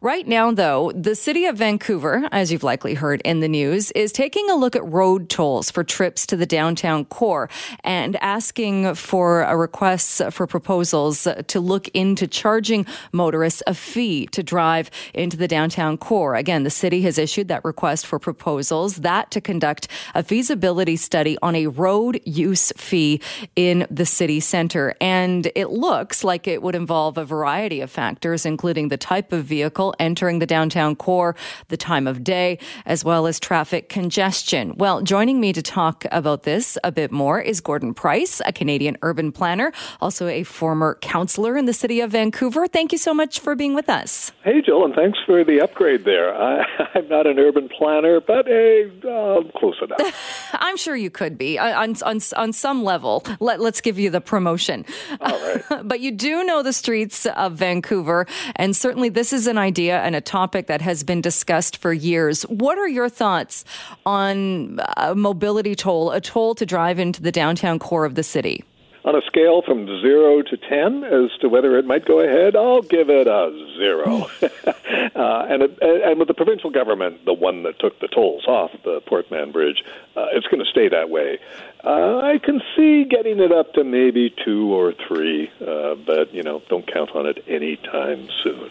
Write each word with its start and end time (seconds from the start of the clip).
Right 0.00 0.28
now, 0.28 0.52
though, 0.52 0.92
the 0.94 1.16
city 1.16 1.44
of 1.46 1.56
Vancouver, 1.56 2.28
as 2.30 2.52
you've 2.52 2.62
likely 2.62 2.94
heard 2.94 3.20
in 3.22 3.40
the 3.40 3.48
news, 3.48 3.90
is 3.92 4.12
taking 4.12 4.48
a 4.48 4.54
look 4.54 4.76
at 4.76 4.84
road 4.84 5.28
tolls 5.28 5.72
for 5.72 5.82
trips 5.82 6.24
to 6.26 6.36
the 6.36 6.46
downtown 6.46 7.04
core 7.04 7.50
and 7.82 8.14
asking 8.22 8.94
for 8.94 9.44
uh, 9.44 9.50
a 9.50 9.56
request 9.56 10.22
for 10.30 10.46
proposals 10.46 11.26
uh, 11.26 11.42
to 11.48 11.58
look 11.58 11.88
into 11.88 12.28
charging 12.28 12.86
motorists 13.10 13.60
a 13.66 13.74
fee 13.74 14.26
to 14.28 14.44
drive 14.44 14.88
into 15.14 15.36
the 15.36 15.48
downtown 15.48 15.98
core. 15.98 16.36
Again, 16.36 16.62
the 16.62 16.70
city 16.70 17.02
has 17.02 17.18
issued 17.18 17.48
that 17.48 17.64
request 17.64 18.06
for 18.06 18.20
proposals, 18.20 18.96
that 18.96 19.32
to 19.32 19.40
conduct 19.40 19.88
a 20.14 20.22
feasibility 20.22 20.94
study 20.94 21.36
on 21.42 21.56
a 21.56 21.66
road 21.66 22.20
use 22.24 22.72
fee 22.76 23.20
in 23.56 23.84
the 23.90 24.06
city 24.06 24.38
center. 24.38 24.94
And 25.00 25.50
it 25.56 25.70
looks 25.70 26.22
like 26.22 26.46
it 26.46 26.62
would 26.62 26.76
involve 26.76 27.18
a 27.18 27.24
variety 27.24 27.80
of 27.80 27.90
factors, 27.90 28.46
including 28.46 28.88
the 28.88 28.96
type 28.96 29.32
of 29.32 29.39
vehicle 29.42 29.94
entering 29.98 30.38
the 30.38 30.46
downtown 30.46 30.96
core, 30.96 31.36
the 31.68 31.76
time 31.76 32.06
of 32.06 32.24
day, 32.24 32.58
as 32.86 33.04
well 33.04 33.26
as 33.26 33.40
traffic 33.40 33.88
congestion. 33.88 34.74
Well, 34.76 35.02
joining 35.02 35.40
me 35.40 35.52
to 35.52 35.62
talk 35.62 36.04
about 36.10 36.42
this 36.44 36.78
a 36.84 36.92
bit 36.92 37.10
more 37.10 37.40
is 37.40 37.60
Gordon 37.60 37.94
Price, 37.94 38.40
a 38.46 38.52
Canadian 38.52 38.96
urban 39.02 39.32
planner, 39.32 39.72
also 40.00 40.26
a 40.28 40.42
former 40.42 40.98
councillor 41.00 41.56
in 41.56 41.66
the 41.66 41.72
city 41.72 42.00
of 42.00 42.10
Vancouver. 42.10 42.66
Thank 42.66 42.92
you 42.92 42.98
so 42.98 43.14
much 43.14 43.40
for 43.40 43.54
being 43.54 43.74
with 43.74 43.88
us. 43.88 44.32
Hey, 44.44 44.60
Jill, 44.60 44.84
and 44.84 44.94
thanks 44.94 45.18
for 45.26 45.44
the 45.44 45.60
upgrade 45.60 46.04
there. 46.04 46.34
I, 46.40 46.64
am 46.94 47.08
not 47.08 47.26
an 47.26 47.38
urban 47.38 47.68
planner, 47.68 48.20
but 48.20 48.46
hey, 48.46 48.90
uh, 49.04 49.42
close 49.58 49.76
enough. 49.82 50.50
I'm 50.54 50.76
sure 50.76 50.96
you 50.96 51.10
could 51.10 51.38
be 51.38 51.58
uh, 51.58 51.80
on, 51.80 51.96
on, 52.04 52.20
on 52.36 52.52
some 52.52 52.84
level. 52.84 53.24
Let, 53.40 53.60
let's 53.60 53.80
give 53.80 53.98
you 53.98 54.10
the 54.10 54.20
promotion. 54.20 54.84
All 55.20 55.40
right. 55.40 55.64
but 55.84 56.00
you 56.00 56.10
do 56.10 56.44
know 56.44 56.62
the 56.62 56.72
streets 56.72 57.26
of 57.26 57.54
Vancouver, 57.54 58.26
and 58.56 58.76
certainly 58.76 59.08
this 59.08 59.29
this 59.30 59.42
is 59.42 59.46
an 59.46 59.58
idea 59.58 60.00
and 60.00 60.16
a 60.16 60.20
topic 60.20 60.66
that 60.66 60.80
has 60.80 61.04
been 61.04 61.20
discussed 61.20 61.76
for 61.76 61.92
years. 61.92 62.42
What 62.42 62.78
are 62.78 62.88
your 62.88 63.08
thoughts 63.08 63.64
on 64.04 64.80
a 64.96 65.14
mobility 65.14 65.76
toll, 65.76 66.10
a 66.10 66.20
toll 66.20 66.56
to 66.56 66.66
drive 66.66 66.98
into 66.98 67.22
the 67.22 67.30
downtown 67.30 67.78
core 67.78 68.04
of 68.04 68.16
the 68.16 68.24
city? 68.24 68.64
On 69.04 69.14
a 69.14 69.22
scale 69.22 69.62
from 69.62 69.86
zero 69.86 70.42
to 70.42 70.56
ten 70.56 71.04
as 71.04 71.30
to 71.40 71.48
whether 71.48 71.78
it 71.78 71.86
might 71.86 72.04
go 72.04 72.18
ahead, 72.20 72.56
I'll 72.56 72.82
give 72.82 73.08
it 73.08 73.28
a 73.28 73.50
zero. 73.78 74.26
uh, 74.42 75.46
and 75.48 75.62
it, 75.62 75.78
and 75.80 76.18
with 76.18 76.26
the 76.26 76.34
provincial 76.34 76.70
government, 76.70 77.24
the 77.24 77.32
one 77.32 77.62
that 77.62 77.78
took 77.78 78.00
the 78.00 78.08
tolls 78.08 78.46
off 78.46 78.72
the 78.84 79.00
Port 79.06 79.30
Mann 79.30 79.52
Bridge, 79.52 79.84
uh, 80.16 80.26
it's 80.32 80.48
going 80.48 80.62
to 80.62 80.68
stay 80.68 80.88
that 80.88 81.08
way. 81.08 81.38
Uh, 81.82 82.18
I 82.18 82.38
can 82.42 82.60
see 82.76 83.04
getting 83.04 83.40
it 83.40 83.52
up 83.52 83.72
to 83.74 83.84
maybe 83.84 84.34
two 84.44 84.72
or 84.72 84.92
three, 85.08 85.50
uh, 85.66 85.94
but 86.06 86.32
you 86.34 86.42
know, 86.42 86.60
don't 86.68 86.86
count 86.92 87.10
on 87.14 87.24
it 87.26 87.42
anytime 87.48 88.28
soon. 88.44 88.70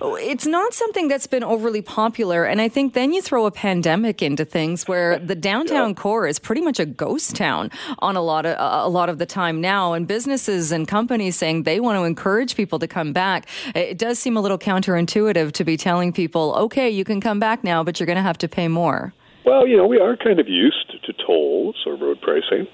It's 0.00 0.46
not 0.46 0.72
something 0.72 1.08
that's 1.08 1.26
been 1.26 1.44
overly 1.44 1.82
popular, 1.82 2.44
and 2.44 2.60
I 2.60 2.68
think 2.68 2.94
then 2.94 3.12
you 3.12 3.20
throw 3.20 3.44
a 3.44 3.50
pandemic 3.50 4.22
into 4.22 4.46
things 4.46 4.88
where 4.88 5.18
the 5.32 5.34
downtown 5.34 5.90
yeah. 5.90 5.94
core 5.94 6.26
is 6.26 6.38
pretty 6.38 6.62
much 6.62 6.80
a 6.80 6.86
ghost 6.86 7.36
town 7.36 7.70
on 7.98 8.16
a 8.16 8.22
lot 8.22 8.46
of 8.46 8.56
a 8.58 8.88
lot 8.88 9.10
of 9.10 9.18
the 9.18 9.26
time 9.26 9.60
now, 9.60 9.92
and 9.92 10.06
businesses 10.06 10.72
and 10.72 10.88
companies 10.88 11.36
saying 11.36 11.64
they 11.64 11.78
want 11.78 11.98
to 11.98 12.04
encourage 12.04 12.56
people 12.56 12.78
to 12.78 12.88
come 12.88 13.12
back. 13.12 13.48
It 13.74 13.98
does 13.98 14.18
seem 14.18 14.36
a 14.36 14.40
little 14.40 14.58
counterintuitive 14.58 15.52
to 15.52 15.64
be 15.64 15.76
telling 15.76 16.12
people, 16.12 16.54
okay, 16.54 16.88
you 16.88 17.04
can 17.04 17.20
come 17.20 17.38
back 17.38 17.62
now, 17.62 17.84
but 17.84 18.00
you're 18.00 18.06
going 18.06 18.16
to 18.16 18.22
have 18.22 18.38
to 18.38 18.48
pay 18.48 18.68
more. 18.68 19.12
Well, 19.46 19.68
you 19.68 19.76
know, 19.76 19.86
we 19.86 20.00
are 20.00 20.16
kind 20.16 20.40
of 20.40 20.48
used 20.48 21.00
to 21.04 21.12
tolls 21.12 21.84
or 21.86 21.94
road 21.94 22.20
pricing. 22.20 22.66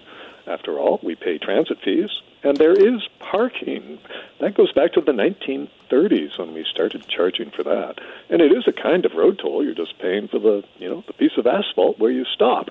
After 0.46 0.78
all, 0.78 1.00
we 1.02 1.14
pay 1.14 1.36
transit 1.36 1.78
fees, 1.84 2.08
and 2.42 2.56
there 2.56 2.72
is 2.72 3.06
parking. 3.18 3.98
That 4.40 4.54
goes 4.54 4.72
back 4.72 4.94
to 4.94 5.02
the 5.02 5.12
1930s 5.12 6.38
when 6.38 6.54
we 6.54 6.64
started 6.64 7.06
charging 7.06 7.50
for 7.50 7.62
that. 7.64 8.00
And 8.30 8.40
it 8.40 8.52
is 8.52 8.66
a 8.66 8.72
kind 8.72 9.04
of 9.04 9.12
road 9.12 9.38
toll. 9.38 9.62
You're 9.62 9.74
just 9.74 9.98
paying 9.98 10.28
for 10.28 10.38
the, 10.38 10.64
you 10.78 10.88
know, 10.88 11.04
the 11.06 11.12
piece 11.12 11.36
of 11.36 11.46
asphalt 11.46 11.98
where 11.98 12.10
you 12.10 12.24
stop. 12.24 12.70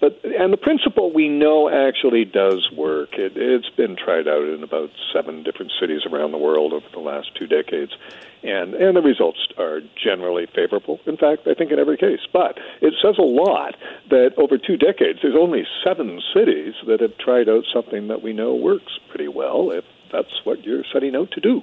But 0.00 0.20
and 0.24 0.52
the 0.52 0.58
principle 0.58 1.10
we 1.10 1.28
know 1.28 1.68
actually 1.68 2.26
does 2.26 2.70
work. 2.72 3.14
It, 3.14 3.36
it's 3.36 3.68
been 3.70 3.96
tried 3.96 4.28
out 4.28 4.48
in 4.48 4.62
about 4.62 4.90
seven 5.14 5.42
different 5.42 5.72
cities 5.80 6.02
around 6.06 6.32
the 6.32 6.38
world 6.38 6.72
over 6.72 6.86
the 6.90 7.00
last 7.00 7.34
two 7.34 7.46
decades, 7.46 7.92
and 8.42 8.74
and 8.74 8.96
the 8.96 9.02
results 9.02 9.38
are 9.58 9.80
generally 10.02 10.46
favorable. 10.54 11.00
In 11.06 11.16
fact, 11.16 11.46
I 11.46 11.54
think 11.54 11.70
in 11.72 11.78
every 11.78 11.96
case. 11.96 12.20
But 12.32 12.58
it 12.80 12.94
says 13.02 13.16
a 13.18 13.22
lot 13.22 13.76
that 14.10 14.32
over 14.36 14.58
two 14.58 14.76
decades, 14.76 15.20
there's 15.22 15.36
only 15.38 15.66
seven 15.84 16.20
cities 16.34 16.74
that 16.86 17.00
have 17.00 17.16
tried 17.18 17.48
out 17.48 17.64
something 17.72 18.08
that 18.08 18.22
we 18.22 18.32
know 18.32 18.54
works 18.54 18.98
pretty 19.08 19.28
well. 19.28 19.70
If 19.70 19.84
that's 20.12 20.44
what 20.44 20.64
you're 20.64 20.84
setting 20.92 21.14
out 21.14 21.30
to 21.32 21.40
do. 21.40 21.62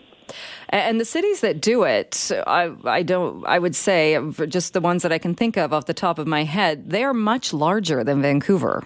And 0.69 0.99
the 0.99 1.05
cities 1.05 1.39
that 1.41 1.61
do 1.61 1.83
it, 1.83 2.31
I, 2.45 2.73
I 2.83 3.01
don't. 3.03 3.45
I 3.45 3.59
would 3.59 3.75
say 3.75 4.19
just 4.47 4.73
the 4.73 4.81
ones 4.81 5.03
that 5.03 5.13
I 5.13 5.17
can 5.17 5.35
think 5.35 5.57
of 5.57 5.71
off 5.71 5.85
the 5.85 5.93
top 5.93 6.19
of 6.19 6.27
my 6.27 6.43
head, 6.43 6.89
they 6.89 7.03
are 7.03 7.13
much 7.13 7.53
larger 7.53 8.03
than 8.03 8.21
Vancouver. 8.21 8.85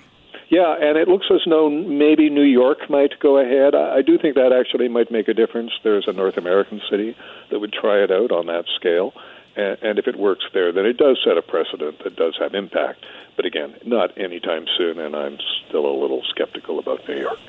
Yeah, 0.51 0.75
and 0.81 0.97
it 0.97 1.07
looks 1.07 1.27
as 1.33 1.39
though 1.49 1.69
maybe 1.69 2.29
New 2.29 2.43
York 2.43 2.89
might 2.89 3.17
go 3.21 3.37
ahead. 3.37 3.73
I 3.73 4.01
do 4.01 4.17
think 4.17 4.35
that 4.35 4.51
actually 4.51 4.89
might 4.89 5.09
make 5.09 5.29
a 5.29 5.33
difference. 5.33 5.71
There's 5.81 6.09
a 6.09 6.11
North 6.11 6.35
American 6.35 6.81
city 6.89 7.15
that 7.49 7.59
would 7.59 7.71
try 7.71 8.03
it 8.03 8.11
out 8.11 8.33
on 8.33 8.47
that 8.47 8.65
scale. 8.75 9.13
And, 9.55 9.77
and 9.81 9.97
if 9.97 10.07
it 10.07 10.17
works 10.17 10.43
there, 10.53 10.73
then 10.73 10.85
it 10.85 10.97
does 10.97 11.19
set 11.23 11.37
a 11.37 11.41
precedent 11.41 12.03
that 12.03 12.17
does 12.17 12.35
have 12.37 12.53
impact. 12.53 13.05
But 13.37 13.45
again, 13.45 13.75
not 13.85 14.17
anytime 14.17 14.65
soon, 14.77 14.99
and 14.99 15.15
I'm 15.15 15.37
still 15.69 15.85
a 15.85 15.95
little 15.95 16.21
skeptical 16.29 16.79
about 16.79 17.07
New 17.07 17.17
York. 17.17 17.39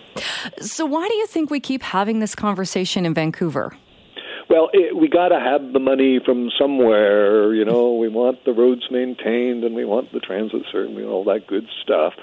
So, 0.61 0.87
why 0.87 1.09
do 1.09 1.15
you 1.17 1.27
think 1.27 1.51
we 1.51 1.59
keep 1.59 1.83
having 1.83 2.21
this 2.21 2.37
conversation 2.37 3.05
in 3.05 3.15
Vancouver? 3.15 3.77
Well, 4.49 4.71
it, 4.73 4.97
we 4.97 5.09
got 5.09 5.29
to 5.29 5.41
have 5.41 5.73
the 5.73 5.81
money 5.81 6.21
from 6.25 6.51
somewhere. 6.57 7.53
You 7.53 7.65
know, 7.65 7.95
we 8.01 8.09
want 8.09 8.45
the 8.45 8.53
roads 8.53 8.83
maintained, 8.93 9.65
and 9.65 9.75
we 9.75 9.85
want 9.85 10.13
the 10.13 10.21
transit 10.21 10.63
certainly, 10.71 11.05
all 11.05 11.25
that 11.25 11.49
good 11.49 11.67
stuff. 11.83 12.15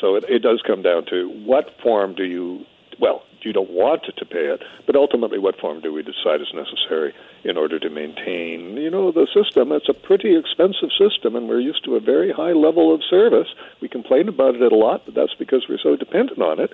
So 0.00 0.16
it, 0.16 0.24
it 0.28 0.40
does 0.40 0.62
come 0.66 0.82
down 0.82 1.06
to 1.06 1.28
what 1.44 1.76
form 1.82 2.14
do 2.14 2.24
you? 2.24 2.64
Well, 2.98 3.22
you 3.46 3.52
don't 3.52 3.70
want 3.70 4.02
to 4.04 4.24
pay 4.24 4.46
it, 4.46 4.62
but 4.86 4.96
ultimately, 4.96 5.38
what 5.38 5.58
form 5.58 5.80
do 5.80 5.92
we 5.92 6.02
decide 6.02 6.40
is 6.40 6.52
necessary 6.52 7.14
in 7.44 7.56
order 7.56 7.78
to 7.78 7.88
maintain, 7.88 8.76
you 8.76 8.90
know, 8.90 9.12
the 9.12 9.26
system? 9.32 9.70
It's 9.72 9.88
a 9.88 9.94
pretty 9.94 10.36
expensive 10.36 10.90
system, 10.98 11.36
and 11.36 11.48
we're 11.48 11.60
used 11.60 11.84
to 11.84 11.94
a 11.94 12.00
very 12.00 12.32
high 12.32 12.52
level 12.52 12.92
of 12.92 13.02
service. 13.08 13.48
We 13.80 13.88
complain 13.88 14.28
about 14.28 14.56
it 14.56 14.72
a 14.72 14.74
lot, 14.74 15.02
but 15.06 15.14
that's 15.14 15.34
because 15.38 15.66
we're 15.68 15.78
so 15.78 15.96
dependent 15.96 16.42
on 16.42 16.58
it. 16.58 16.72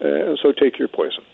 Uh, 0.00 0.36
so 0.40 0.52
take 0.52 0.78
your 0.78 0.88
poison. 0.88 1.24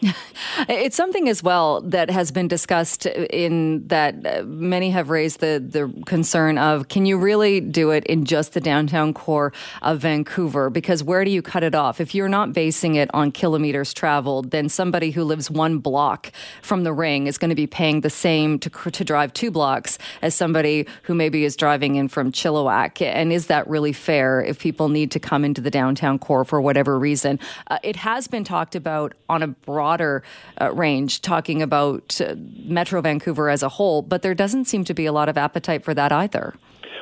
it's 0.68 0.96
something 0.96 1.28
as 1.28 1.42
well 1.42 1.80
that 1.80 2.08
has 2.10 2.30
been 2.30 2.46
discussed 2.46 3.06
in 3.06 3.86
that 3.88 4.14
uh, 4.24 4.42
many 4.44 4.90
have 4.90 5.10
raised 5.10 5.40
the, 5.40 5.62
the 5.64 5.92
concern 6.06 6.56
of 6.56 6.88
can 6.88 7.04
you 7.04 7.18
really 7.18 7.60
do 7.60 7.90
it 7.90 8.04
in 8.04 8.24
just 8.24 8.52
the 8.52 8.60
downtown 8.60 9.12
core 9.12 9.52
of 9.82 10.00
Vancouver? 10.00 10.70
Because 10.70 11.02
where 11.02 11.24
do 11.24 11.30
you 11.30 11.42
cut 11.42 11.64
it 11.64 11.74
off? 11.74 12.00
If 12.00 12.14
you're 12.14 12.28
not 12.28 12.52
basing 12.52 12.94
it 12.94 13.10
on 13.12 13.32
kilometers 13.32 13.92
traveled, 13.92 14.52
then 14.52 14.68
somebody 14.68 15.10
who 15.10 15.24
lives 15.24 15.50
one 15.50 15.78
block 15.78 16.30
from 16.62 16.84
the 16.84 16.92
ring 16.92 17.26
is 17.26 17.36
going 17.36 17.50
to 17.50 17.56
be 17.56 17.66
paying 17.66 18.02
the 18.02 18.10
same 18.10 18.58
to, 18.60 18.70
to 18.70 19.04
drive 19.04 19.32
two 19.32 19.50
blocks 19.50 19.98
as 20.22 20.34
somebody 20.34 20.86
who 21.02 21.14
maybe 21.14 21.44
is 21.44 21.56
driving 21.56 21.96
in 21.96 22.06
from 22.06 22.30
Chilliwack. 22.30 23.04
And 23.04 23.32
is 23.32 23.48
that 23.48 23.66
really 23.68 23.92
fair 23.92 24.40
if 24.42 24.60
people 24.60 24.88
need 24.88 25.10
to 25.10 25.18
come 25.18 25.44
into 25.44 25.60
the 25.60 25.70
downtown 25.70 26.20
core 26.20 26.44
for 26.44 26.60
whatever 26.60 26.98
reason? 26.98 27.40
Uh, 27.66 27.78
it 27.82 27.96
has 27.96 28.28
been 28.28 28.44
talked 28.44 28.76
about 28.76 29.14
on 29.28 29.42
a 29.42 29.48
broad 29.48 29.87
broader 29.88 30.22
uh, 30.60 30.70
range, 30.74 31.22
talking 31.22 31.62
about 31.62 32.20
uh, 32.20 32.34
Metro 32.64 33.00
Vancouver 33.00 33.48
as 33.48 33.62
a 33.62 33.70
whole, 33.70 34.02
but 34.02 34.20
there 34.20 34.34
doesn't 34.34 34.66
seem 34.66 34.84
to 34.84 34.92
be 34.92 35.06
a 35.06 35.12
lot 35.12 35.30
of 35.30 35.38
appetite 35.38 35.82
for 35.82 35.94
that 35.94 36.12
either. 36.12 36.54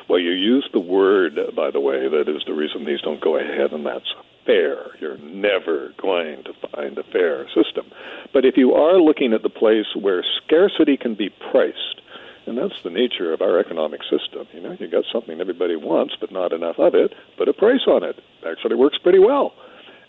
Well, 0.07 0.19
you 0.19 0.31
use 0.31 0.69
the 0.71 0.79
word, 0.79 1.37
by 1.53 1.69
the 1.69 1.81
way, 1.81 2.07
that 2.07 2.29
is 2.33 2.43
the 2.47 2.53
reason 2.53 2.85
these 2.85 3.01
don't 3.01 3.19
go 3.19 3.37
ahead, 3.37 3.73
and 3.73 3.85
that's 3.85 4.07
fair. 4.45 4.95
You're 5.01 5.17
never 5.17 5.93
going 6.01 6.45
to 6.45 6.53
find 6.71 6.97
a 6.97 7.03
fair 7.11 7.45
system. 7.47 7.91
But 8.31 8.45
if 8.45 8.55
you 8.55 8.73
are 8.73 9.01
looking 9.01 9.33
at 9.33 9.43
the 9.43 9.49
place 9.49 9.89
where 9.99 10.23
scarcity 10.45 10.95
can 10.95 11.13
be 11.13 11.29
priced, 11.51 11.99
and 12.45 12.57
that's 12.57 12.81
the 12.85 12.89
nature 12.89 13.33
of 13.33 13.41
our 13.41 13.59
economic 13.59 13.99
system. 14.03 14.47
You 14.53 14.61
know, 14.61 14.77
you 14.79 14.87
got 14.87 15.03
something 15.11 15.41
everybody 15.41 15.75
wants, 15.75 16.13
but 16.17 16.31
not 16.31 16.53
enough 16.53 16.79
of 16.79 16.95
it. 16.95 17.11
Put 17.37 17.49
a 17.49 17.53
price 17.53 17.85
on 17.85 18.05
it. 18.05 18.15
Actually, 18.49 18.75
works 18.75 18.97
pretty 19.03 19.19
well 19.19 19.51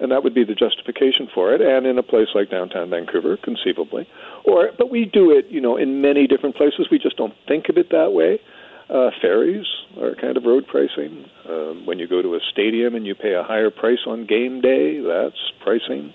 and 0.01 0.11
that 0.13 0.23
would 0.23 0.35
be 0.35 0.45
the 0.45 0.55
justification 0.55 1.29
for 1.35 1.53
it. 1.53 1.61
And 1.61 1.87
in 1.87 1.99
a 1.99 2.03
place 2.03 2.29
like 2.35 2.51
downtown 2.51 2.91
Vancouver, 2.91 3.37
conceivably, 3.37 4.09
or 4.45 4.71
but 4.77 4.91
we 4.91 5.05
do 5.05 5.31
it, 5.31 5.47
you 5.49 5.61
know, 5.61 5.77
in 5.77 6.01
many 6.01 6.27
different 6.27 6.57
places. 6.57 6.89
We 6.91 6.99
just 6.99 7.17
don't 7.17 7.35
think 7.47 7.69
of 7.69 7.77
it 7.77 7.91
that 7.91 8.13
way. 8.13 8.41
Uh, 8.91 9.11
ferries 9.21 9.67
are 10.01 10.15
kind 10.15 10.39
of 10.39 10.45
road 10.45 10.67
pricing. 10.67 11.27
Um, 11.47 11.85
when 11.85 11.99
you 11.99 12.09
go 12.09 12.23
to 12.23 12.35
a 12.35 12.41
stadium 12.51 12.95
and 12.95 13.07
you 13.07 13.15
pay 13.15 13.35
a 13.35 13.43
higher 13.43 13.71
price 13.71 13.99
on 14.07 14.27
game 14.27 14.63
day, 14.63 15.01
that's 15.01 15.53
pricing. 15.61 16.15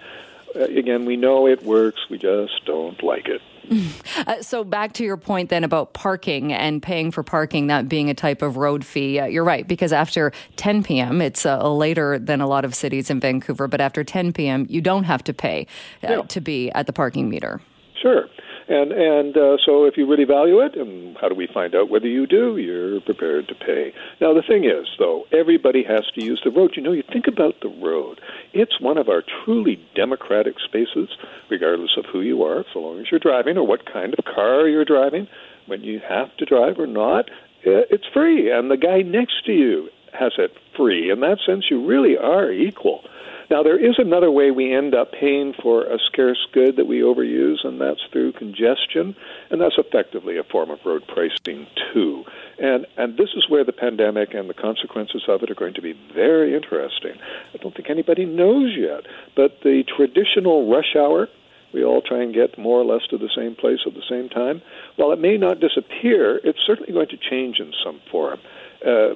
Again, 0.55 1.05
we 1.05 1.17
know 1.17 1.47
it 1.47 1.63
works. 1.63 2.01
We 2.09 2.17
just 2.17 2.65
don't 2.65 3.01
like 3.03 3.27
it. 3.27 3.41
Uh, 4.27 4.41
so 4.41 4.63
back 4.63 4.93
to 4.93 5.03
your 5.03 5.17
point 5.17 5.49
then 5.49 5.63
about 5.63 5.93
parking 5.93 6.53
and 6.53 6.81
paying 6.81 7.11
for 7.11 7.23
parking, 7.23 7.67
that 7.67 7.89
being 7.89 8.09
a 8.09 8.13
type 8.13 8.41
of 8.41 8.57
road 8.57 8.85
fee. 8.85 9.19
Uh, 9.19 9.25
you're 9.25 9.43
right 9.43 9.67
because 9.67 9.91
after 9.91 10.31
10 10.55 10.83
p.m., 10.83 11.19
it's 11.19 11.45
uh, 11.45 11.67
later 11.73 12.19
than 12.19 12.39
a 12.39 12.47
lot 12.47 12.63
of 12.63 12.75
cities 12.75 13.09
in 13.09 13.19
Vancouver, 13.19 13.67
but 13.67 13.81
after 13.81 14.03
10 14.03 14.31
p.m., 14.31 14.65
you 14.69 14.81
don't 14.81 15.03
have 15.05 15.23
to 15.23 15.33
pay 15.33 15.65
uh, 16.03 16.07
yeah. 16.09 16.21
to 16.21 16.39
be 16.39 16.69
at 16.71 16.85
the 16.85 16.93
parking 16.93 17.27
meter. 17.29 17.59
Sure. 18.01 18.25
And 18.67 18.91
and 18.91 19.35
uh, 19.35 19.57
so 19.65 19.85
if 19.85 19.97
you 19.97 20.09
really 20.09 20.23
value 20.25 20.59
it, 20.61 20.75
and 20.75 21.17
how 21.19 21.27
do 21.27 21.35
we 21.35 21.47
find 21.47 21.75
out 21.75 21.89
whether 21.89 22.07
you 22.07 22.25
do? 22.25 22.57
You're 22.57 23.01
prepared 23.01 23.47
to 23.49 23.55
pay. 23.55 23.93
Now 24.21 24.33
the 24.33 24.41
thing 24.41 24.63
is, 24.63 24.87
though, 24.97 25.25
everybody 25.31 25.83
has 25.83 26.05
to 26.15 26.23
use 26.23 26.41
the 26.43 26.51
road. 26.51 26.71
You 26.75 26.83
know, 26.83 26.93
you 26.93 27.03
think 27.11 27.27
about 27.27 27.59
the 27.61 27.69
road. 27.69 28.21
It's 28.53 28.79
one 28.79 28.97
of 28.97 29.09
our 29.09 29.23
truly 29.43 29.83
democratic 29.95 30.55
spaces, 30.59 31.09
regardless 31.49 31.97
of 31.97 32.05
who 32.05 32.21
you 32.21 32.43
are, 32.43 32.63
so 32.73 32.79
long 32.79 32.99
as 32.99 33.07
you're 33.11 33.19
driving 33.19 33.57
or 33.57 33.67
what 33.67 33.91
kind 33.91 34.13
of 34.17 34.25
car 34.25 34.67
you're 34.67 34.85
driving. 34.85 35.27
When 35.65 35.81
you 35.81 35.99
have 36.07 36.35
to 36.37 36.45
drive 36.45 36.77
or 36.77 36.87
not, 36.87 37.29
uh, 37.65 37.87
it's 37.89 38.07
free, 38.13 38.51
and 38.51 38.69
the 38.69 38.77
guy 38.77 39.01
next 39.01 39.45
to 39.45 39.53
you 39.53 39.89
has 40.13 40.33
it 40.37 40.51
free. 40.75 41.09
In 41.09 41.21
that 41.21 41.39
sense, 41.45 41.65
you 41.69 41.85
really 41.85 42.17
are 42.17 42.51
equal. 42.51 43.03
Now, 43.49 43.63
there 43.63 43.77
is 43.77 43.95
another 43.97 44.31
way 44.31 44.51
we 44.51 44.73
end 44.73 44.95
up 44.95 45.11
paying 45.11 45.53
for 45.61 45.83
a 45.83 45.97
scarce 46.11 46.47
good 46.53 46.77
that 46.77 46.87
we 46.87 46.99
overuse, 46.99 47.65
and 47.65 47.79
that's 47.79 48.01
through 48.11 48.33
congestion, 48.33 49.15
and 49.49 49.61
that's 49.61 49.77
effectively 49.77 50.37
a 50.37 50.43
form 50.43 50.71
of 50.71 50.79
road 50.85 51.03
pricing 51.07 51.67
too. 51.93 52.23
And 52.59 52.85
and 52.97 53.17
this 53.17 53.29
is 53.35 53.49
where 53.49 53.63
the 53.63 53.73
pandemic 53.73 54.33
and 54.33 54.49
the 54.49 54.53
consequences 54.53 55.23
of 55.27 55.43
it 55.43 55.51
are 55.51 55.55
going 55.55 55.73
to 55.75 55.81
be 55.81 55.93
very 56.13 56.55
interesting. 56.55 57.13
I 57.53 57.57
don't 57.57 57.75
think 57.75 57.89
anybody 57.89 58.25
knows 58.25 58.75
yet, 58.77 59.05
but 59.35 59.59
the 59.63 59.83
traditional 59.97 60.69
rush 60.69 60.95
hour 60.95 61.27
we 61.73 61.83
all 61.83 62.01
try 62.01 62.21
and 62.21 62.33
get 62.33 62.57
more 62.57 62.79
or 62.79 62.85
less 62.85 63.01
to 63.09 63.17
the 63.17 63.29
same 63.35 63.55
place 63.55 63.79
at 63.87 63.95
the 63.95 64.03
same 64.07 64.29
time. 64.29 64.61
While 64.95 65.11
it 65.11 65.19
may 65.19 65.37
not 65.37 65.59
disappear, 65.59 66.39
it's 66.43 66.59
certainly 66.65 66.93
going 66.93 67.09
to 67.09 67.17
change 67.17 67.59
in 67.59 67.73
some 67.83 67.99
form. 68.11 68.39
Uh, 68.85 69.15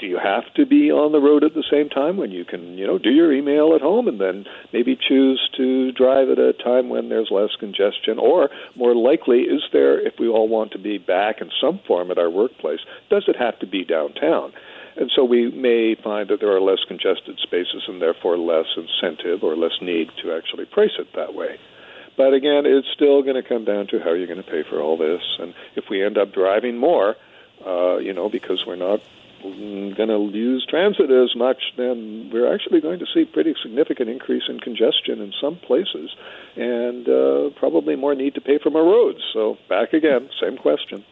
do 0.00 0.06
you 0.06 0.18
have 0.18 0.42
to 0.54 0.66
be 0.66 0.90
on 0.90 1.12
the 1.12 1.20
road 1.20 1.44
at 1.44 1.54
the 1.54 1.64
same 1.70 1.88
time 1.88 2.16
when 2.16 2.32
you 2.32 2.44
can, 2.44 2.76
you 2.76 2.86
know, 2.86 2.98
do 2.98 3.10
your 3.10 3.32
email 3.32 3.72
at 3.74 3.80
home 3.80 4.08
and 4.08 4.20
then 4.20 4.44
maybe 4.72 4.96
choose 4.96 5.40
to 5.56 5.92
drive 5.92 6.28
at 6.30 6.38
a 6.38 6.52
time 6.52 6.88
when 6.88 7.08
there's 7.08 7.30
less 7.30 7.50
congestion? 7.58 8.18
Or 8.18 8.50
more 8.74 8.94
likely, 8.94 9.42
is 9.42 9.62
there, 9.72 10.04
if 10.04 10.14
we 10.18 10.26
all 10.26 10.48
want 10.48 10.72
to 10.72 10.78
be 10.78 10.98
back 10.98 11.40
in 11.40 11.50
some 11.60 11.80
form 11.86 12.10
at 12.10 12.18
our 12.18 12.30
workplace, 12.30 12.80
does 13.08 13.24
it 13.28 13.36
have 13.38 13.58
to 13.60 13.66
be 13.66 13.84
downtown? 13.84 14.52
And 14.96 15.10
so 15.14 15.24
we 15.24 15.50
may 15.50 15.96
find 16.02 16.28
that 16.30 16.40
there 16.40 16.54
are 16.54 16.60
less 16.60 16.82
congested 16.86 17.38
spaces 17.42 17.84
and 17.86 18.02
therefore 18.02 18.38
less 18.38 18.66
incentive 18.76 19.42
or 19.42 19.56
less 19.56 19.78
need 19.80 20.08
to 20.22 20.32
actually 20.32 20.66
price 20.66 20.94
it 20.98 21.08
that 21.14 21.34
way. 21.34 21.58
But 22.16 22.32
again, 22.32 22.62
it's 22.64 22.86
still 22.94 23.22
going 23.22 23.40
to 23.40 23.48
come 23.48 23.64
down 23.64 23.88
to 23.88 23.98
how 23.98 24.12
you're 24.12 24.28
going 24.28 24.42
to 24.42 24.50
pay 24.50 24.62
for 24.68 24.80
all 24.80 24.96
this. 24.96 25.22
And 25.38 25.52
if 25.74 25.84
we 25.90 26.04
end 26.04 26.16
up 26.16 26.32
driving 26.32 26.76
more, 26.76 27.16
uh, 27.66 27.96
you 27.98 28.12
know, 28.12 28.28
because 28.28 28.64
we're 28.66 28.76
not 28.76 29.00
going 29.42 30.08
to 30.08 30.30
use 30.32 30.66
transit 30.68 31.10
as 31.10 31.36
much, 31.36 31.74
then 31.76 32.30
we're 32.32 32.52
actually 32.52 32.80
going 32.80 32.98
to 32.98 33.06
see 33.12 33.24
pretty 33.24 33.54
significant 33.62 34.08
increase 34.08 34.44
in 34.48 34.58
congestion 34.58 35.20
in 35.20 35.32
some 35.38 35.56
places, 35.56 36.14
and 36.56 37.06
uh, 37.08 37.50
probably 37.56 37.94
more 37.94 38.14
need 38.14 38.34
to 38.34 38.40
pay 38.40 38.58
for 38.58 38.70
more 38.70 38.84
roads. 38.84 39.20
So 39.34 39.58
back 39.68 39.92
again, 39.92 40.30
same 40.40 40.56
question. 40.56 41.04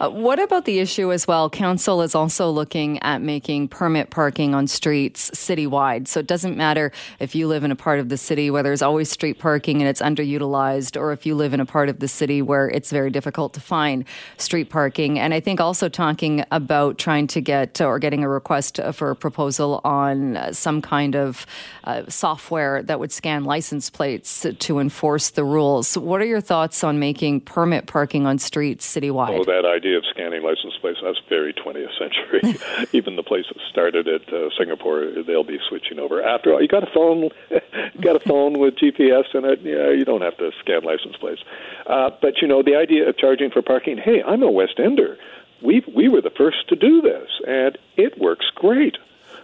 Uh, 0.00 0.08
what 0.10 0.38
about 0.38 0.64
the 0.64 0.78
issue 0.78 1.12
as 1.12 1.26
well? 1.26 1.50
Council 1.50 2.02
is 2.02 2.14
also 2.14 2.50
looking 2.50 2.98
at 3.02 3.22
making 3.22 3.68
permit 3.68 4.10
parking 4.10 4.54
on 4.54 4.66
streets 4.66 5.30
citywide. 5.30 6.08
So 6.08 6.20
it 6.20 6.26
doesn't 6.26 6.56
matter 6.56 6.92
if 7.18 7.34
you 7.34 7.46
live 7.48 7.64
in 7.64 7.70
a 7.70 7.76
part 7.76 8.00
of 8.00 8.08
the 8.08 8.16
city 8.16 8.50
where 8.50 8.62
there's 8.62 8.82
always 8.82 9.10
street 9.10 9.38
parking 9.38 9.80
and 9.80 9.88
it's 9.88 10.00
underutilized, 10.00 11.00
or 11.00 11.12
if 11.12 11.26
you 11.26 11.34
live 11.34 11.52
in 11.54 11.60
a 11.60 11.66
part 11.66 11.88
of 11.88 12.00
the 12.00 12.08
city 12.08 12.42
where 12.42 12.68
it's 12.68 12.90
very 12.90 13.10
difficult 13.10 13.54
to 13.54 13.60
find 13.60 14.04
street 14.36 14.70
parking. 14.70 15.18
And 15.18 15.32
I 15.34 15.40
think 15.40 15.60
also 15.60 15.88
talking 15.88 16.44
about 16.50 16.98
trying 16.98 17.26
to 17.28 17.40
get 17.40 17.80
or 17.80 17.98
getting 17.98 18.24
a 18.24 18.28
request 18.28 18.80
for 18.92 19.10
a 19.10 19.16
proposal 19.16 19.80
on 19.84 20.52
some 20.52 20.82
kind 20.82 21.16
of 21.16 21.46
uh, 21.84 22.02
software 22.08 22.82
that 22.82 22.98
would 22.98 23.12
scan 23.12 23.44
license 23.44 23.90
plates 23.90 24.46
to 24.58 24.78
enforce 24.78 25.30
the 25.30 25.44
rules. 25.44 25.96
What 25.96 26.20
are 26.20 26.26
your 26.26 26.40
thoughts 26.40 26.84
on 26.84 26.98
making 26.98 27.42
permit 27.42 27.86
parking 27.86 28.26
on 28.26 28.38
streets 28.38 28.86
citywide? 28.94 29.38
Oh, 29.38 29.44
that 29.60 29.68
idea 29.68 29.98
of 29.98 30.04
scanning 30.10 30.42
license 30.42 30.74
plates, 30.80 30.98
that's 31.02 31.18
very 31.28 31.52
20th 31.52 31.98
century. 31.98 32.58
Even 32.92 33.16
the 33.16 33.22
place 33.22 33.44
that 33.48 33.60
started 33.70 34.06
it, 34.06 34.22
uh, 34.32 34.48
Singapore, 34.58 35.06
they'll 35.26 35.44
be 35.44 35.58
switching 35.68 35.98
over. 35.98 36.22
After 36.22 36.52
all, 36.52 36.62
you 36.62 36.68
got 36.68 36.82
a 36.82 36.90
phone, 36.92 37.30
you 37.50 38.00
got 38.00 38.16
a 38.16 38.20
phone 38.20 38.58
with 38.58 38.76
GPS 38.76 39.34
in 39.34 39.44
it. 39.44 39.60
Yeah, 39.62 39.90
you 39.90 40.04
don't 40.04 40.22
have 40.22 40.36
to 40.38 40.50
scan 40.60 40.82
license 40.82 41.16
plates. 41.16 41.42
Uh, 41.86 42.10
but 42.20 42.40
you 42.40 42.48
know, 42.48 42.62
the 42.62 42.76
idea 42.76 43.08
of 43.08 43.16
charging 43.18 43.50
for 43.50 43.62
parking. 43.62 43.98
Hey, 43.98 44.22
I'm 44.22 44.42
a 44.42 44.50
West 44.50 44.78
Ender. 44.78 45.18
We 45.62 45.84
we 45.94 46.08
were 46.08 46.22
the 46.22 46.30
first 46.30 46.68
to 46.68 46.76
do 46.76 47.02
this, 47.02 47.28
and 47.46 47.76
it 47.96 48.18
works 48.18 48.46
great. 48.54 48.96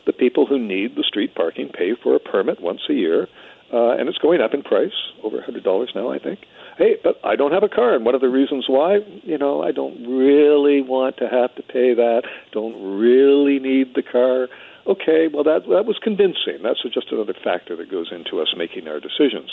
The 0.06 0.12
people 0.12 0.46
who 0.46 0.58
need 0.58 0.94
the 0.94 1.02
street 1.02 1.34
parking 1.34 1.68
pay 1.68 1.94
for 1.94 2.14
a 2.14 2.20
permit 2.20 2.60
once 2.62 2.82
a 2.88 2.94
year, 2.94 3.28
uh, 3.72 3.96
and 3.98 4.08
it's 4.08 4.18
going 4.18 4.40
up 4.40 4.54
in 4.54 4.62
price, 4.62 4.94
over 5.22 5.38
a 5.40 5.44
hundred 5.44 5.64
dollars 5.64 5.90
now, 5.94 6.10
I 6.10 6.18
think 6.18 6.40
hey, 6.76 6.96
but 7.02 7.16
I 7.24 7.36
don't 7.36 7.52
have 7.52 7.62
a 7.62 7.68
car, 7.68 7.94
and 7.94 8.04
one 8.04 8.14
of 8.14 8.20
the 8.20 8.28
reasons 8.28 8.66
why, 8.68 8.98
you 9.22 9.38
know, 9.38 9.62
I 9.62 9.72
don't 9.72 10.06
really 10.06 10.82
want 10.82 11.16
to 11.18 11.28
have 11.28 11.54
to 11.56 11.62
pay 11.62 11.94
that, 11.94 12.22
don't 12.52 12.98
really 12.98 13.58
need 13.58 13.94
the 13.94 14.02
car. 14.02 14.48
Okay, 14.86 15.26
well 15.26 15.42
that 15.42 15.66
that 15.66 15.82
was 15.84 15.98
convincing. 16.00 16.62
That's 16.62 16.80
just 16.94 17.10
another 17.10 17.34
factor 17.42 17.74
that 17.74 17.90
goes 17.90 18.12
into 18.12 18.40
us 18.40 18.54
making 18.56 18.86
our 18.86 19.00
decisions. 19.00 19.50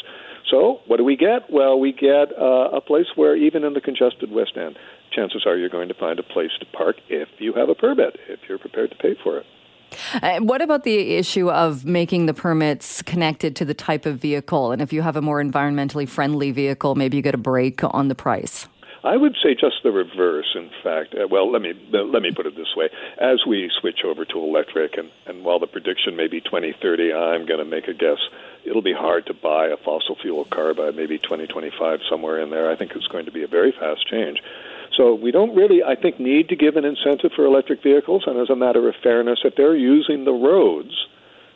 So, 0.52 0.82
what 0.86 0.98
do 0.98 1.04
we 1.04 1.18
get? 1.18 1.50
Well, 1.50 1.80
we 1.80 1.92
get 1.92 2.30
uh, 2.38 2.70
a 2.70 2.82
place 2.82 3.08
where 3.16 3.36
even 3.36 3.64
in 3.64 3.74
the 3.74 3.82
congested 3.82 4.32
West 4.32 4.54
End, 4.56 4.78
chances 5.12 5.44
are 5.48 5.58
you're 5.58 5.74
going 5.74 5.88
to 5.88 5.96
find 5.96 6.20
a 6.20 6.24
place 6.24 6.52
to 6.60 6.68
park 6.68 6.98
if 7.10 7.30
you 7.40 7.54
have 7.54 7.70
a 7.70 7.76
permit, 7.76 8.20
if 8.30 8.42
you're 8.48 8.60
prepared 8.60 8.92
to 8.92 8.98
pay 8.98 9.16
for 9.24 9.40
it. 9.40 9.46
Uh, 10.22 10.40
what 10.40 10.62
about 10.62 10.84
the 10.84 11.16
issue 11.16 11.50
of 11.50 11.86
making 11.86 12.26
the 12.26 12.34
permits 12.34 13.02
connected 13.02 13.56
to 13.58 13.66
the 13.66 13.74
type 13.74 14.06
of 14.06 14.18
vehicle? 14.18 14.72
And 14.72 14.82
if 14.82 14.94
you 14.94 15.02
have 15.02 15.16
a 15.16 15.22
more 15.22 15.42
environmentally 15.42 16.08
friendly 16.08 16.52
vehicle, 16.52 16.96
maybe 16.96 17.18
you 17.18 17.24
get 17.24 17.36
a 17.36 17.38
break 17.40 17.84
on 17.84 18.08
the 18.08 18.16
price. 18.16 18.68
I 19.04 19.18
would 19.18 19.36
say 19.44 19.54
just 19.54 19.84
the 19.84 19.92
reverse. 19.92 20.56
In 20.56 20.70
fact, 20.82 21.14
uh, 21.14 21.28
well, 21.28 21.52
let 21.52 21.62
me 21.62 21.74
uh, 21.94 22.04
let 22.04 22.22
me 22.22 22.32
put 22.32 22.46
it 22.46 22.56
this 22.56 22.74
way: 22.76 22.90
as 23.18 23.46
we 23.46 23.70
switch 23.82 24.00
over 24.06 24.24
to 24.24 24.40
electric, 24.40 24.98
and 24.98 25.12
and 25.26 25.44
while 25.44 25.60
the 25.60 25.68
prediction 25.68 26.16
may 26.16 26.28
be 26.28 26.40
2030, 26.40 27.12
I'm 27.12 27.46
going 27.46 27.60
to 27.60 27.66
make 27.66 27.88
a 27.90 27.94
guess. 27.94 28.20
It'll 28.64 28.82
be 28.82 28.94
hard 28.94 29.26
to 29.26 29.34
buy 29.34 29.68
a 29.68 29.78
fossil 29.78 30.16
fuel 30.16 30.46
car 30.46 30.74
by 30.74 30.92
maybe 30.92 31.18
2025, 31.20 32.00
somewhere 32.10 32.40
in 32.40 32.50
there. 32.50 32.72
I 32.72 32.78
think 32.78 32.94
it's 32.96 33.08
going 33.08 33.26
to 33.26 33.32
be 33.32 33.44
a 33.44 33.48
very 33.48 33.74
fast 33.74 34.08
change. 34.08 34.42
So 34.96 35.16
we 35.16 35.32
don't 35.32 35.56
really, 35.56 35.82
I 35.84 35.96
think, 35.96 36.20
need 36.20 36.50
to 36.50 36.56
give 36.56 36.76
an 36.76 36.86
incentive 36.86 37.32
for 37.36 37.46
electric 37.46 37.82
vehicles. 37.82 38.24
And 38.28 38.40
as 38.40 38.50
a 38.50 38.56
matter 38.56 38.88
of 38.88 38.96
fairness, 39.02 39.40
if 39.44 39.56
they're 39.56 39.76
using 39.76 40.26
the 40.26 40.34
roads, 40.34 40.94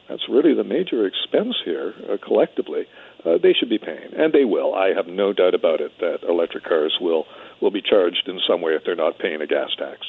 that's 0.10 0.28
really 0.30 0.54
the 0.54 0.64
major 0.64 1.06
expense 1.06 1.56
here 1.64 1.94
uh, 2.10 2.18
collectively. 2.26 2.88
Uh, 3.26 3.38
they 3.42 3.54
should 3.54 3.70
be 3.70 3.78
paying, 3.78 4.14
and 4.16 4.32
they 4.32 4.46
will. 4.46 4.74
I 4.74 4.94
have 4.94 5.08
no 5.08 5.34
doubt 5.34 5.54
about 5.54 5.82
it 5.82 5.92
that 6.00 6.20
electric 6.28 6.64
cars 6.64 6.98
will 7.02 7.26
will 7.62 7.72
be 7.72 7.82
charged 7.82 8.28
in 8.28 8.40
some 8.48 8.62
way 8.62 8.74
if 8.74 8.84
they're 8.86 8.96
not 8.96 9.18
paying 9.18 9.42
a 9.42 9.48
gas 9.48 9.70
tax. 9.78 10.00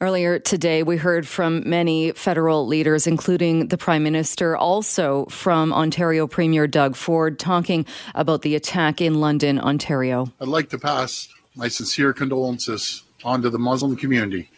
Earlier 0.00 0.38
today, 0.38 0.82
we 0.82 0.98
heard 0.98 1.26
from 1.26 1.68
many 1.68 2.12
federal 2.12 2.66
leaders, 2.66 3.06
including 3.06 3.68
the 3.68 3.78
Prime 3.78 4.02
Minister, 4.02 4.56
also 4.56 5.24
from 5.26 5.72
Ontario 5.72 6.26
Premier 6.26 6.66
Doug 6.66 6.96
Ford, 6.96 7.38
talking 7.38 7.86
about 8.14 8.42
the 8.42 8.54
attack 8.54 9.00
in 9.00 9.20
London, 9.20 9.58
Ontario. 9.58 10.30
I'd 10.40 10.48
like 10.48 10.68
to 10.70 10.78
pass 10.78 11.28
my 11.56 11.68
sincere 11.68 12.12
condolences 12.12 13.02
onto 13.24 13.48
the 13.48 13.58
Muslim 13.58 13.96
community 13.96 14.50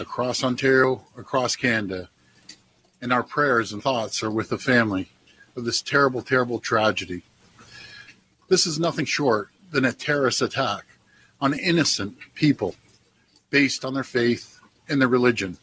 across 0.00 0.42
Ontario, 0.42 1.04
across 1.16 1.54
Canada, 1.54 2.08
and 3.00 3.12
our 3.12 3.22
prayers 3.22 3.72
and 3.72 3.82
thoughts 3.82 4.22
are 4.22 4.30
with 4.30 4.48
the 4.48 4.58
family 4.58 5.08
of 5.56 5.64
this 5.64 5.80
terrible, 5.80 6.20
terrible 6.20 6.58
tragedy. 6.58 7.22
This 8.48 8.66
is 8.66 8.80
nothing 8.80 9.04
short 9.04 9.50
than 9.70 9.84
a 9.84 9.92
terrorist 9.92 10.42
attack 10.42 10.84
on 11.40 11.54
innocent 11.54 12.16
people 12.34 12.74
based 13.50 13.84
on 13.84 13.94
their 13.94 14.04
faith 14.04 14.58
and 14.88 15.00
their 15.00 15.08
religion. 15.08 15.56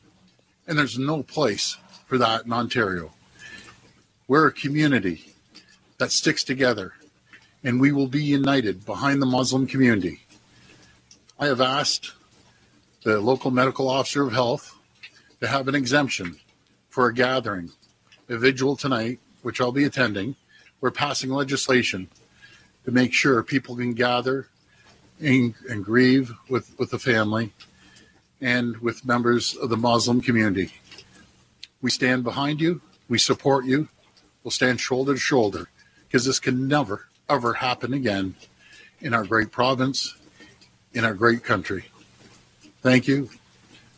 And 0.68 0.78
there's 0.78 0.98
no 0.98 1.22
place 1.22 1.78
for 2.08 2.18
that 2.18 2.46
in 2.46 2.54
Ontario. 2.54 3.12
We're 4.28 4.48
a 4.48 4.54
community 4.54 5.34
that 5.98 6.12
sticks 6.12 6.44
together, 6.44 6.94
and 7.64 7.82
we 7.82 7.92
will 7.92 8.08
be 8.08 8.24
united 8.24 8.86
behind 8.86 9.22
the 9.22 9.26
Muslim 9.26 9.68
community. 9.68 10.22
I 11.42 11.46
have 11.46 11.62
asked 11.62 12.12
the 13.04 13.22
local 13.22 13.50
medical 13.50 13.90
officer 13.90 14.28
of 14.28 14.34
health 14.34 14.78
to 15.40 15.48
have 15.48 15.70
an 15.70 15.76
exemption 15.76 16.38
for 16.90 17.08
a 17.08 17.14
gathering, 17.14 17.72
a 18.28 18.38
vigil 18.38 18.76
tonight, 18.76 19.20
which 19.42 19.62
I'll 19.62 19.72
be 19.72 19.86
attending. 19.86 20.36
We're 20.82 20.92
passing 20.92 21.30
legislation 21.30 22.10
to 22.84 22.92
make 22.92 23.14
sure 23.14 23.42
people 23.42 23.78
can 23.78 23.94
gather 23.94 24.50
and, 25.22 25.56
and 25.70 25.86
grieve 25.86 26.34
with, 26.50 26.78
with 26.78 26.92
the 26.92 27.00
family 27.00 27.54
and 28.42 28.76
with 28.80 29.06
members 29.06 29.56
of 29.56 29.70
the 29.70 29.78
Muslim 29.78 30.20
community. 30.20 30.74
We 31.82 31.90
stand 31.90 32.26
behind 32.26 32.60
you. 32.60 32.82
We 33.08 33.18
support 33.18 33.64
you. 33.64 33.88
We'll 34.44 34.52
stand 34.52 34.82
shoulder 34.82 35.14
to 35.14 35.20
shoulder 35.20 35.70
because 36.06 36.26
this 36.26 36.40
can 36.40 36.68
never, 36.68 37.08
ever 37.30 37.54
happen 37.54 37.94
again 37.94 38.36
in 39.00 39.14
our 39.14 39.24
great 39.24 39.54
province 39.54 40.18
in 40.94 41.06
our 41.06 41.14
great 41.14 41.44
country. 41.44 41.86
Thank 42.82 43.08
you, 43.08 43.30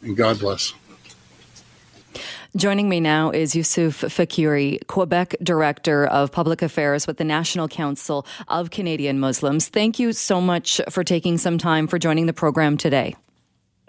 and 0.02 0.18
God 0.18 0.40
bless. 0.40 0.74
Joining 2.58 2.90
me 2.90 3.00
now 3.00 3.30
is 3.30 3.56
Yusuf 3.56 4.02
Faqiri, 4.02 4.86
Quebec 4.88 5.36
Director 5.42 6.06
of 6.06 6.34
Public 6.34 6.62
Affairs 6.62 7.08
with 7.08 7.18
the 7.18 7.24
National 7.24 7.70
Council 7.70 8.26
of 8.50 8.72
Canadian 8.72 9.20
Muslims. 9.20 9.70
Thank 9.70 10.00
you 10.00 10.12
so 10.12 10.42
much 10.42 10.82
for 10.90 11.06
taking 11.06 11.38
some 11.38 11.58
time 11.58 11.88
for 11.88 11.98
joining 11.98 12.26
the 12.26 12.34
program 12.34 12.76
today. 12.76 13.16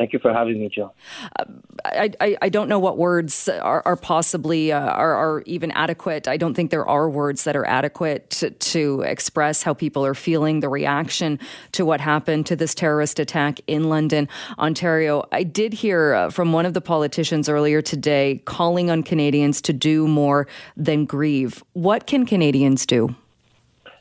Thank 0.02 0.12
you 0.12 0.18
for 0.18 0.32
having 0.32 0.58
me, 0.58 0.68
Jill. 0.68 0.92
Uh, 1.38 1.44
I, 1.84 2.10
I, 2.20 2.36
I, 2.42 2.48
don't 2.48 2.68
know 2.68 2.80
what 2.80 2.98
words 2.98 3.48
are, 3.48 3.82
are 3.86 3.94
possibly 3.94 4.72
uh, 4.72 4.80
are, 4.80 5.14
are, 5.14 5.42
even 5.46 5.70
adequate. 5.70 6.26
I 6.26 6.36
don't 6.36 6.54
think 6.54 6.72
there 6.72 6.84
are 6.84 7.08
words 7.08 7.44
that 7.44 7.54
are 7.54 7.64
adequate 7.64 8.28
to, 8.30 8.50
to, 8.50 9.02
express 9.02 9.62
how 9.62 9.74
people 9.74 10.04
are 10.04 10.14
feeling, 10.16 10.58
the 10.58 10.68
reaction 10.68 11.38
to 11.70 11.84
what 11.84 12.00
happened 12.00 12.46
to 12.46 12.56
this 12.56 12.74
terrorist 12.74 13.20
attack 13.20 13.60
in 13.68 13.88
London, 13.88 14.28
Ontario. 14.58 15.22
I 15.30 15.44
did 15.44 15.72
hear 15.72 16.14
uh, 16.14 16.30
from 16.30 16.52
one 16.52 16.66
of 16.66 16.74
the 16.74 16.80
politicians 16.80 17.48
earlier 17.48 17.80
today 17.80 18.42
calling 18.44 18.90
on 18.90 19.04
Canadians 19.04 19.62
to 19.62 19.72
do 19.72 20.08
more 20.08 20.48
than 20.76 21.04
grieve. 21.04 21.62
What 21.74 22.08
can 22.08 22.26
Canadians 22.26 22.86
do? 22.86 23.14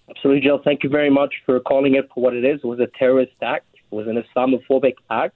Absolutely, 0.10 0.42
Jill. 0.42 0.62
Thank 0.64 0.84
you 0.84 0.90
very 0.90 1.12
much 1.12 1.36
for 1.46 1.60
calling 1.60 1.94
it 1.94 2.10
for 2.12 2.24
what 2.24 2.34
it 2.34 2.44
is. 2.44 2.60
It 2.64 2.66
was 2.66 2.80
a 2.80 2.88
terrorist 2.98 3.34
act. 3.44 3.68
It 3.76 3.96
was 3.96 4.08
an 4.08 4.16
Islamophobic 4.18 4.96
act 5.12 5.36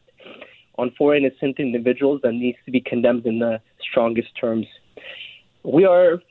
on 0.78 0.92
four 0.98 1.16
innocent 1.16 1.60
individuals 1.60 2.22
that 2.24 2.34
needs 2.34 2.58
to 2.66 2.72
be 2.72 2.82
condemned 2.82 3.26
in 3.26 3.40
the 3.40 3.62
strongest 3.80 4.36
terms. 4.40 4.68
We 5.64 5.86
are 5.86 6.22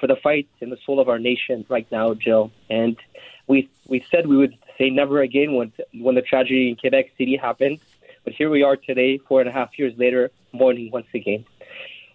for 0.00 0.06
the 0.06 0.16
fight 0.16 0.48
in 0.60 0.70
the 0.70 0.78
soul 0.84 0.98
of 0.98 1.08
our 1.08 1.18
nation 1.18 1.64
right 1.68 1.86
now, 1.92 2.14
Jill, 2.14 2.50
and 2.68 2.96
we 3.46 3.68
we 3.86 4.04
said 4.10 4.26
we 4.26 4.36
would 4.36 4.56
say 4.78 4.90
never 4.90 5.20
again 5.20 5.54
when 5.54 5.72
when 5.94 6.14
the 6.14 6.22
tragedy 6.22 6.68
in 6.70 6.76
Quebec 6.76 7.06
City 7.18 7.36
happened, 7.36 7.78
but 8.24 8.32
here 8.32 8.50
we 8.50 8.62
are 8.62 8.76
today, 8.76 9.18
four 9.18 9.40
and 9.40 9.48
a 9.48 9.52
half 9.52 9.78
years 9.78 9.94
later, 9.96 10.30
mourning 10.52 10.90
once 10.90 11.06
again. 11.14 11.44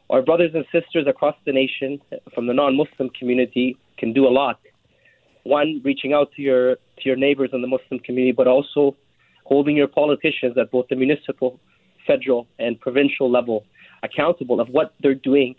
Our 0.09 0.21
brothers 0.21 0.51
and 0.53 0.65
sisters 0.71 1.05
across 1.07 1.35
the 1.45 1.51
nation, 1.51 2.01
from 2.33 2.47
the 2.47 2.53
non-Muslim 2.53 3.09
community, 3.09 3.77
can 3.97 4.13
do 4.13 4.25
a 4.25 4.33
lot. 4.41 4.59
One, 5.43 5.81
reaching 5.83 6.13
out 6.13 6.31
to 6.35 6.41
your 6.41 6.75
to 6.75 7.03
your 7.03 7.15
neighbors 7.15 7.51
in 7.53 7.61
the 7.61 7.67
Muslim 7.67 7.99
community, 7.99 8.31
but 8.31 8.47
also 8.47 8.95
holding 9.47 9.77
your 9.77 9.87
politicians 9.87 10.57
at 10.57 10.69
both 10.71 10.87
the 10.89 10.95
municipal, 10.95 11.59
federal, 12.05 12.47
and 12.59 12.79
provincial 12.79 13.31
level 13.31 13.65
accountable 14.03 14.59
of 14.59 14.67
what 14.69 14.93
they're 15.01 15.15
doing 15.15 15.55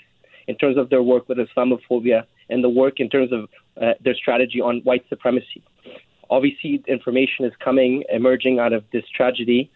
in 0.47 0.57
terms 0.57 0.77
of 0.77 0.91
their 0.91 1.03
work 1.03 1.29
with 1.29 1.39
Islamophobia 1.39 2.25
and 2.51 2.63
the 2.63 2.69
work 2.69 3.01
in 3.01 3.09
terms 3.09 3.33
of 3.33 3.49
uh, 3.83 3.95
their 4.05 4.15
strategy 4.15 4.61
on 4.61 4.81
white 4.85 5.05
supremacy. 5.09 5.63
Obviously, 6.31 6.83
information 6.87 7.47
is 7.47 7.53
coming, 7.65 8.05
emerging 8.13 8.59
out 8.59 8.75
of 8.75 8.85
this 8.93 9.05
tragedy, 9.17 9.71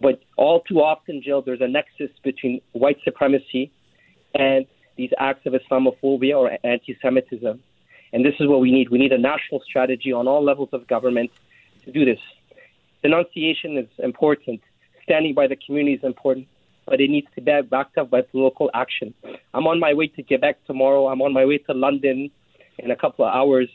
but 0.00 0.20
all 0.36 0.60
too 0.60 0.80
often, 0.80 1.22
Jill, 1.22 1.42
there's 1.42 1.60
a 1.62 1.68
nexus 1.68 2.10
between 2.22 2.60
white 2.72 2.98
supremacy 3.04 3.72
and 4.34 4.66
these 4.96 5.10
acts 5.18 5.46
of 5.46 5.54
Islamophobia 5.54 6.36
or 6.36 6.58
anti 6.62 6.96
Semitism. 7.00 7.60
And 8.12 8.24
this 8.24 8.34
is 8.38 8.48
what 8.48 8.60
we 8.60 8.70
need. 8.70 8.90
We 8.90 8.98
need 8.98 9.12
a 9.12 9.18
national 9.18 9.60
strategy 9.60 10.12
on 10.12 10.28
all 10.28 10.44
levels 10.44 10.68
of 10.72 10.86
government 10.86 11.30
to 11.84 11.92
do 11.92 12.04
this. 12.04 12.18
Denunciation 13.02 13.78
is 13.78 13.88
important. 13.98 14.60
Standing 15.04 15.34
by 15.34 15.46
the 15.46 15.56
community 15.56 15.94
is 15.94 16.04
important, 16.04 16.46
but 16.86 17.00
it 17.00 17.08
needs 17.08 17.26
to 17.34 17.40
be 17.40 17.60
backed 17.62 17.98
up 17.98 18.10
by 18.10 18.22
local 18.32 18.70
action. 18.74 19.14
I'm 19.54 19.66
on 19.66 19.80
my 19.80 19.94
way 19.94 20.08
to 20.08 20.22
Quebec 20.22 20.64
tomorrow. 20.66 21.08
I'm 21.08 21.22
on 21.22 21.32
my 21.32 21.44
way 21.44 21.58
to 21.58 21.72
London 21.72 22.30
in 22.78 22.90
a 22.90 22.96
couple 22.96 23.24
of 23.24 23.34
hours. 23.34 23.68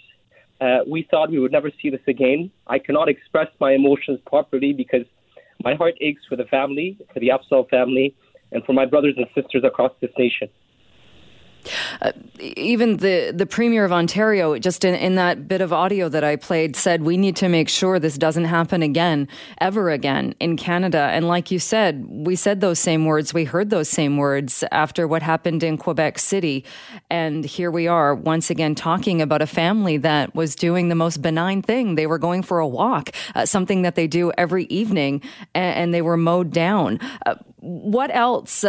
Uh, 0.62 0.80
we 0.88 1.08
thought 1.10 1.32
we 1.32 1.40
would 1.40 1.52
never 1.52 1.72
see 1.82 1.90
this 1.90 2.02
again. 2.08 2.52
I 2.68 2.80
cannot 2.80 3.10
express 3.10 3.48
my 3.60 3.74
emotions 3.74 4.20
properly 4.26 4.72
because 4.72 5.06
my 5.64 5.76
heart 5.76 5.96
aches 6.00 6.22
for 6.30 6.36
the 6.36 6.46
family, 6.46 6.98
for 7.14 7.20
the 7.20 7.30
Afzaal 7.30 7.68
family, 7.70 8.16
and 8.52 8.64
for 8.64 8.74
my 8.74 8.86
brothers 8.86 9.16
and 9.18 9.26
sisters 9.36 9.64
across 9.66 9.92
this 10.02 10.12
nation. 10.18 10.48
Uh, 12.02 12.12
even 12.40 12.98
the, 12.98 13.32
the 13.36 13.46
Premier 13.46 13.86
of 13.86 13.92
Ontario, 13.92 14.58
just 14.60 14.84
in, 14.84 14.94
in 14.96 15.16
that 15.16 15.48
bit 15.48 15.62
of 15.62 15.72
audio 15.72 16.10
that 16.10 16.24
I 16.24 16.36
played, 16.36 16.76
said 16.76 17.02
we 17.02 17.18
need 17.18 17.36
to 17.38 17.50
make 17.50 17.70
sure 17.70 18.00
this 18.00 18.18
doesn't 18.18 18.46
happen 18.46 18.82
again, 18.82 19.28
ever 19.60 19.90
again 19.90 20.36
in 20.40 20.58
Canada. 20.58 21.10
And 21.12 21.28
like 21.28 21.52
you 21.52 21.60
said, 21.60 22.06
we 22.10 22.36
said 22.36 22.62
those 22.62 22.80
same 22.80 23.06
words, 23.06 23.34
we 23.34 23.46
heard 23.46 23.70
those 23.70 23.90
same 23.90 24.18
words 24.18 24.64
after 24.72 25.08
what 25.08 25.22
happened 25.22 25.64
in 25.64 25.78
Quebec 25.78 26.20
City. 26.20 26.66
And 27.10 27.46
here 27.46 27.72
we 27.72 27.88
are 27.88 28.14
once 28.14 28.50
again 28.50 28.76
talking 28.76 29.22
about 29.22 29.42
a 29.42 29.48
family 29.48 29.98
that 29.98 30.36
was 30.36 30.56
doing 30.56 30.90
the 30.90 30.96
most 30.96 31.22
benign 31.22 31.62
thing. 31.62 31.96
They 31.96 32.08
were 32.08 32.20
going 32.20 32.44
for 32.44 32.60
a 32.60 32.68
walk, 32.68 33.12
uh, 33.34 33.46
something 33.46 33.84
that 33.84 33.96
they 33.96 34.08
do 34.08 34.32
every 34.38 34.66
evening, 34.66 35.22
and, 35.54 35.76
and 35.76 35.94
they 35.94 36.02
were 36.02 36.18
mowed 36.18 36.52
down. 36.52 37.00
Uh, 37.26 37.36
what 37.60 38.14
else? 38.14 38.64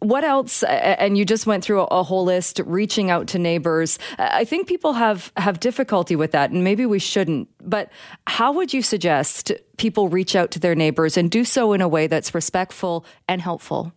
What 0.00 0.24
else? 0.24 0.62
And 0.62 1.16
you 1.16 1.24
just 1.24 1.46
went 1.46 1.64
through 1.64 1.82
a 1.82 2.02
whole 2.02 2.24
list, 2.24 2.60
reaching 2.66 3.10
out 3.10 3.28
to 3.28 3.38
neighbors. 3.38 3.98
I 4.18 4.44
think 4.44 4.68
people 4.68 4.92
have 4.92 5.32
have 5.38 5.58
difficulty 5.58 6.14
with 6.14 6.32
that, 6.32 6.50
and 6.50 6.62
maybe 6.62 6.84
we 6.84 6.98
shouldn't. 6.98 7.48
But 7.62 7.90
how 8.26 8.52
would 8.52 8.74
you 8.74 8.82
suggest 8.82 9.52
people 9.78 10.08
reach 10.08 10.36
out 10.36 10.50
to 10.50 10.58
their 10.58 10.74
neighbors 10.74 11.16
and 11.16 11.30
do 11.30 11.44
so 11.44 11.72
in 11.72 11.80
a 11.80 11.88
way 11.88 12.08
that's 12.08 12.34
respectful 12.34 13.06
and 13.26 13.40
helpful? 13.40 13.92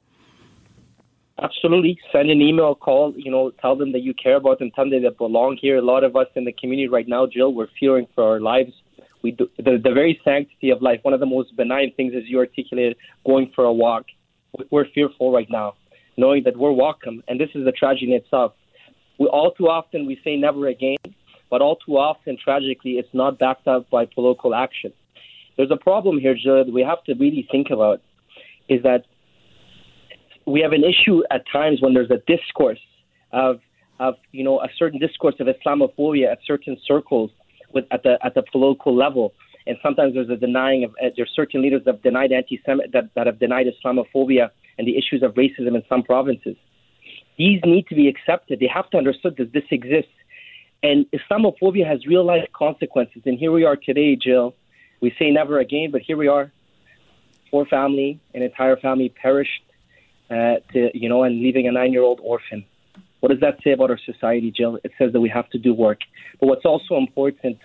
Absolutely. 1.42 2.00
Send 2.12 2.30
an 2.30 2.42
email, 2.42 2.76
call, 2.76 3.14
you 3.16 3.32
know, 3.32 3.52
tell 3.62 3.76
them 3.76 3.92
that 3.92 4.02
you 4.02 4.14
care 4.14 4.36
about 4.38 4.60
them, 4.60 4.72
tell 4.72 4.86
them 4.90 5.02
that 5.04 5.10
they 5.10 5.16
belong 5.16 5.58
here. 5.62 5.78
A 5.78 5.82
lot 5.82 6.04
of 6.04 6.16
us 6.16 6.28
in 6.36 6.46
the 6.46 6.52
community 6.52 6.88
right 6.88 7.08
now, 7.08 7.28
Jill, 7.28 7.54
we're 7.54 7.70
fearing 7.80 8.08
for 8.16 8.24
our 8.24 8.40
lives. 8.40 8.74
We 9.22 9.32
do, 9.32 9.50
the, 9.58 9.78
the 9.82 9.92
very 9.92 10.20
sanctity 10.24 10.70
of 10.70 10.82
life, 10.82 11.00
one 11.04 11.14
of 11.14 11.20
the 11.20 11.26
most 11.26 11.56
benign 11.56 11.94
things, 11.96 12.14
as 12.16 12.24
you 12.26 12.40
articulated, 12.40 12.98
going 13.26 13.52
for 13.54 13.66
a 13.66 13.74
walk. 13.74 14.06
We're 14.72 14.88
fearful 14.94 15.32
right 15.32 15.48
now 15.50 15.76
knowing 16.20 16.44
that 16.44 16.58
we're 16.58 16.72
welcome. 16.72 17.24
And 17.28 17.40
this 17.40 17.50
is 17.56 17.66
the 17.66 17.72
tragedy 17.72 18.14
itself. 18.14 18.54
We 19.20 19.28
all 19.28 19.52
too 19.52 19.68
often 19.68 20.06
we 20.06 20.20
say 20.24 20.36
never 20.36 20.68
again, 20.68 20.98
but 21.50 21.62
all 21.62 21.78
too 21.78 21.98
often, 21.98 22.38
tragically, 22.42 22.94
it's 22.94 23.14
not 23.14 23.40
backed 23.40 23.68
up 23.68 23.90
by 23.90 24.06
political 24.06 24.54
action. 24.54 24.94
There's 25.58 25.72
a 25.72 25.78
problem 25.78 26.20
here, 26.20 26.36
Joe, 26.36 26.64
that 26.64 26.72
we 26.72 26.82
have 26.84 27.04
to 27.06 27.14
really 27.16 27.48
think 27.52 27.68
about 27.70 28.02
is 28.70 28.84
that 28.84 29.06
we 30.46 30.62
have 30.62 30.72
an 30.72 30.84
issue 30.84 31.22
at 31.32 31.44
times 31.52 31.82
when 31.82 31.94
there's 31.94 32.12
a 32.12 32.22
discourse 32.28 32.80
of 33.32 33.60
of 34.00 34.16
you 34.32 34.44
know 34.44 34.62
a 34.62 34.70
certain 34.78 35.00
discourse 35.00 35.36
of 35.40 35.48
Islamophobia 35.48 36.32
at 36.32 36.40
certain 36.46 36.78
circles 36.88 37.32
with 37.74 37.86
at 37.92 38.04
the 38.04 38.18
at 38.24 38.34
the 38.36 38.44
political 38.52 38.96
level, 38.96 39.34
and 39.68 39.78
sometimes 39.84 40.14
there's 40.14 40.30
a 40.30 40.38
denying 40.38 40.86
of 40.86 40.92
uh, 40.92 41.10
there's 41.18 41.32
certain 41.36 41.62
leaders 41.62 41.82
that 41.86 41.96
have 41.96 42.04
denied 42.04 42.32
anti 42.32 42.62
that, 42.66 43.10
that 43.16 43.28
have 43.28 43.40
denied 43.40 43.68
Islamophobia 43.68 44.50
and 44.80 44.88
the 44.88 44.98
issues 44.98 45.22
of 45.22 45.34
racism 45.34 45.76
in 45.76 45.84
some 45.88 46.02
provinces. 46.02 46.56
These 47.38 47.60
need 47.66 47.86
to 47.88 47.96
be 47.96 48.08
accepted. 48.08 48.60
They 48.60 48.72
have 48.74 48.90
to 48.92 48.98
understand 48.98 49.36
that 49.38 49.52
this 49.54 49.66
exists. 49.70 50.12
And 50.82 51.06
Islamophobia 51.12 51.86
has 51.86 52.08
real 52.08 52.26
life 52.26 52.48
consequences. 52.54 53.22
And 53.26 53.38
here 53.38 53.52
we 53.52 53.66
are 53.66 53.76
today, 53.76 54.16
Jill. 54.16 54.56
We 55.02 55.14
say 55.20 55.30
never 55.32 55.60
again, 55.60 55.92
but 55.92 56.02
here 56.02 56.16
we 56.18 56.30
are. 56.30 56.52
Four 57.52 57.66
family, 57.66 58.22
an 58.34 58.42
entire 58.42 58.78
family 58.78 59.10
perished, 59.10 59.64
uh, 60.32 60.56
to, 60.72 60.90
you 60.94 61.10
know, 61.10 61.24
and 61.24 61.42
leaving 61.42 61.68
a 61.68 61.72
nine 61.72 61.92
year 61.92 62.04
old 62.04 62.22
orphan. 62.24 62.64
What 63.20 63.30
does 63.30 63.42
that 63.42 63.58
say 63.64 63.72
about 63.72 63.90
our 63.90 64.00
society, 64.06 64.52
Jill? 64.56 64.80
It 64.86 64.92
says 64.98 65.12
that 65.12 65.20
we 65.20 65.30
have 65.30 65.50
to 65.50 65.58
do 65.58 65.74
work. 65.74 66.00
But 66.40 66.48
what's 66.48 66.66
also 66.66 66.96
important, 66.96 67.58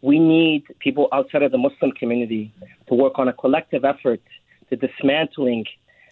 we 0.00 0.18
need 0.18 0.64
people 0.78 1.08
outside 1.12 1.42
of 1.42 1.52
the 1.52 1.58
Muslim 1.58 1.92
community 1.92 2.54
to 2.88 2.94
work 2.94 3.18
on 3.18 3.28
a 3.28 3.34
collective 3.34 3.84
effort 3.84 4.22
to 4.70 4.76
dismantling 4.76 5.66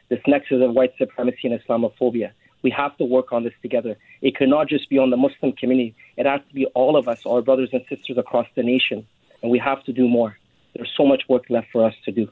this 0.08 0.20
nexus 0.26 0.62
of 0.62 0.72
white 0.72 0.92
supremacy 0.98 1.48
and 1.48 1.60
Islamophobia. 1.60 2.30
We 2.62 2.70
have 2.70 2.96
to 2.96 3.04
work 3.04 3.32
on 3.32 3.44
this 3.44 3.52
together. 3.62 3.96
It 4.20 4.36
cannot 4.36 4.68
just 4.68 4.88
be 4.90 4.98
on 4.98 5.10
the 5.10 5.16
Muslim 5.16 5.52
community. 5.52 5.94
It 6.16 6.26
has 6.26 6.40
to 6.48 6.54
be 6.54 6.66
all 6.74 6.96
of 6.96 7.06
us, 7.06 7.24
our 7.24 7.40
brothers 7.40 7.70
and 7.72 7.82
sisters 7.88 8.18
across 8.18 8.46
the 8.56 8.62
nation. 8.62 9.06
And 9.42 9.50
we 9.50 9.58
have 9.58 9.84
to 9.84 9.92
do 9.92 10.08
more. 10.08 10.36
There's 10.74 10.92
so 10.96 11.06
much 11.06 11.22
work 11.28 11.44
left 11.48 11.68
for 11.70 11.84
us 11.84 11.94
to 12.04 12.12
do. 12.12 12.28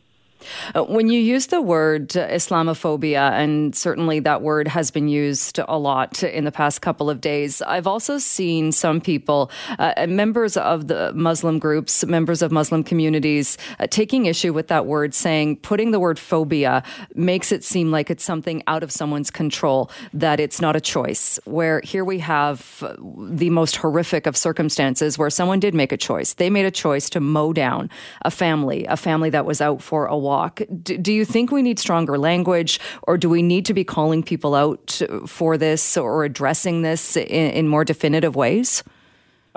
Uh, 0.75 0.85
when 0.85 1.09
you 1.09 1.21
use 1.21 1.47
the 1.47 1.61
word 1.61 2.09
Islamophobia, 2.11 3.33
and 3.33 3.75
certainly 3.75 4.21
that 4.21 4.43
word 4.43 4.69
has 4.69 4.91
been 4.91 5.09
used 5.09 5.59
a 5.69 5.79
lot 5.79 6.23
in 6.23 6.45
the 6.45 6.53
past 6.53 6.81
couple 6.83 7.11
of 7.11 7.21
days, 7.21 7.63
I've 7.63 7.87
also 7.87 8.19
seen 8.19 8.73
some 8.73 9.01
people, 9.01 9.51
uh, 9.79 10.07
members 10.09 10.57
of 10.57 10.89
the 10.89 11.13
Muslim 11.15 11.59
groups, 11.59 12.05
members 12.05 12.43
of 12.43 12.53
Muslim 12.53 12.85
communities, 12.85 13.59
uh, 13.81 13.87
taking 13.89 14.27
issue 14.27 14.53
with 14.53 14.69
that 14.69 14.87
word, 14.87 15.15
saying 15.15 15.57
putting 15.57 15.91
the 15.91 16.01
word 16.01 16.19
phobia 16.19 16.83
makes 17.15 17.53
it 17.53 17.65
seem 17.65 17.91
like 17.91 18.11
it's 18.11 18.25
something 18.25 18.63
out 18.67 18.83
of 18.83 18.93
someone's 18.93 19.31
control, 19.31 19.91
that 20.13 20.41
it's 20.41 20.61
not 20.61 20.77
a 20.77 20.81
choice. 20.81 21.39
Where 21.45 21.81
here 21.83 22.05
we 22.05 22.19
have 22.19 22.85
the 23.19 23.51
most 23.51 23.77
horrific 23.77 24.27
of 24.27 24.37
circumstances 24.37 25.19
where 25.19 25.31
someone 25.31 25.61
did 25.61 25.75
make 25.75 25.93
a 25.93 25.97
choice. 25.97 26.35
They 26.35 26.51
made 26.51 26.67
a 26.67 26.71
choice 26.71 27.11
to 27.11 27.21
mow 27.21 27.53
down 27.53 27.91
a 28.23 28.31
family, 28.31 28.87
a 28.87 28.97
family 28.97 29.31
that 29.31 29.45
was 29.45 29.61
out 29.61 29.83
for 29.83 30.07
a 30.07 30.17
walk. 30.33 30.55
Do, 30.83 30.93
do 31.07 31.13
you 31.19 31.25
think 31.25 31.51
we 31.51 31.63
need 31.69 31.79
stronger 31.79 32.17
language, 32.31 32.73
or 33.09 33.15
do 33.17 33.29
we 33.37 33.43
need 33.53 33.65
to 33.71 33.75
be 33.81 33.85
calling 33.97 34.23
people 34.33 34.53
out 34.65 35.01
for 35.27 35.57
this 35.65 35.97
or 35.97 36.25
addressing 36.31 36.77
this 36.83 37.17
in, 37.17 37.47
in 37.59 37.65
more 37.75 37.85
definitive 37.93 38.35
ways? 38.45 38.85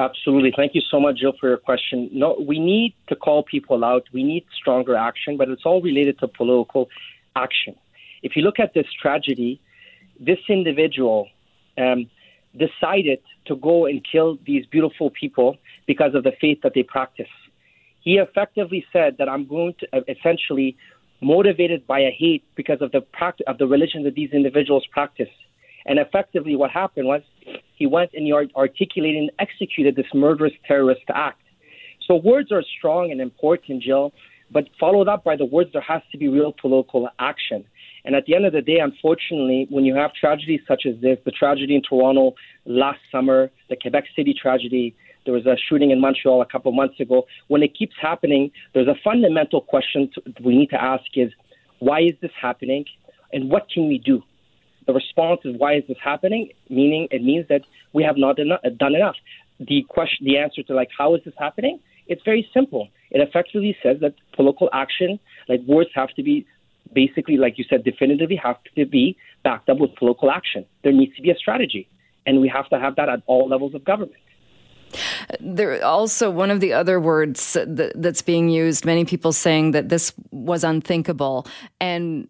Absolutely. 0.08 0.54
Thank 0.56 0.72
you 0.78 0.84
so 0.94 0.98
much, 1.06 1.16
Jill, 1.22 1.34
for 1.40 1.50
your 1.54 1.58
question. 1.70 1.98
No, 2.14 2.30
we 2.52 2.58
need 2.58 2.92
to 3.10 3.16
call 3.26 3.44
people 3.44 3.84
out. 3.92 4.04
We 4.14 4.24
need 4.24 4.44
stronger 4.62 4.96
action, 4.96 5.32
but 5.40 5.50
it's 5.50 5.66
all 5.66 5.82
related 5.82 6.16
to 6.20 6.28
political 6.42 6.84
action. 7.36 7.74
If 8.28 8.32
you 8.36 8.42
look 8.48 8.60
at 8.66 8.72
this 8.74 8.88
tragedy, 9.04 9.60
this 10.30 10.40
individual 10.48 11.28
um, 11.78 12.10
decided 12.66 13.22
to 13.48 13.54
go 13.70 13.86
and 13.90 13.98
kill 14.10 14.38
these 14.46 14.66
beautiful 14.76 15.10
people 15.22 15.58
because 15.86 16.14
of 16.16 16.24
the 16.24 16.34
faith 16.44 16.60
that 16.64 16.74
they 16.76 16.84
practice. 16.84 17.34
He 18.10 18.18
effectively 18.18 18.84
said 18.92 19.18
that 19.20 19.30
I'm 19.30 19.46
going 19.46 19.76
to 19.82 19.88
uh, 19.94 20.00
essentially 20.08 20.76
motivated 21.22 21.86
by 21.86 22.00
a 22.00 22.10
hate 22.10 22.44
because 22.56 22.82
of 22.82 22.92
the 22.92 23.02
practice 23.02 23.46
of 23.48 23.60
the 23.60 23.68
religion 23.68 24.02
that 24.06 24.16
these 24.16 24.32
individuals 24.32 24.84
practice. 24.92 25.30
And 25.86 26.00
effectively, 26.00 26.56
what 26.56 26.72
happened 26.72 27.06
was 27.06 27.22
he 27.76 27.86
went 27.86 28.10
and 28.16 28.26
he 28.26 28.34
articulated 28.34 29.22
and 29.22 29.32
executed 29.38 29.96
this 29.96 30.08
murderous 30.12 30.54
terrorist 30.68 31.04
act. 31.14 31.44
So 32.08 32.16
words 32.16 32.52
are 32.52 32.64
strong 32.80 33.12
and 33.12 33.22
important, 33.22 33.84
Jill, 33.84 34.12
but 34.50 34.64
followed 34.80 35.08
up 35.08 35.24
by 35.24 35.36
the 35.36 35.46
words, 35.46 35.70
there 35.72 35.88
has 35.94 36.02
to 36.12 36.18
be 36.18 36.28
real 36.28 36.52
political 36.60 37.10
action. 37.20 37.64
And 38.06 38.16
at 38.16 38.26
the 38.26 38.34
end 38.34 38.48
of 38.48 38.54
the 38.54 38.64
day, 38.64 38.80
unfortunately, 38.80 39.68
when 39.70 39.86
you 39.86 39.94
have 39.94 40.14
tragedies 40.14 40.62
such 40.68 40.88
as 40.88 41.00
this, 41.00 41.20
the 41.26 41.32
tragedy 41.32 41.76
in 41.76 41.84
Toronto 41.88 42.34
last 42.66 43.02
summer, 43.12 43.52
the 43.70 43.76
Quebec 43.76 44.06
City 44.16 44.34
tragedy, 44.34 44.96
there 45.26 45.34
was 45.34 45.46
a 45.46 45.58
shooting 45.58 45.92
in 45.92 46.00
Montreal 46.00 46.42
a 46.42 46.46
couple 46.46 46.72
months 46.72 47.00
ago. 47.00 47.26
When 47.48 47.64
it 47.64 47.78
keeps 47.78 47.96
happening, 48.02 48.52
there's 48.74 48.88
a 48.88 48.96
fundamental 49.04 49.62
question 49.62 50.10
to, 50.16 50.22
we 50.44 50.56
need 50.56 50.70
to 50.72 50.82
ask 50.82 51.04
is 51.16 51.32
why 51.80 52.02
is 52.02 52.14
this 52.22 52.32
happening 52.40 52.86
and 53.32 53.50
what 53.50 53.68
can 53.74 53.88
we 53.88 53.98
do? 53.98 54.24
The 54.88 54.94
response 54.94 55.42
is 55.44 55.56
why 55.58 55.76
is 55.76 55.84
this 55.88 55.98
happening? 56.04 56.50
Meaning 56.70 57.08
it 57.12 57.24
means 57.24 57.48
that 57.50 57.62
we 57.94 58.04
have 58.04 58.18
not 58.18 58.38
done 58.38 58.96
enough. 58.96 59.16
The 59.60 59.86
question, 59.88 60.26
the 60.26 60.38
answer 60.38 60.64
to 60.64 60.74
like 60.74 60.90
how 60.98 61.16
is 61.16 61.22
this 61.26 61.34
happening? 61.38 61.80
It's 62.08 62.24
very 62.24 62.50
simple. 62.54 62.90
It 63.12 63.22
effectively 63.22 63.78
says 63.84 63.98
that 64.02 64.16
political 64.34 64.70
action, 64.74 65.20
like 65.48 65.62
words, 65.68 65.90
have 65.94 66.10
to 66.16 66.24
be 66.24 66.46
basically, 66.94 67.38
like 67.38 67.58
you 67.58 67.66
said, 67.70 67.84
definitively 67.84 68.36
have 68.36 68.58
to 68.76 68.86
be 68.86 69.16
backed 69.44 69.70
up 69.70 69.78
with 69.78 69.96
political 69.96 70.32
action. 70.32 70.66
There 70.84 70.92
needs 70.92 71.16
to 71.18 71.22
be 71.22 71.30
a 71.30 71.36
strategy, 71.36 71.88
and 72.26 72.42
we 72.42 72.48
have 72.50 72.68
to 72.70 72.80
have 72.80 72.96
that 72.96 73.10
at 73.10 73.22
all 73.28 73.48
levels 73.48 73.76
of 73.76 73.84
government. 73.84 74.14
There 75.40 75.84
also 75.86 76.30
one 76.32 76.52
of 76.52 76.60
the 76.60 76.74
other 76.74 77.00
words 77.00 77.54
that, 77.54 77.94
that's 77.96 78.22
being 78.22 78.50
used. 78.50 78.86
Many 78.86 79.06
people 79.06 79.32
saying 79.32 79.72
that 79.72 79.90
this 79.90 80.14
was 80.32 80.64
unthinkable, 80.64 81.46
and 81.80 82.28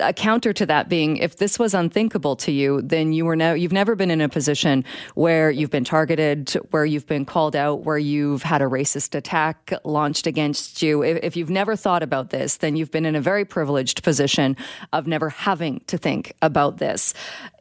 a 0.00 0.14
counter 0.14 0.52
to 0.52 0.64
that 0.64 0.88
being 0.88 1.18
if 1.18 1.36
this 1.36 1.58
was 1.58 1.74
unthinkable 1.74 2.34
to 2.34 2.50
you 2.50 2.80
then 2.80 3.12
you 3.12 3.26
were 3.26 3.36
now 3.36 3.52
you've 3.52 3.72
never 3.72 3.94
been 3.94 4.10
in 4.10 4.20
a 4.20 4.28
position 4.28 4.82
where 5.14 5.50
you've 5.50 5.70
been 5.70 5.84
targeted 5.84 6.50
where 6.70 6.86
you've 6.86 7.06
been 7.06 7.26
called 7.26 7.54
out 7.54 7.84
where 7.84 7.98
you've 7.98 8.42
had 8.42 8.62
a 8.62 8.64
racist 8.64 9.14
attack 9.14 9.72
launched 9.84 10.26
against 10.26 10.80
you 10.80 11.02
if, 11.02 11.18
if 11.22 11.36
you've 11.36 11.50
never 11.50 11.76
thought 11.76 12.02
about 12.02 12.30
this 12.30 12.56
then 12.58 12.76
you've 12.76 12.90
been 12.90 13.04
in 13.04 13.14
a 13.14 13.20
very 13.20 13.44
privileged 13.44 14.02
position 14.02 14.56
of 14.94 15.06
never 15.06 15.28
having 15.28 15.80
to 15.86 15.98
think 15.98 16.34
about 16.40 16.78
this 16.78 17.12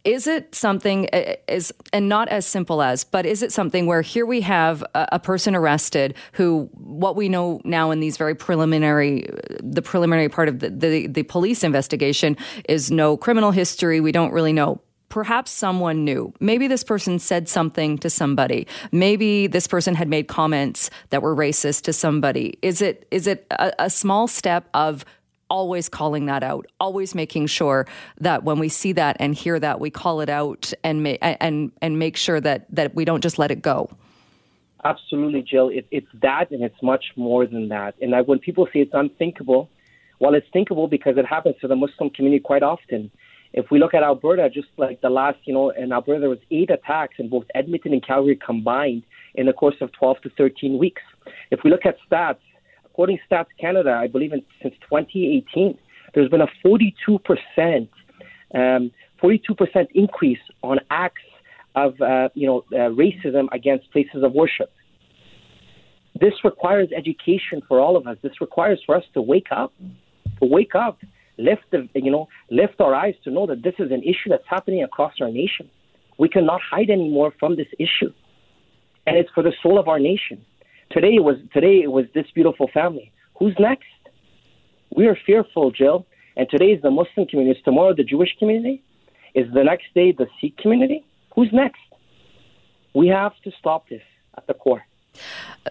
is 0.07 0.25
it 0.25 0.55
something 0.55 1.03
is 1.49 1.73
and 1.91 2.07
not 2.07 2.29
as 2.29 2.45
simple 2.45 2.81
as 2.81 3.03
but 3.03 3.25
is 3.25 3.43
it 3.43 3.51
something 3.51 3.85
where 3.85 4.01
here 4.01 4.25
we 4.25 4.39
have 4.39 4.81
a, 4.95 5.09
a, 5.11 5.19
person 5.19 5.53
arrested 5.53 6.15
who 6.31 6.69
what 6.71 7.17
we 7.17 7.27
know 7.27 7.59
now 7.65 7.91
in 7.91 7.99
these 7.99 8.15
very 8.15 8.33
preliminary 8.33 9.27
the 9.61 9.81
preliminary 9.81 10.29
part 10.29 10.47
of 10.47 10.59
the, 10.59 10.69
the, 10.69 11.07
the 11.07 11.23
police 11.23 11.61
investigation 11.61 12.37
is 12.69 12.89
no 12.89 13.17
criminal 13.17 13.51
history 13.51 13.99
we 13.99 14.13
don't 14.13 14.31
really 14.31 14.53
know 14.53 14.81
perhaps 15.09 15.51
someone 15.51 16.03
knew. 16.03 16.33
Maybe 16.39 16.67
this 16.67 16.83
person 16.83 17.17
said 17.17 17.47
something 17.47 17.97
to 17.99 18.09
somebody. 18.09 18.67
Maybe 18.91 19.47
this 19.47 19.67
person 19.67 19.95
had 19.95 20.09
made 20.09 20.27
comments 20.27 20.89
that 21.09 21.21
were 21.21 21.35
racist 21.35 21.83
to 21.83 21.93
somebody. 21.93 22.57
Is 22.61 22.81
it 22.81 23.07
is 23.09 23.25
it 23.25 23.47
a, 23.51 23.71
a 23.79 23.89
small 23.89 24.27
step 24.27 24.67
of 24.73 25.05
always 25.49 25.89
calling 25.89 26.25
that 26.27 26.43
out, 26.43 26.67
always 26.79 27.15
making 27.15 27.47
sure 27.47 27.87
that 28.19 28.43
when 28.43 28.59
we 28.59 28.69
see 28.69 28.91
that 28.93 29.17
and 29.19 29.35
hear 29.35 29.59
that, 29.59 29.79
we 29.79 29.89
call 29.89 30.21
it 30.21 30.29
out 30.29 30.73
and 30.83 31.03
ma- 31.03 31.17
and 31.21 31.71
and 31.81 31.99
make 31.99 32.17
sure 32.17 32.39
that 32.39 32.65
that 32.69 32.95
we 32.95 33.05
don't 33.05 33.21
just 33.21 33.39
let 33.39 33.51
it 33.51 33.61
go. 33.61 33.89
Absolutely, 34.83 35.41
Jill. 35.41 35.69
It, 35.69 35.87
it's 35.91 36.07
that, 36.21 36.51
and 36.51 36.63
it's 36.63 36.81
much 36.81 37.05
more 37.15 37.45
than 37.45 37.69
that. 37.69 37.95
And 38.01 38.15
I, 38.15 38.21
when 38.21 38.39
people 38.39 38.67
say 38.67 38.79
it's 38.79 38.93
unthinkable, 38.93 39.69
well, 40.19 40.33
it's 40.33 40.47
thinkable 40.53 40.87
because 40.87 41.17
it 41.17 41.25
happens 41.25 41.55
to 41.61 41.67
the 41.67 41.75
Muslim 41.75 42.09
community 42.09 42.41
quite 42.41 42.63
often. 42.63 43.11
If 43.53 43.71
we 43.71 43.79
look 43.79 43.93
at 43.93 44.03
Alberta, 44.03 44.49
just 44.49 44.67
like 44.77 45.01
the 45.01 45.09
last, 45.09 45.39
you 45.45 45.53
know, 45.53 45.69
in 45.71 45.91
Alberta, 45.91 46.19
there 46.19 46.29
was 46.29 46.39
eight 46.51 46.69
attacks 46.69 47.15
in 47.17 47.29
both 47.29 47.45
Edmonton 47.55 47.93
and 47.93 48.05
Calgary 48.05 48.35
combined 48.35 49.03
in 49.35 49.45
the 49.45 49.53
course 49.53 49.75
of 49.81 49.91
12 49.93 50.21
to 50.21 50.29
13 50.37 50.77
weeks. 50.77 51.01
If 51.51 51.61
we 51.63 51.69
look 51.69 51.85
at 51.85 51.97
stats, 52.09 52.39
according 52.97 53.19
to 53.19 53.35
Stats 53.35 53.45
Canada, 53.61 53.91
I 53.91 54.07
believe 54.07 54.33
in, 54.33 54.41
since 54.59 54.73
2018, 54.89 55.77
there's 56.15 56.29
been 56.29 56.41
a 56.41 56.47
42%, 56.65 57.87
um, 58.55 58.91
42% 59.21 59.87
increase 59.93 60.39
on 60.63 60.79
acts 60.89 61.21
of 61.75 62.01
uh, 62.01 62.29
you 62.33 62.47
know 62.47 62.63
uh, 62.73 62.89
racism 62.89 63.49
against 63.51 63.91
places 63.91 64.23
of 64.23 64.33
worship. 64.33 64.71
This 66.19 66.33
requires 66.43 66.89
education 66.97 67.61
for 67.67 67.79
all 67.79 67.95
of 67.95 68.07
us. 68.07 68.17
This 68.23 68.41
requires 68.41 68.81
for 68.83 68.95
us 68.95 69.03
to 69.13 69.21
wake 69.21 69.51
up, 69.51 69.71
to 70.41 70.47
wake 70.47 70.73
up, 70.73 70.97
lift 71.37 71.65
the 71.69 71.87
you 71.93 72.09
know 72.09 72.27
lift 72.49 72.81
our 72.81 72.95
eyes 72.95 73.13
to 73.25 73.29
know 73.29 73.45
that 73.45 73.61
this 73.61 73.75
is 73.77 73.91
an 73.91 74.01
issue 74.01 74.29
that's 74.29 74.47
happening 74.49 74.81
across 74.81 75.13
our 75.21 75.29
nation. 75.29 75.69
We 76.17 76.29
cannot 76.29 76.61
hide 76.67 76.89
anymore 76.89 77.31
from 77.39 77.57
this 77.57 77.67
issue, 77.77 78.11
and 79.05 79.17
it's 79.17 79.29
for 79.35 79.43
the 79.43 79.53
soul 79.61 79.77
of 79.77 79.87
our 79.87 79.99
nation. 79.99 80.43
Today 80.91 81.15
it 81.15 81.23
was 81.23 81.37
today 81.53 81.81
it 81.83 81.91
was 81.91 82.05
this 82.13 82.25
beautiful 82.33 82.69
family. 82.73 83.11
Who's 83.37 83.55
next? 83.59 83.85
We 84.95 85.07
are 85.07 85.17
fearful, 85.25 85.71
Jill. 85.71 86.05
And 86.35 86.47
today 86.49 86.67
is 86.67 86.81
the 86.81 86.91
Muslim 86.91 87.27
community. 87.27 87.57
Is 87.57 87.63
tomorrow 87.63 87.93
the 87.93 88.03
Jewish 88.03 88.35
community? 88.39 88.83
Is 89.33 89.51
the 89.53 89.63
next 89.63 89.85
day 89.93 90.11
the 90.11 90.27
Sikh 90.39 90.57
community? 90.57 91.05
Who's 91.35 91.49
next? 91.51 91.81
We 92.93 93.07
have 93.09 93.33
to 93.43 93.51
stop 93.59 93.89
this 93.89 94.01
at 94.37 94.47
the 94.47 94.53
core. 94.53 94.83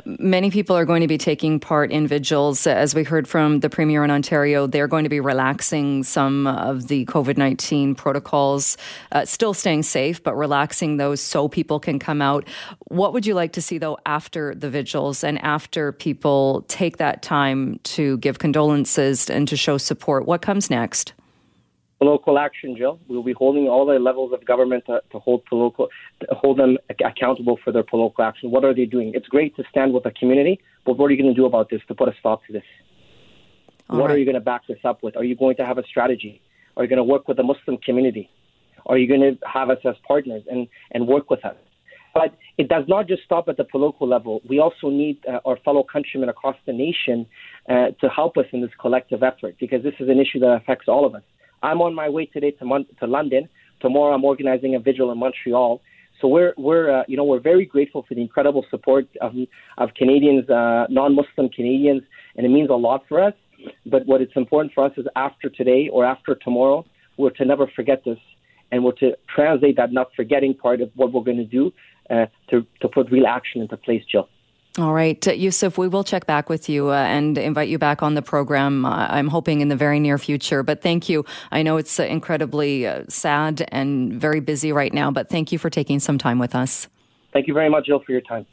Many 0.04 0.50
people 0.50 0.76
are 0.76 0.84
going 0.84 1.00
to 1.00 1.06
be 1.06 1.18
taking 1.18 1.58
part 1.58 1.90
in 1.90 2.06
vigils. 2.06 2.66
As 2.66 2.94
we 2.94 3.02
heard 3.02 3.26
from 3.26 3.60
the 3.60 3.70
Premier 3.70 4.04
in 4.04 4.10
Ontario, 4.10 4.66
they're 4.66 4.88
going 4.88 5.04
to 5.04 5.10
be 5.10 5.20
relaxing 5.20 6.02
some 6.02 6.46
of 6.46 6.88
the 6.88 7.06
COVID 7.06 7.36
19 7.36 7.94
protocols, 7.94 8.76
uh, 9.12 9.24
still 9.24 9.54
staying 9.54 9.84
safe, 9.84 10.22
but 10.22 10.34
relaxing 10.36 10.96
those 10.96 11.20
so 11.20 11.48
people 11.48 11.80
can 11.80 11.98
come 11.98 12.20
out. 12.20 12.46
What 12.88 13.12
would 13.12 13.26
you 13.26 13.34
like 13.34 13.52
to 13.52 13.62
see, 13.62 13.78
though, 13.78 13.98
after 14.04 14.54
the 14.54 14.70
vigils 14.70 15.24
and 15.24 15.42
after 15.42 15.92
people 15.92 16.64
take 16.68 16.98
that 16.98 17.22
time 17.22 17.80
to 17.84 18.18
give 18.18 18.38
condolences 18.38 19.30
and 19.30 19.48
to 19.48 19.56
show 19.56 19.78
support? 19.78 20.26
What 20.26 20.42
comes 20.42 20.70
next? 20.70 21.12
Local 22.04 22.38
action, 22.38 22.76
Jill. 22.76 23.00
We'll 23.08 23.22
be 23.22 23.32
holding 23.32 23.68
all 23.68 23.86
the 23.86 23.98
levels 23.98 24.32
of 24.32 24.44
government 24.44 24.84
to, 24.86 25.00
to 25.12 25.18
hold 25.18 25.44
political, 25.46 25.88
to 26.20 26.26
hold 26.32 26.58
them 26.58 26.76
accountable 27.04 27.58
for 27.64 27.72
their 27.72 27.82
political 27.82 28.24
action. 28.24 28.50
What 28.50 28.64
are 28.64 28.74
they 28.74 28.84
doing? 28.84 29.12
It's 29.14 29.28
great 29.28 29.56
to 29.56 29.64
stand 29.70 29.94
with 29.94 30.04
the 30.04 30.10
community, 30.10 30.60
but 30.84 30.98
what 30.98 31.06
are 31.06 31.14
you 31.14 31.22
going 31.22 31.34
to 31.34 31.40
do 31.40 31.46
about 31.46 31.70
this 31.70 31.80
to 31.88 31.94
put 31.94 32.08
a 32.08 32.12
stop 32.20 32.44
to 32.46 32.52
this? 32.52 32.64
All 33.88 33.98
what 33.98 34.06
right. 34.06 34.14
are 34.14 34.18
you 34.18 34.24
going 34.24 34.34
to 34.34 34.40
back 34.40 34.62
this 34.68 34.78
up 34.84 35.02
with? 35.02 35.16
Are 35.16 35.24
you 35.24 35.36
going 35.36 35.56
to 35.56 35.64
have 35.64 35.78
a 35.78 35.84
strategy? 35.84 36.42
Are 36.76 36.82
you 36.82 36.88
going 36.88 36.98
to 36.98 37.04
work 37.04 37.28
with 37.28 37.36
the 37.38 37.42
Muslim 37.42 37.78
community? 37.78 38.28
Are 38.86 38.98
you 38.98 39.08
going 39.08 39.20
to 39.20 39.38
have 39.48 39.70
us 39.70 39.78
as 39.84 39.94
partners 40.06 40.42
and, 40.50 40.68
and 40.92 41.06
work 41.06 41.30
with 41.30 41.44
us? 41.44 41.56
But 42.14 42.34
it 42.56 42.68
does 42.68 42.84
not 42.88 43.08
just 43.08 43.24
stop 43.24 43.48
at 43.48 43.58
the 43.58 43.64
political 43.64 44.08
level. 44.08 44.40
We 44.48 44.58
also 44.58 44.88
need 44.88 45.18
uh, 45.28 45.40
our 45.44 45.58
fellow 45.58 45.82
countrymen 45.82 46.28
across 46.28 46.56
the 46.64 46.72
nation 46.72 47.26
uh, 47.68 47.88
to 48.00 48.08
help 48.08 48.36
us 48.38 48.46
in 48.52 48.62
this 48.62 48.70
collective 48.80 49.22
effort 49.22 49.56
because 49.60 49.82
this 49.82 49.94
is 50.00 50.08
an 50.08 50.18
issue 50.18 50.40
that 50.40 50.52
affects 50.62 50.88
all 50.88 51.04
of 51.04 51.14
us. 51.14 51.22
I'm 51.62 51.80
on 51.80 51.94
my 51.94 52.08
way 52.08 52.26
today 52.26 52.52
to, 52.52 52.64
Mon- 52.64 52.86
to 53.00 53.06
London. 53.06 53.48
Tomorrow, 53.80 54.14
I'm 54.14 54.24
organizing 54.24 54.74
a 54.74 54.80
vigil 54.80 55.10
in 55.12 55.18
Montreal. 55.18 55.80
So 56.20 56.28
we're 56.28 56.54
we're 56.56 57.00
uh, 57.00 57.04
you 57.08 57.16
know 57.16 57.24
we're 57.24 57.40
very 57.40 57.66
grateful 57.66 58.04
for 58.08 58.14
the 58.14 58.22
incredible 58.22 58.64
support 58.70 59.06
of 59.20 59.34
of 59.76 59.90
Canadians, 59.94 60.48
uh, 60.48 60.86
non-Muslim 60.88 61.50
Canadians, 61.50 62.02
and 62.36 62.46
it 62.46 62.48
means 62.48 62.70
a 62.70 62.74
lot 62.74 63.02
for 63.08 63.22
us. 63.22 63.34
But 63.84 64.06
what 64.06 64.22
it's 64.22 64.32
important 64.34 64.72
for 64.72 64.84
us 64.84 64.92
is 64.96 65.06
after 65.14 65.50
today 65.50 65.90
or 65.92 66.04
after 66.04 66.34
tomorrow, 66.34 66.86
we're 67.18 67.30
to 67.30 67.44
never 67.44 67.66
forget 67.66 68.02
this, 68.04 68.18
and 68.72 68.82
we're 68.82 68.92
to 68.92 69.16
translate 69.34 69.76
that 69.76 69.92
not 69.92 70.08
forgetting 70.16 70.54
part 70.54 70.80
of 70.80 70.90
what 70.94 71.12
we're 71.12 71.22
going 71.22 71.36
to 71.36 71.44
do 71.44 71.72
uh, 72.08 72.26
to 72.50 72.66
to 72.80 72.88
put 72.88 73.10
real 73.10 73.26
action 73.26 73.60
into 73.60 73.76
place, 73.76 74.02
Jill. 74.10 74.28
All 74.78 74.92
right, 74.92 75.26
uh, 75.26 75.32
Yusuf, 75.32 75.78
we 75.78 75.88
will 75.88 76.04
check 76.04 76.26
back 76.26 76.50
with 76.50 76.68
you 76.68 76.90
uh, 76.90 76.96
and 76.96 77.38
invite 77.38 77.70
you 77.70 77.78
back 77.78 78.02
on 78.02 78.14
the 78.14 78.20
program. 78.20 78.84
Uh, 78.84 79.06
I'm 79.08 79.28
hoping 79.28 79.62
in 79.62 79.68
the 79.68 79.76
very 79.76 79.98
near 79.98 80.18
future. 80.18 80.62
But 80.62 80.82
thank 80.82 81.08
you. 81.08 81.24
I 81.50 81.62
know 81.62 81.78
it's 81.78 81.98
uh, 81.98 82.02
incredibly 82.02 82.86
uh, 82.86 83.04
sad 83.08 83.66
and 83.72 84.12
very 84.12 84.40
busy 84.40 84.72
right 84.72 84.92
now, 84.92 85.10
but 85.10 85.30
thank 85.30 85.50
you 85.50 85.58
for 85.58 85.70
taking 85.70 85.98
some 85.98 86.18
time 86.18 86.38
with 86.38 86.54
us. 86.54 86.88
Thank 87.32 87.46
you 87.46 87.54
very 87.54 87.70
much, 87.70 87.86
Jill, 87.86 88.00
for 88.00 88.12
your 88.12 88.20
time. 88.20 88.46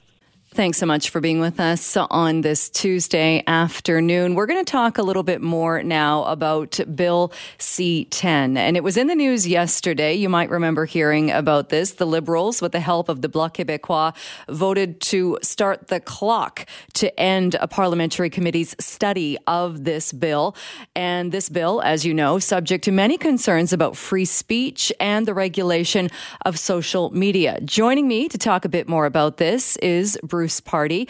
Thanks 0.54 0.78
so 0.78 0.86
much 0.86 1.10
for 1.10 1.20
being 1.20 1.40
with 1.40 1.60
us 1.60 1.98
on 1.98 2.42
this 2.42 2.70
Tuesday 2.70 3.44
afternoon. 3.48 4.36
We're 4.36 4.46
going 4.46 4.64
to 4.64 4.72
talk 4.72 5.00
a 5.00 5.02
little 5.02 5.24
bit 5.24 5.42
more 5.42 5.82
now 5.82 6.26
about 6.26 6.80
Bill 6.94 7.32
C 7.58 8.06
10. 8.06 8.56
And 8.56 8.78
it 8.78 8.84
was 8.84 8.96
in 8.96 9.08
the 9.08 9.16
news 9.16 9.48
yesterday. 9.48 10.14
You 10.14 10.30
might 10.30 10.52
remember 10.52 10.86
hearing 10.86 11.32
about 11.32 11.70
this. 11.70 11.94
The 11.94 12.06
Liberals, 12.06 12.62
with 12.62 12.72
the 12.72 12.80
help 12.80 13.10
of 13.10 13.24
the 13.24 13.30
Bloc 13.30 13.58
Québécois, 13.58 14.16
voted 14.48 15.02
to 15.02 15.40
start 15.42 15.88
the 15.88 16.00
clock 16.00 16.68
to 16.94 17.20
end 17.20 17.56
a 17.56 17.68
parliamentary 17.68 18.30
committee's 18.30 18.76
study 18.80 19.40
of 19.48 19.86
this 19.86 20.14
bill. 20.14 20.56
And 20.96 21.32
this 21.32 21.50
bill, 21.50 21.82
as 21.82 22.06
you 22.06 22.14
know, 22.14 22.38
subject 22.38 22.84
to 22.84 22.92
many 22.92 23.18
concerns 23.18 23.74
about 23.74 23.98
free 23.98 24.26
speech 24.26 24.94
and 25.00 25.28
the 25.28 25.34
regulation 25.34 26.12
of 26.46 26.60
social 26.60 27.10
media. 27.10 27.60
Joining 27.62 28.08
me 28.08 28.30
to 28.30 28.38
talk 28.38 28.66
a 28.66 28.70
bit 28.70 28.88
more 28.88 29.08
about 29.08 29.38
this 29.38 29.78
is 29.78 30.16
Bruce. 30.22 30.43
Bruce 30.44 30.60
Pardy. 30.60 31.08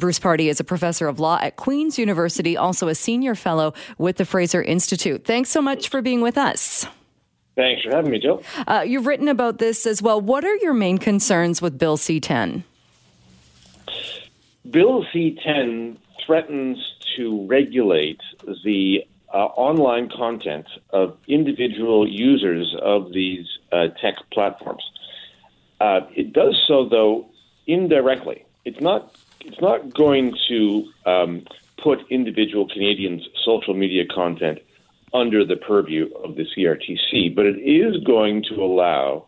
Bruce 0.00 0.18
Pardy 0.18 0.50
is 0.50 0.58
a 0.58 0.64
professor 0.64 1.06
of 1.06 1.20
law 1.20 1.38
at 1.40 1.54
Queen's 1.54 2.00
University, 2.00 2.56
also 2.56 2.88
a 2.88 2.96
senior 2.96 3.36
fellow 3.36 3.74
with 3.96 4.16
the 4.16 4.24
Fraser 4.24 4.60
Institute. 4.60 5.24
Thanks 5.24 5.50
so 5.50 5.62
much 5.62 5.88
for 5.88 6.02
being 6.02 6.20
with 6.20 6.36
us. 6.36 6.84
Thanks 7.54 7.82
for 7.82 7.94
having 7.94 8.10
me, 8.10 8.18
Jill. 8.18 8.42
Uh, 8.66 8.84
you've 8.84 9.06
written 9.06 9.28
about 9.28 9.58
this 9.58 9.86
as 9.86 10.02
well. 10.02 10.20
What 10.20 10.44
are 10.44 10.56
your 10.56 10.74
main 10.74 10.98
concerns 10.98 11.62
with 11.62 11.78
Bill 11.78 11.96
C 11.96 12.18
10? 12.18 12.64
Bill 14.68 15.06
C 15.12 15.38
10 15.44 15.96
threatens 16.26 16.78
to 17.16 17.46
regulate 17.46 18.20
the 18.64 19.06
uh, 19.32 19.36
online 19.36 20.10
content 20.10 20.66
of 20.90 21.16
individual 21.28 22.08
users 22.08 22.74
of 22.82 23.12
these 23.12 23.46
uh, 23.70 23.86
tech 24.00 24.16
platforms. 24.32 24.82
Uh, 25.80 26.00
it 26.16 26.32
does 26.32 26.60
so, 26.66 26.88
though, 26.88 27.28
indirectly 27.68 28.44
it's 28.64 28.80
not 28.80 29.14
it's 29.40 29.60
not 29.60 29.92
going 29.92 30.34
to 30.48 30.84
um, 31.04 31.44
put 31.82 31.98
individual 32.10 32.68
Canadians' 32.68 33.26
social 33.44 33.74
media 33.74 34.04
content 34.06 34.58
under 35.12 35.44
the 35.44 35.56
purview 35.56 36.08
of 36.24 36.36
the 36.36 36.46
CRTC, 36.56 37.34
but 37.34 37.44
it 37.44 37.58
is 37.58 38.02
going 38.04 38.44
to 38.44 38.62
allow 38.62 39.26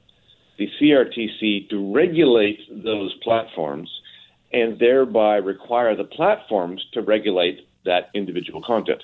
the 0.56 0.70
CRTC 0.80 1.68
to 1.68 1.92
regulate 1.92 2.60
those 2.84 3.12
platforms 3.22 3.90
and 4.52 4.78
thereby 4.78 5.36
require 5.36 5.96
the 5.96 6.04
platforms 6.04 6.84
to 6.92 7.02
regulate 7.02 7.68
that 7.84 8.10
individual 8.14 8.62
content. 8.62 9.02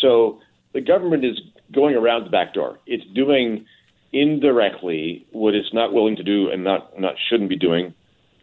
So 0.00 0.40
the 0.72 0.80
government 0.80 1.24
is 1.24 1.40
going 1.72 1.96
around 1.96 2.24
the 2.24 2.30
back 2.30 2.54
door. 2.54 2.78
It's 2.86 3.04
doing 3.12 3.66
indirectly 4.12 5.26
what 5.32 5.54
it's 5.54 5.74
not 5.74 5.92
willing 5.92 6.14
to 6.16 6.22
do 6.22 6.48
and 6.48 6.62
not, 6.62 6.98
not 6.98 7.16
shouldn't 7.28 7.50
be 7.50 7.56
doing 7.56 7.92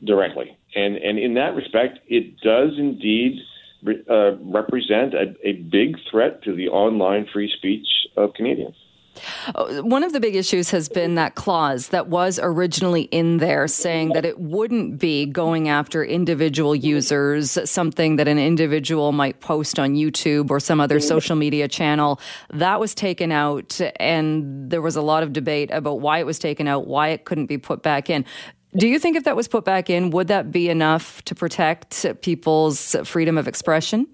directly. 0.03 0.57
And, 0.75 0.95
and 0.97 1.19
in 1.19 1.33
that 1.35 1.55
respect, 1.55 1.99
it 2.07 2.39
does 2.41 2.71
indeed 2.77 3.39
uh, 4.09 4.37
represent 4.37 5.13
a, 5.13 5.35
a 5.43 5.53
big 5.53 5.97
threat 6.09 6.43
to 6.43 6.55
the 6.55 6.69
online 6.69 7.27
free 7.31 7.51
speech 7.57 7.87
of 8.15 8.33
Canadians. 8.33 8.75
Uh, 9.53 9.81
one 9.81 10.03
of 10.03 10.13
the 10.13 10.19
big 10.19 10.35
issues 10.35 10.69
has 10.69 10.87
been 10.87 11.15
that 11.15 11.35
clause 11.35 11.89
that 11.89 12.07
was 12.07 12.39
originally 12.41 13.03
in 13.03 13.37
there 13.37 13.67
saying 13.67 14.09
that 14.09 14.25
it 14.25 14.39
wouldn't 14.39 14.99
be 14.99 15.25
going 15.25 15.67
after 15.67 16.03
individual 16.03 16.75
users, 16.75 17.57
something 17.69 18.15
that 18.15 18.27
an 18.27 18.39
individual 18.39 19.11
might 19.11 19.39
post 19.41 19.77
on 19.79 19.95
YouTube 19.95 20.49
or 20.49 20.59
some 20.59 20.79
other 20.79 20.99
social 20.99 21.35
media 21.35 21.67
channel. 21.67 22.19
That 22.51 22.79
was 22.79 22.95
taken 22.95 23.31
out, 23.31 23.81
and 23.97 24.69
there 24.69 24.81
was 24.81 24.95
a 24.95 25.01
lot 25.01 25.23
of 25.23 25.33
debate 25.33 25.71
about 25.71 25.99
why 25.99 26.19
it 26.19 26.25
was 26.25 26.39
taken 26.39 26.67
out, 26.67 26.87
why 26.87 27.09
it 27.09 27.25
couldn't 27.25 27.47
be 27.47 27.57
put 27.57 27.83
back 27.83 28.09
in. 28.09 28.25
Do 28.75 28.87
you 28.87 28.99
think 28.99 29.17
if 29.17 29.25
that 29.25 29.35
was 29.35 29.47
put 29.47 29.65
back 29.65 29.89
in, 29.89 30.11
would 30.11 30.27
that 30.29 30.51
be 30.51 30.69
enough 30.69 31.21
to 31.25 31.35
protect 31.35 32.05
people's 32.21 32.95
freedom 33.03 33.37
of 33.37 33.47
expression? 33.47 34.07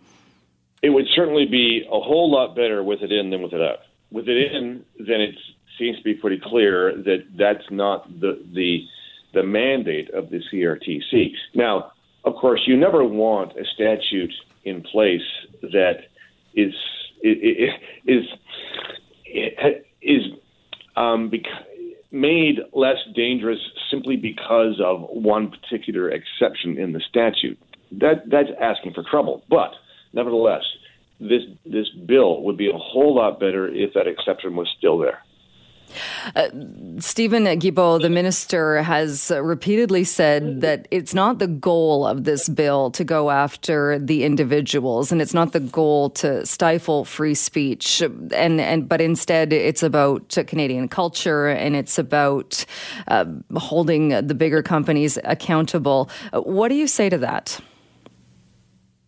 It 0.82 0.89
would 0.89 1.06
certainly 1.15 1.46
be 1.46 1.84
a 1.88 2.00
whole 2.00 2.32
lot 2.32 2.56
better 2.56 2.84
with 2.84 3.02
it 3.02 3.12
in 3.12 3.30
than 3.30 3.41
with 3.43 3.54
it 3.54 3.62
out. 3.62 3.80
With 4.12 4.28
it 4.28 4.52
in, 4.52 4.84
then 5.00 5.22
it 5.22 5.36
seems 5.78 5.98
to 5.98 6.04
be 6.04 6.15
pretty 6.15 6.39
clear 6.43 6.96
that 6.96 7.26
that's 7.38 7.70
not 7.70 8.08
the 8.20 8.43
the 8.54 8.84
the 9.34 9.43
mandate 9.43 10.10
of 10.12 10.30
the 10.30 10.41
CRTC. 10.52 11.32
Now, 11.54 11.91
of 12.24 12.36
course, 12.36 12.62
you 12.65 12.78
never 12.78 13.04
want 13.04 13.52
a 13.58 13.65
statute 13.65 14.34
in 14.63 14.82
place 14.82 15.22
that 15.62 16.06
is 16.56 16.74
is 17.22 17.38
is 18.06 18.24
is 20.02 20.22
um, 20.96 21.30
made 22.19 22.60
less 22.73 22.97
dangerous 23.15 23.60
simply 23.91 24.15
because 24.15 24.80
of 24.84 25.01
one 25.10 25.51
particular 25.51 26.10
exception 26.10 26.77
in 26.77 26.93
the 26.93 27.01
statute. 27.10 27.58
That 27.91 28.30
that's 28.30 28.49
asking 28.60 28.93
for 28.93 29.03
trouble. 29.03 29.43
But 29.49 29.71
nevertheless, 30.13 30.63
this 31.19 31.43
this 31.65 31.89
bill 31.89 32.43
would 32.43 32.58
be 32.58 32.69
a 32.69 32.77
whole 32.77 33.15
lot 33.15 33.39
better 33.39 33.67
if 33.67 33.93
that 33.93 34.08
exception 34.08 34.56
was 34.56 34.67
still 34.77 34.97
there. 34.97 35.19
Uh, 36.36 36.50
Steven 37.00 37.45
Guilbeault, 37.45 38.02
the 38.02 38.10
minister, 38.10 38.82
has 38.84 39.32
repeatedly 39.32 40.04
said 40.04 40.62
that 40.62 40.88
it's 40.91 41.13
not 41.13 41.39
the 41.39 41.47
goal 41.47 42.06
of 42.06 42.23
this 42.23 42.50
bill 42.50 42.91
to 42.91 43.04
go 43.04 43.32
after 43.32 43.97
the 44.00 44.23
individuals, 44.23 45.12
and 45.12 45.21
it's 45.21 45.34
not 45.34 45.54
the 45.54 45.60
goal 45.60 46.10
to 46.12 46.45
stifle 46.45 47.06
free 47.06 47.36
speech, 47.36 48.02
and 48.02 48.60
and 48.60 48.88
but 48.88 49.02
instead 49.02 49.54
it's 49.54 49.84
about 49.84 50.38
Canadian 50.47 50.88
culture 50.88 51.47
and 51.47 51.76
it's 51.76 51.97
about 51.97 52.65
uh, 53.08 53.26
holding 53.56 54.10
the 54.10 54.36
bigger 54.36 54.62
companies 54.62 55.17
accountable. 55.23 56.10
What 56.34 56.69
do 56.69 56.76
you 56.76 56.88
say 56.88 57.10
to 57.10 57.17
that? 57.19 57.60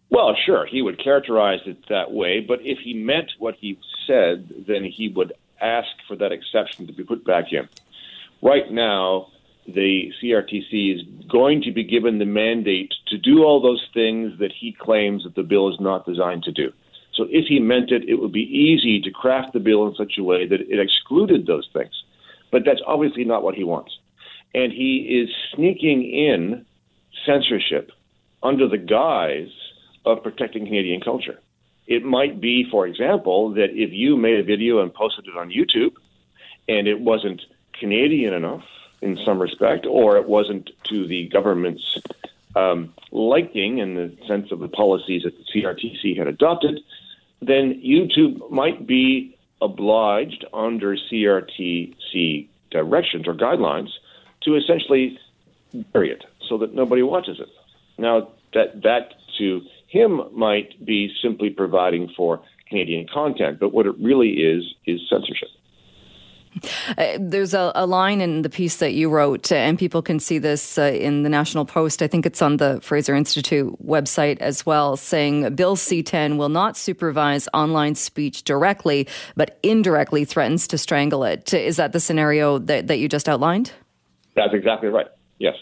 Well, 0.09 0.35
sure, 0.45 0.65
he 0.65 0.81
would 0.81 1.01
characterize 1.01 1.59
it 1.65 1.77
that 1.89 2.11
way, 2.11 2.39
but 2.39 2.59
if 2.63 2.79
he 2.79 2.93
meant 2.93 3.31
what 3.37 3.55
he 3.59 3.79
said, 4.07 4.65
then 4.67 4.83
he 4.83 5.07
would 5.09 5.33
ask 5.61 5.89
for 6.07 6.15
that 6.17 6.31
exception 6.31 6.87
to 6.87 6.93
be 6.93 7.03
put 7.03 7.25
back 7.25 7.51
in. 7.51 7.67
Right 8.41 8.71
now, 8.71 9.27
the 9.67 10.11
CRTC 10.21 10.95
is 10.95 11.01
going 11.27 11.61
to 11.63 11.71
be 11.71 11.83
given 11.83 12.19
the 12.19 12.25
mandate 12.25 12.93
to 13.07 13.17
do 13.17 13.43
all 13.43 13.61
those 13.61 13.85
things 13.93 14.39
that 14.39 14.51
he 14.51 14.71
claims 14.71 15.23
that 15.23 15.35
the 15.35 15.43
bill 15.43 15.71
is 15.71 15.79
not 15.79 16.05
designed 16.05 16.43
to 16.43 16.51
do. 16.51 16.71
So 17.13 17.25
if 17.29 17.45
he 17.47 17.59
meant 17.59 17.91
it, 17.91 18.07
it 18.07 18.15
would 18.15 18.31
be 18.31 18.43
easy 18.43 19.01
to 19.01 19.11
craft 19.11 19.53
the 19.53 19.59
bill 19.59 19.87
in 19.87 19.95
such 19.95 20.13
a 20.17 20.23
way 20.23 20.47
that 20.47 20.61
it 20.61 20.79
excluded 20.79 21.45
those 21.45 21.67
things. 21.73 21.91
But 22.51 22.63
that's 22.65 22.81
obviously 22.87 23.25
not 23.25 23.43
what 23.43 23.55
he 23.55 23.63
wants. 23.63 23.97
And 24.55 24.71
he 24.71 25.21
is 25.21 25.29
sneaking 25.53 26.03
in 26.03 26.65
censorship 27.25 27.91
under 28.41 28.67
the 28.67 28.77
guise 28.77 29.51
of 30.05 30.23
protecting 30.23 30.65
Canadian 30.65 31.01
culture. 31.01 31.39
It 31.89 32.05
might 32.05 32.39
be, 32.39 32.69
for 32.69 32.85
example, 32.85 33.49
that 33.55 33.71
if 33.71 33.91
you 33.91 34.15
made 34.15 34.39
a 34.39 34.43
video 34.43 34.79
and 34.81 34.93
posted 34.93 35.25
it 35.25 35.35
on 35.35 35.49
YouTube 35.49 35.95
and 36.67 36.87
it 36.87 37.01
wasn't 37.01 37.41
Canadian 37.73 38.31
enough 38.31 38.63
in 39.01 39.17
some 39.25 39.41
respect, 39.41 39.87
or 39.87 40.15
it 40.15 40.29
wasn't 40.29 40.69
to 40.83 41.07
the 41.07 41.27
government's 41.29 41.97
um, 42.55 42.93
liking 43.11 43.79
in 43.79 43.95
the 43.95 44.15
sense 44.27 44.51
of 44.51 44.59
the 44.59 44.67
policies 44.67 45.23
that 45.23 45.33
the 45.35 45.43
CRTC 45.45 46.15
had 46.15 46.27
adopted, 46.27 46.79
then 47.41 47.81
YouTube 47.81 48.51
might 48.51 48.85
be 48.85 49.35
obliged 49.59 50.45
under 50.53 50.95
CRTC 50.95 52.47
directions 52.69 53.27
or 53.27 53.33
guidelines 53.33 53.89
to 54.41 54.55
essentially 54.55 55.17
bury 55.91 56.11
it 56.11 56.23
so 56.47 56.59
that 56.59 56.75
nobody 56.75 57.01
watches 57.01 57.39
it. 57.39 57.49
Now, 57.97 58.29
that 58.53 58.83
that 58.83 59.15
to 59.39 59.61
him 59.89 60.21
might 60.33 60.85
be 60.85 61.11
simply 61.21 61.49
providing 61.49 62.09
for 62.15 62.41
Canadian 62.67 63.07
content, 63.11 63.59
but 63.59 63.73
what 63.73 63.85
it 63.87 63.95
really 63.99 64.29
is 64.29 64.63
is 64.85 65.01
censorship. 65.09 65.49
Uh, 66.97 67.17
there's 67.19 67.53
a, 67.53 67.71
a, 67.75 67.85
line 67.85 68.21
in 68.21 68.41
the 68.41 68.49
piece 68.49 68.77
that 68.77 68.93
you 68.93 69.09
wrote, 69.09 69.51
uh, 69.51 69.55
and 69.55 69.77
people 69.77 70.01
can 70.01 70.19
see 70.19 70.39
this 70.39 70.77
uh, 70.77 70.81
in 70.81 71.21
the 71.21 71.29
National 71.29 71.63
Post. 71.63 72.01
I 72.01 72.07
think 72.07 72.25
it's 72.25 72.41
on 72.41 72.57
the 72.57 72.79
Fraser 72.81 73.15
Institute 73.15 73.71
website 73.85 74.39
as 74.39 74.65
well, 74.65 74.97
saying 74.97 75.55
Bill 75.55 75.75
C 75.75 76.01
10 76.01 76.37
will 76.37 76.49
not 76.49 76.75
supervise 76.75 77.47
online 77.53 77.93
speech 77.95 78.43
directly, 78.43 79.07
but 79.35 79.59
indirectly 79.61 80.25
threatens 80.25 80.67
to 80.69 80.77
strangle 80.77 81.23
it. 81.23 81.53
Is 81.53 81.77
that 81.77 81.93
the 81.93 81.99
scenario 81.99 82.57
that, 82.57 82.87
that 82.87 82.97
you 82.97 83.07
just 83.07 83.29
outlined? 83.29 83.71
That's 84.35 84.53
exactly 84.53 84.89
right. 84.89 85.07
Yes. 85.37 85.55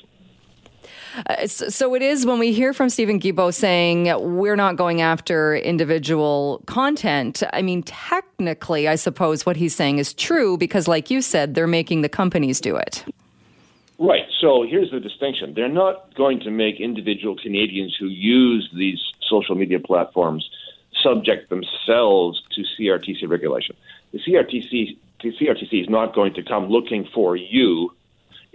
Uh, 1.25 1.47
so 1.47 1.95
it 1.95 2.01
is 2.01 2.25
when 2.25 2.39
we 2.39 2.53
hear 2.53 2.73
from 2.73 2.89
Steven 2.89 3.19
Guilbeault 3.19 3.53
saying 3.53 4.13
we're 4.37 4.55
not 4.55 4.75
going 4.75 5.01
after 5.01 5.55
individual 5.55 6.61
content. 6.67 7.43
I 7.53 7.61
mean, 7.61 7.83
technically, 7.83 8.87
I 8.87 8.95
suppose 8.95 9.45
what 9.45 9.55
he's 9.55 9.75
saying 9.75 9.97
is 9.97 10.13
true 10.13 10.57
because, 10.57 10.87
like 10.87 11.09
you 11.09 11.21
said, 11.21 11.55
they're 11.55 11.67
making 11.67 12.01
the 12.01 12.09
companies 12.09 12.61
do 12.61 12.75
it. 12.75 13.03
Right. 13.99 14.27
So 14.39 14.63
here's 14.63 14.91
the 14.91 14.99
distinction. 14.99 15.53
They're 15.55 15.67
not 15.69 16.13
going 16.15 16.39
to 16.41 16.51
make 16.51 16.79
individual 16.79 17.35
Canadians 17.35 17.95
who 17.99 18.07
use 18.07 18.69
these 18.75 19.01
social 19.27 19.55
media 19.55 19.79
platforms 19.79 20.47
subject 21.01 21.49
themselves 21.49 22.43
to 22.51 22.63
CRTC 22.77 23.27
regulation. 23.27 23.75
The 24.11 24.19
CRTC, 24.19 24.97
the 25.23 25.31
CRTC 25.31 25.81
is 25.81 25.89
not 25.89 26.13
going 26.13 26.33
to 26.35 26.43
come 26.43 26.67
looking 26.67 27.07
for 27.13 27.35
you 27.35 27.91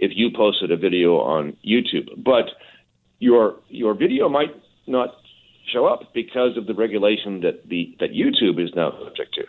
if 0.03 0.11
you 0.13 0.29
posted 0.35 0.69
a 0.71 0.77
video 0.77 1.17
on 1.17 1.55
YouTube. 1.65 2.07
But 2.31 2.47
your 3.19 3.55
your 3.69 3.93
video 3.93 4.27
might 4.29 4.53
not 4.85 5.09
show 5.71 5.85
up 5.85 6.13
because 6.13 6.57
of 6.57 6.67
the 6.67 6.73
regulation 6.73 7.41
that 7.41 7.69
the 7.69 7.95
that 7.99 8.11
YouTube 8.11 8.61
is 8.63 8.71
now 8.75 8.91
subject 9.03 9.33
to. 9.35 9.43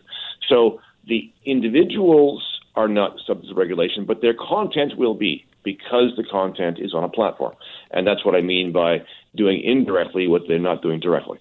So 0.49 0.81
the 1.07 1.33
individuals 1.45 2.43
are 2.77 2.89
not 2.89 3.17
subject 3.27 3.49
to 3.49 3.55
regulation, 3.55 4.05
but 4.05 4.21
their 4.23 4.35
content 4.35 4.93
will 4.97 5.15
be 5.15 5.45
because 5.65 6.13
the 6.17 6.25
content 6.25 6.79
is 6.79 6.95
on 6.95 7.03
a 7.05 7.09
platform. 7.09 7.55
And 7.91 8.07
that's 8.07 8.25
what 8.25 8.35
I 8.35 8.43
mean 8.43 8.73
by 8.73 8.99
doing 9.35 9.63
indirectly 9.65 10.29
what 10.29 10.43
they're 10.47 10.59
not 10.59 10.83
doing 10.83 11.01
directly. 11.01 11.39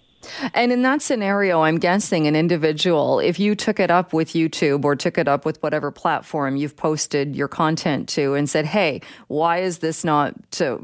And 0.53 0.71
in 0.71 0.81
that 0.83 1.01
scenario, 1.01 1.61
I'm 1.61 1.77
guessing 1.77 2.27
an 2.27 2.35
individual, 2.35 3.19
if 3.19 3.39
you 3.39 3.55
took 3.55 3.79
it 3.79 3.91
up 3.91 4.13
with 4.13 4.29
YouTube 4.29 4.83
or 4.83 4.95
took 4.95 5.17
it 5.17 5.27
up 5.27 5.45
with 5.45 5.61
whatever 5.61 5.91
platform 5.91 6.55
you've 6.55 6.75
posted 6.75 7.35
your 7.35 7.47
content 7.47 8.09
to 8.09 8.33
and 8.33 8.49
said, 8.49 8.65
hey, 8.65 9.01
why 9.27 9.59
is 9.59 9.79
this 9.79 10.03
not 10.03 10.33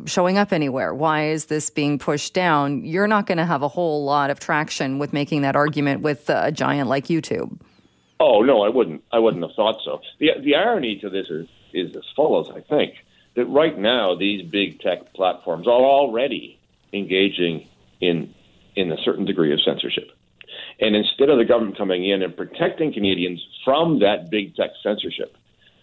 showing 0.05 0.37
up 0.37 0.51
anywhere? 0.51 0.93
Why 0.93 1.27
is 1.27 1.45
this 1.45 1.69
being 1.69 1.99
pushed 1.99 2.33
down? 2.33 2.85
You're 2.85 3.07
not 3.07 3.25
going 3.25 3.37
to 3.37 3.45
have 3.45 3.61
a 3.61 3.67
whole 3.67 4.03
lot 4.03 4.29
of 4.29 4.39
traction 4.39 4.99
with 4.99 5.13
making 5.13 5.41
that 5.41 5.55
argument 5.55 6.01
with 6.01 6.29
a 6.29 6.51
giant 6.51 6.89
like 6.89 7.07
YouTube. 7.07 7.59
Oh 8.19 8.41
no, 8.41 8.63
I 8.63 8.69
wouldn't. 8.69 9.01
I 9.13 9.19
wouldn't 9.19 9.43
have 9.43 9.55
thought 9.55 9.79
so. 9.85 10.01
the 10.19 10.31
The 10.43 10.55
irony 10.55 10.97
to 10.99 11.09
this 11.09 11.29
is 11.29 11.47
is 11.73 11.95
as 11.95 12.03
follows. 12.15 12.51
I 12.53 12.59
think 12.61 12.95
that 13.35 13.45
right 13.45 13.77
now 13.77 14.15
these 14.15 14.45
big 14.45 14.81
tech 14.81 15.13
platforms 15.13 15.67
are 15.67 15.71
already 15.71 16.59
engaging 16.91 17.67
in 18.01 18.33
in 18.75 18.91
a 18.91 18.97
certain 19.03 19.25
degree 19.25 19.53
of 19.53 19.59
censorship. 19.61 20.11
And 20.79 20.95
instead 20.95 21.29
of 21.29 21.37
the 21.37 21.45
government 21.45 21.77
coming 21.77 22.09
in 22.09 22.21
and 22.21 22.35
protecting 22.35 22.93
Canadians 22.93 23.45
from 23.65 23.99
that 23.99 24.29
big 24.29 24.55
tech 24.55 24.71
censorship, 24.81 25.35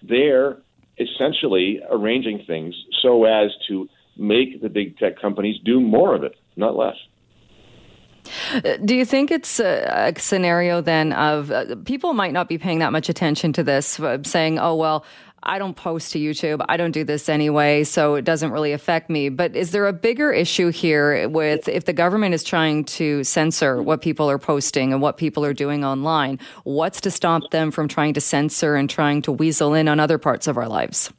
they're 0.02 0.58
essentially 0.98 1.80
arranging 1.90 2.44
things 2.46 2.74
so 3.02 3.24
as 3.24 3.50
to 3.68 3.88
make 4.16 4.62
the 4.62 4.68
big 4.68 4.96
tech 4.98 5.20
companies 5.20 5.60
do 5.64 5.80
more 5.80 6.14
of 6.14 6.22
it, 6.24 6.34
not 6.56 6.76
less. 6.76 6.96
Do 8.84 8.96
you 8.96 9.04
think 9.04 9.30
it's 9.30 9.60
a, 9.60 10.12
a 10.16 10.20
scenario 10.20 10.80
then 10.80 11.12
of 11.12 11.50
uh, 11.50 11.76
people 11.84 12.12
might 12.12 12.32
not 12.32 12.48
be 12.48 12.58
paying 12.58 12.80
that 12.80 12.90
much 12.90 13.08
attention 13.08 13.52
to 13.52 13.62
this, 13.62 14.00
uh, 14.00 14.18
saying, 14.24 14.58
oh, 14.58 14.74
well, 14.74 15.04
I 15.42 15.58
don't 15.58 15.76
post 15.76 16.12
to 16.12 16.18
YouTube. 16.18 16.64
I 16.68 16.76
don't 16.76 16.90
do 16.90 17.04
this 17.04 17.28
anyway, 17.28 17.84
so 17.84 18.14
it 18.16 18.24
doesn't 18.24 18.50
really 18.50 18.72
affect 18.72 19.08
me. 19.08 19.28
But 19.28 19.54
is 19.54 19.70
there 19.70 19.86
a 19.86 19.92
bigger 19.92 20.32
issue 20.32 20.70
here 20.70 21.28
with 21.28 21.68
if 21.68 21.84
the 21.84 21.92
government 21.92 22.34
is 22.34 22.42
trying 22.42 22.84
to 22.84 23.22
censor 23.22 23.80
what 23.80 24.02
people 24.02 24.28
are 24.28 24.38
posting 24.38 24.92
and 24.92 25.00
what 25.00 25.16
people 25.18 25.44
are 25.44 25.54
doing 25.54 25.84
online? 25.84 26.40
What's 26.64 27.00
to 27.02 27.10
stop 27.10 27.50
them 27.50 27.70
from 27.70 27.86
trying 27.86 28.14
to 28.14 28.20
censor 28.20 28.74
and 28.74 28.90
trying 28.90 29.22
to 29.22 29.32
weasel 29.32 29.74
in 29.74 29.88
on 29.88 30.00
other 30.00 30.18
parts 30.18 30.46
of 30.46 30.56
our 30.56 30.68
lives? 30.68 31.12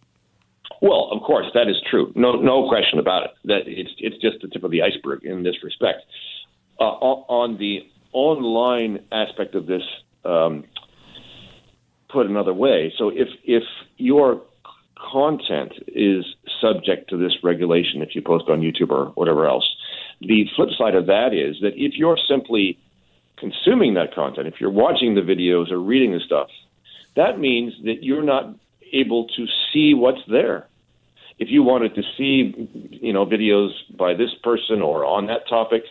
Well, 0.82 1.10
of 1.12 1.21
course, 1.23 1.47
that 1.53 1.67
is 1.67 1.77
true. 1.89 2.12
No, 2.15 2.34
no 2.34 2.67
question 2.67 2.99
about 2.99 3.23
it. 3.23 3.32
That 3.45 3.62
it's 3.65 3.91
it's 3.97 4.17
just 4.17 4.41
the 4.41 4.47
tip 4.47 4.63
of 4.63 4.71
the 4.71 4.82
iceberg 4.82 5.23
in 5.23 5.43
this 5.43 5.63
respect. 5.63 6.01
Uh, 6.80 6.84
on 6.84 7.58
the 7.58 7.88
online 8.13 9.03
aspect 9.12 9.56
of 9.56 9.65
this, 9.65 9.82
um, 10.25 10.65
put 12.17 12.25
another 12.25 12.53
way. 12.53 12.91
So 12.97 13.10
if 13.10 13.30
if 13.43 13.63
your 13.97 14.41
content 14.95 15.73
is 15.88 16.25
subject 16.60 17.12
to 17.12 17.17
this 17.17 17.43
regulation, 17.43 18.01
if 18.01 18.15
you 18.15 18.23
post 18.23 18.45
on 18.49 18.62
YouTube 18.62 18.89
or 18.89 19.06
whatever 19.19 19.47
else, 19.47 19.67
the 20.19 20.47
flip 20.56 20.69
side 20.75 20.95
of 20.95 21.06
that 21.06 21.32
is 21.32 21.58
that 21.62 21.73
if 21.75 21.93
you're 21.93 22.17
simply 22.27 22.80
consuming 23.38 23.93
that 23.93 24.15
content, 24.15 24.47
if 24.47 24.60
you're 24.60 24.71
watching 24.71 25.13
the 25.13 25.21
videos 25.21 25.71
or 25.71 25.77
reading 25.77 26.12
the 26.13 26.19
stuff, 26.19 26.49
that 27.15 27.38
means 27.38 27.73
that 27.84 28.03
you're 28.03 28.23
not 28.23 28.45
able 28.91 29.27
to 29.38 29.45
see 29.71 29.93
what's 29.93 30.25
there. 30.27 30.65
If 31.38 31.49
you 31.51 31.62
wanted 31.62 31.93
to 31.93 32.01
see, 32.17 32.36
you 32.89 33.13
know, 33.13 33.27
videos 33.27 33.69
by 33.95 34.15
this 34.15 34.34
person 34.43 34.82
or 34.82 35.06
on 35.06 35.27
that 35.27 35.47
topic, 35.47 35.84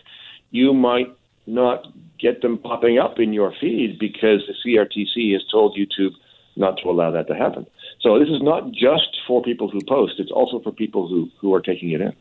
you 0.51 0.73
might 0.73 1.09
not 1.47 1.87
get 2.19 2.41
them 2.41 2.57
popping 2.57 2.99
up 2.99 3.19
in 3.19 3.33
your 3.33 3.53
feed 3.59 3.97
because 3.99 4.41
the 4.47 4.55
CRTC 4.65 5.33
has 5.33 5.43
told 5.51 5.77
YouTube 5.77 6.13
not 6.55 6.77
to 6.81 6.89
allow 6.89 7.11
that 7.11 7.27
to 7.27 7.35
happen. 7.35 7.65
So 8.01 8.19
this 8.19 8.29
is 8.29 8.41
not 8.41 8.71
just 8.71 9.17
for 9.27 9.41
people 9.41 9.69
who 9.69 9.79
post; 9.87 10.13
it's 10.19 10.31
also 10.31 10.59
for 10.59 10.71
people 10.71 11.07
who 11.07 11.29
who 11.39 11.53
are 11.53 11.61
taking 11.61 11.91
it 11.91 12.01
in. 12.01 12.13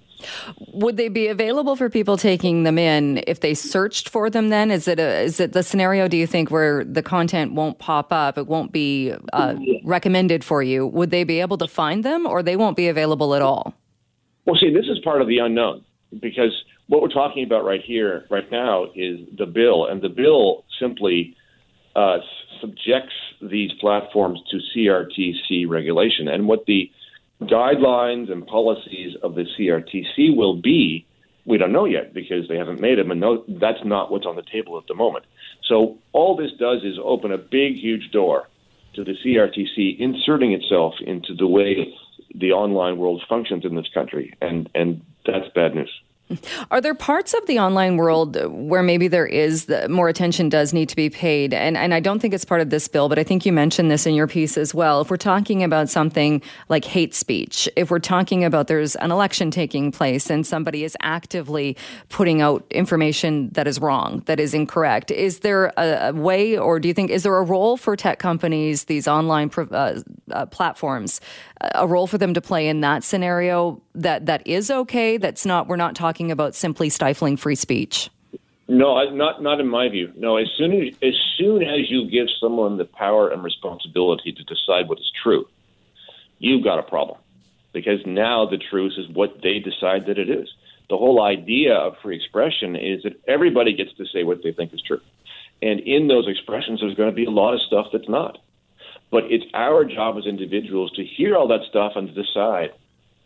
Would 0.73 0.97
they 0.97 1.09
be 1.09 1.29
available 1.29 1.77
for 1.77 1.91
people 1.91 2.17
taking 2.17 2.63
them 2.63 2.79
in 2.79 3.23
if 3.27 3.41
they 3.41 3.53
searched 3.53 4.09
for 4.09 4.31
them? 4.31 4.49
Then 4.49 4.71
is 4.71 4.89
it 4.89 4.99
a, 4.99 5.21
is 5.21 5.41
it 5.41 5.53
the 5.53 5.63
scenario? 5.63 6.09
Do 6.09 6.17
you 6.17 6.27
think 6.27 6.51
where 6.51 6.85
the 6.85 7.03
content 7.03 7.53
won't 7.53 7.79
pop 7.79 8.13
up, 8.13 8.39
it 8.39 8.47
won't 8.47 8.73
be 8.73 9.13
uh, 9.33 9.57
recommended 9.85 10.43
for 10.43 10.63
you? 10.63 10.87
Would 10.87 11.11
they 11.11 11.25
be 11.25 11.41
able 11.41 11.59
to 11.59 11.69
find 11.69 12.05
them, 12.05 12.27
or 12.27 12.43
they 12.43 12.57
won't 12.57 12.77
be 12.77 12.89
available 12.89 13.35
at 13.35 13.43
all? 13.43 13.75
Well, 14.47 14.57
see, 14.57 14.73
this 14.73 14.87
is 14.87 14.99
part 15.01 15.21
of 15.21 15.29
the 15.29 15.39
unknown 15.39 15.85
because 16.21 16.65
what 16.89 17.03
we're 17.03 17.09
talking 17.09 17.45
about 17.45 17.65
right 17.65 17.83
here, 17.85 18.25
right 18.31 18.51
now, 18.51 18.85
is 18.95 19.21
the 19.37 19.47
bill, 19.47 19.87
and 19.87 20.03
the 20.03 20.09
bill 20.09 20.65
simply 20.81 21.37
uh, 21.97 22.19
subjects 22.61 23.15
these 23.43 23.73
platforms 23.81 24.41
to 24.51 24.59
CRTC 24.75 25.69
regulation. 25.69 26.29
And 26.29 26.47
what 26.47 26.67
the 26.67 26.91
guidelines 27.43 28.31
and 28.31 28.47
policies 28.47 29.17
of 29.23 29.35
the 29.35 29.45
CRTC 29.59 30.37
will 30.37 30.61
be, 30.61 31.07
we 31.45 31.59
don't 31.59 31.73
know 31.73 31.85
yet 31.85 32.15
because 32.15 32.49
they 32.49 32.57
haven't 32.57 32.81
made 32.81 32.99
them, 32.99 33.11
and 33.11 33.21
no, 33.21 33.45
that's 33.49 33.85
not 33.85 34.11
what's 34.11 34.27
on 34.27 34.37
the 34.37 34.45
table 34.51 34.79
at 34.79 34.87
the 34.87 34.95
moment. 34.95 35.25
So 35.69 35.99
all 36.13 36.37
this 36.37 36.51
does 36.59 36.83
is 36.83 36.99
open 37.03 37.33
a 37.33 37.39
big, 37.39 37.77
huge 37.77 38.11
door 38.13 38.49
to 38.95 39.05
the 39.05 39.15
CRTC 39.25 39.99
inserting 39.99 40.53
itself 40.53 40.95
into 41.05 41.35
the 41.35 41.47
way 41.47 41.95
the 42.35 42.53
online 42.53 42.99
world 42.99 43.23
functions 43.29 43.65
in 43.65 43.75
this 43.77 43.89
country, 43.93 44.35
and 44.41 44.69
and 44.75 45.03
that's 45.25 45.49
bad 45.55 45.75
news. 45.75 45.91
Are 46.71 46.81
there 46.81 46.95
parts 46.95 47.35
of 47.35 47.47
the 47.47 47.61
online 47.61 47.97
world 47.97 48.37
where 48.51 48.83
maybe 48.83 49.07
there 49.07 49.27
is 49.27 49.67
the, 49.67 49.89
more 49.89 50.09
attention 50.09 50.49
does 50.49 50.73
need 50.73 50.89
to 50.89 50.97
be 50.97 51.09
paid? 51.09 51.55
And, 51.55 51.77
and 51.77 51.95
I 51.95 52.01
don't 52.01 52.19
think 52.19 52.35
it's 52.35 52.45
part 52.45 52.61
of 52.61 52.71
this 52.71 52.89
bill, 52.89 53.09
but 53.09 53.19
I 53.19 53.23
think 53.23 53.47
you 53.47 53.53
mentioned 53.53 53.91
this 53.91 54.07
in 54.07 54.15
your 54.15 54.27
piece 54.27 54.59
as 54.59 54.75
well. 54.75 55.01
If 55.01 55.11
we're 55.11 55.19
talking 55.19 55.63
about 55.63 55.89
something 55.89 56.43
like 56.69 56.85
hate 56.85 57.15
speech, 57.15 57.69
if 57.77 57.91
we're 57.91 58.01
talking 58.01 58.45
about 58.45 58.67
there's 58.67 58.97
an 58.97 59.13
election 59.13 59.53
taking 59.53 59.93
place 59.93 60.29
and 60.29 60.45
somebody 60.45 60.83
is 60.83 60.97
actively 61.01 61.77
putting 62.09 62.43
out 62.43 62.65
information 62.71 63.51
that 63.51 63.69
is 63.69 63.79
wrong, 63.81 64.23
that 64.27 64.41
is 64.41 64.53
incorrect, 64.53 65.13
is 65.13 65.41
there 65.41 65.73
a, 65.77 66.09
a 66.09 66.13
way, 66.13 66.59
or 66.59 66.81
do 66.81 66.89
you 66.89 66.95
think, 66.95 67.11
is 67.11 67.23
there 67.23 67.37
a 67.37 67.43
role 67.45 67.77
for 67.77 67.95
tech 67.95 68.19
companies, 68.19 68.85
these 68.85 69.07
online 69.07 69.51
uh, 69.57 70.01
uh, 70.33 70.47
platforms, 70.47 71.21
a 71.61 71.87
role 71.87 72.07
for 72.07 72.19
them 72.19 72.35
to 72.35 72.41
play 72.41 72.69
in 72.69 72.81
that 72.81 73.05
scenario 73.05 73.81
that, 73.95 74.27
that 74.27 74.47
is 74.47 74.71
okay? 74.71 75.17
That's 75.17 75.47
not, 75.47 75.69
we're 75.69 75.77
not 75.77 75.95
talking 75.95 76.31
about 76.31 76.55
simply 76.55 76.89
stifling 76.91 77.37
free 77.37 77.55
speech. 77.55 78.11
No, 78.69 79.09
not 79.11 79.43
not 79.43 79.61
in 79.61 79.69
my 79.69 79.89
view. 79.89 80.13
No, 80.17 80.39
as 80.39 80.49
soon 80.57 80.73
as 80.73 80.95
as 81.01 81.15
soon 81.39 81.63
as 81.63 81.89
you 81.89 82.11
give 82.11 82.27
someone 82.41 82.79
the 82.79 82.85
power 82.85 83.29
and 83.29 83.45
responsibility 83.45 84.33
to 84.33 84.43
decide 84.43 84.89
what 84.89 84.99
is 84.99 85.11
true, 85.23 85.47
you've 86.39 86.65
got 86.65 86.81
a 86.81 86.83
problem. 86.83 87.19
Because 87.73 88.01
now 88.05 88.47
the 88.47 88.59
truth 88.59 88.95
is 88.97 89.09
what 89.15 89.41
they 89.43 89.61
decide 89.61 90.07
that 90.07 90.19
it 90.19 90.29
is. 90.29 90.49
The 90.89 90.97
whole 90.97 91.23
idea 91.23 91.75
of 91.75 91.95
free 92.03 92.17
expression 92.17 92.75
is 92.75 93.03
that 93.05 93.21
everybody 93.29 93.73
gets 93.73 93.93
to 93.99 94.07
say 94.07 94.25
what 94.25 94.43
they 94.43 94.53
think 94.53 94.75
is 94.75 94.83
true. 94.83 95.01
And 95.63 95.81
in 95.81 96.09
those 96.09 96.27
expressions 96.27 96.81
there's 96.81 96.95
going 96.95 97.11
to 97.11 97.15
be 97.15 97.27
a 97.27 97.31
lot 97.31 97.55
of 97.55 97.61
stuff 97.61 97.87
that's 97.93 98.09
not. 98.09 98.39
But 99.11 99.25
it's 99.31 99.45
our 99.55 99.85
job 99.85 100.17
as 100.19 100.27
individuals 100.27 100.91
to 100.93 101.05
hear 101.05 101.37
all 101.37 101.49
that 101.49 101.61
stuff 101.69 101.93
and 101.95 102.09
to 102.09 102.15
decide 102.15 102.71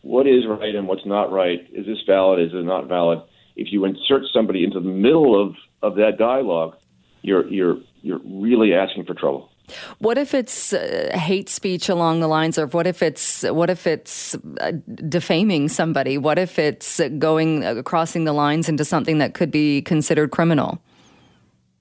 what 0.02 0.26
is 0.26 0.46
right 0.46 0.74
and 0.74 0.86
what's 0.88 1.06
not 1.06 1.32
right. 1.32 1.60
Is 1.72 1.86
this 1.86 1.98
valid? 2.06 2.40
Is 2.40 2.52
it 2.52 2.64
not 2.64 2.86
valid? 2.86 3.20
If 3.56 3.72
you 3.72 3.84
insert 3.84 4.22
somebody 4.32 4.64
into 4.64 4.80
the 4.80 4.88
middle 4.88 5.40
of, 5.40 5.56
of 5.82 5.96
that 5.96 6.18
dialogue, 6.18 6.76
you're 7.22 7.46
you're 7.48 7.78
you're 8.02 8.20
really 8.24 8.72
asking 8.74 9.04
for 9.04 9.14
trouble. 9.14 9.50
What 9.98 10.18
if 10.18 10.34
it's 10.34 10.72
uh, 10.72 11.10
hate 11.14 11.48
speech 11.48 11.88
along 11.88 12.20
the 12.20 12.28
lines 12.28 12.58
of 12.58 12.74
what 12.74 12.86
if 12.86 13.02
it's 13.02 13.42
what 13.42 13.70
if 13.70 13.86
it's 13.86 14.34
uh, 14.60 14.72
defaming 15.08 15.68
somebody? 15.68 16.18
What 16.18 16.38
if 16.38 16.58
it's 16.58 17.00
going 17.18 17.64
uh, 17.64 17.82
crossing 17.82 18.24
the 18.24 18.32
lines 18.32 18.68
into 18.68 18.84
something 18.84 19.18
that 19.18 19.34
could 19.34 19.50
be 19.50 19.82
considered 19.82 20.30
criminal? 20.30 20.80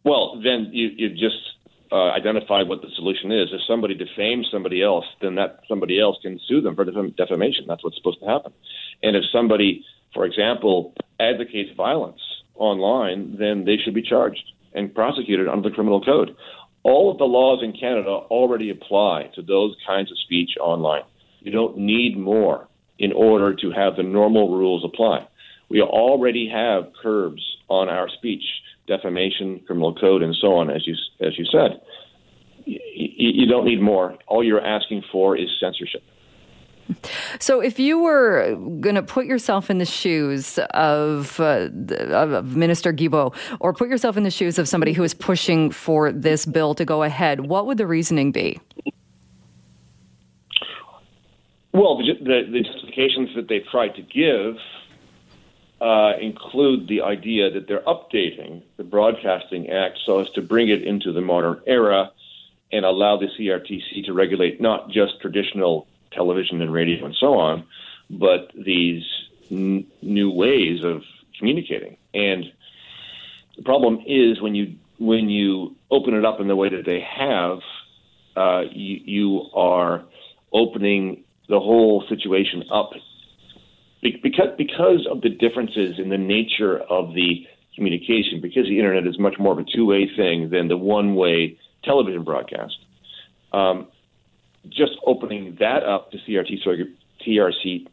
Well, 0.03 0.39
then 0.43 0.69
you 0.71 0.89
you 0.95 1.09
just 1.09 1.37
uh, 1.91 2.11
identify 2.11 2.61
what 2.63 2.81
the 2.81 2.89
solution 2.95 3.31
is. 3.31 3.49
If 3.51 3.61
somebody 3.67 3.95
defames 3.95 4.47
somebody 4.51 4.83
else, 4.83 5.05
then 5.21 5.35
that 5.35 5.61
somebody 5.67 5.99
else 5.99 6.17
can 6.21 6.39
sue 6.47 6.61
them 6.61 6.75
for 6.75 6.85
def- 6.85 7.15
defamation. 7.15 7.65
That's 7.67 7.83
what's 7.83 7.97
supposed 7.97 8.19
to 8.19 8.27
happen. 8.27 8.53
And 9.01 9.15
if 9.15 9.23
somebody, 9.31 9.83
for 10.13 10.25
example, 10.25 10.93
advocates 11.19 11.71
violence 11.75 12.21
online, 12.55 13.37
then 13.39 13.65
they 13.65 13.77
should 13.83 13.93
be 13.93 14.03
charged 14.03 14.43
and 14.73 14.93
prosecuted 14.93 15.47
under 15.47 15.69
the 15.69 15.75
criminal 15.75 16.01
code. 16.01 16.35
All 16.83 17.11
of 17.11 17.17
the 17.17 17.25
laws 17.25 17.61
in 17.63 17.73
Canada 17.73 18.09
already 18.09 18.69
apply 18.69 19.31
to 19.35 19.41
those 19.41 19.75
kinds 19.85 20.11
of 20.11 20.17
speech 20.19 20.51
online. 20.61 21.03
You 21.39 21.51
don't 21.51 21.77
need 21.77 22.17
more 22.17 22.67
in 22.99 23.11
order 23.13 23.55
to 23.55 23.71
have 23.71 23.95
the 23.95 24.03
normal 24.03 24.55
rules 24.55 24.83
apply. 24.85 25.27
We 25.69 25.81
already 25.81 26.49
have 26.49 26.91
curbs 27.01 27.41
on 27.69 27.89
our 27.89 28.09
speech 28.09 28.43
defamation, 28.89 29.61
criminal 29.65 29.95
code, 29.95 30.21
and 30.21 30.35
so 30.35 30.55
on, 30.55 30.69
as 30.69 30.85
you 30.85 30.95
as 31.21 31.37
you 31.37 31.45
said. 31.45 31.79
You, 32.65 32.79
you 33.15 33.47
don't 33.47 33.65
need 33.65 33.81
more. 33.81 34.17
All 34.27 34.43
you're 34.43 34.65
asking 34.65 35.03
for 35.11 35.37
is 35.37 35.47
censorship. 35.59 36.03
So, 37.39 37.61
if 37.61 37.77
you 37.79 37.99
were 37.99 38.55
going 38.79 38.95
to 38.95 39.03
put 39.03 39.27
yourself 39.27 39.69
in 39.69 39.77
the 39.77 39.85
shoes 39.85 40.57
of, 40.71 41.39
uh, 41.39 41.69
of 42.11 42.55
Minister 42.55 42.91
Guilbeault, 42.91 43.35
or 43.59 43.73
put 43.73 43.89
yourself 43.89 44.17
in 44.17 44.23
the 44.23 44.31
shoes 44.31 44.57
of 44.57 44.67
somebody 44.67 44.93
who 44.93 45.03
is 45.03 45.13
pushing 45.13 45.69
for 45.69 46.11
this 46.11 46.47
bill 46.47 46.73
to 46.75 46.85
go 46.85 47.03
ahead, 47.03 47.41
what 47.41 47.67
would 47.67 47.77
the 47.77 47.85
reasoning 47.85 48.31
be? 48.31 48.59
Well, 51.73 51.97
the, 51.99 52.13
the, 52.19 52.51
the 52.51 52.61
justifications 52.61 53.29
that 53.35 53.47
they've 53.47 53.65
tried 53.71 53.93
to 53.95 54.01
give 54.01 54.55
uh, 55.81 56.13
include 56.19 56.87
the 56.87 57.01
idea 57.01 57.49
that 57.51 57.67
they're 57.67 57.81
updating 57.81 58.63
the 58.77 58.83
Broadcasting 58.83 59.69
Act 59.69 59.99
so 60.05 60.19
as 60.19 60.29
to 60.31 60.41
bring 60.41 60.69
it 60.69 60.83
into 60.83 61.13
the 61.13 61.21
modern 61.21 61.61
era 61.65 62.11
and 62.71 62.85
allow 62.85 63.17
the 63.17 63.27
CRTC 63.27 64.05
to 64.05 64.13
regulate 64.13 64.59
not 64.59 64.89
just 64.89 65.21
traditional 65.21 65.87
television 66.11 66.61
and 66.61 66.71
radio 66.71 67.05
and 67.05 67.15
so 67.15 67.35
on, 67.35 67.65
but 68.09 68.51
these 68.53 69.03
n- 69.49 69.85
new 70.01 70.29
ways 70.29 70.83
of 70.83 71.03
communicating. 71.37 71.97
And 72.13 72.51
the 73.55 73.63
problem 73.63 74.03
is 74.05 74.41
when 74.41 74.55
you 74.55 74.75
when 74.99 75.29
you 75.29 75.75
open 75.89 76.13
it 76.13 76.25
up 76.25 76.41
in 76.41 76.49
the 76.49 76.57
way 76.57 76.67
that 76.69 76.85
they 76.85 76.99
have, 76.99 77.59
uh, 78.35 78.63
you, 78.69 78.99
you 79.05 79.49
are 79.53 80.03
opening 80.51 81.23
the 81.47 81.59
whole 81.59 82.03
situation 82.09 82.65
up 82.69 82.91
because 84.01 84.49
because 84.57 85.07
of 85.09 85.21
the 85.21 85.29
differences 85.29 85.99
in 85.99 86.09
the 86.09 86.17
nature 86.17 86.79
of 86.89 87.13
the 87.13 87.45
communication. 87.79 88.41
Because 88.41 88.65
the 88.65 88.77
internet 88.77 89.07
is 89.07 89.17
much 89.17 89.35
more 89.39 89.53
of 89.53 89.59
a 89.59 89.63
two 89.63 89.85
way 89.85 90.09
thing 90.15 90.49
than 90.49 90.67
the 90.67 90.77
one 90.77 91.15
way 91.15 91.57
television 91.83 92.23
broadcast. 92.23 92.77
Um, 93.53 93.87
just 94.67 94.91
opening 95.05 95.55
that 95.59 95.83
up 95.83 96.11
to 96.11 96.17
CRT 96.17 96.59
TRC 97.25 97.87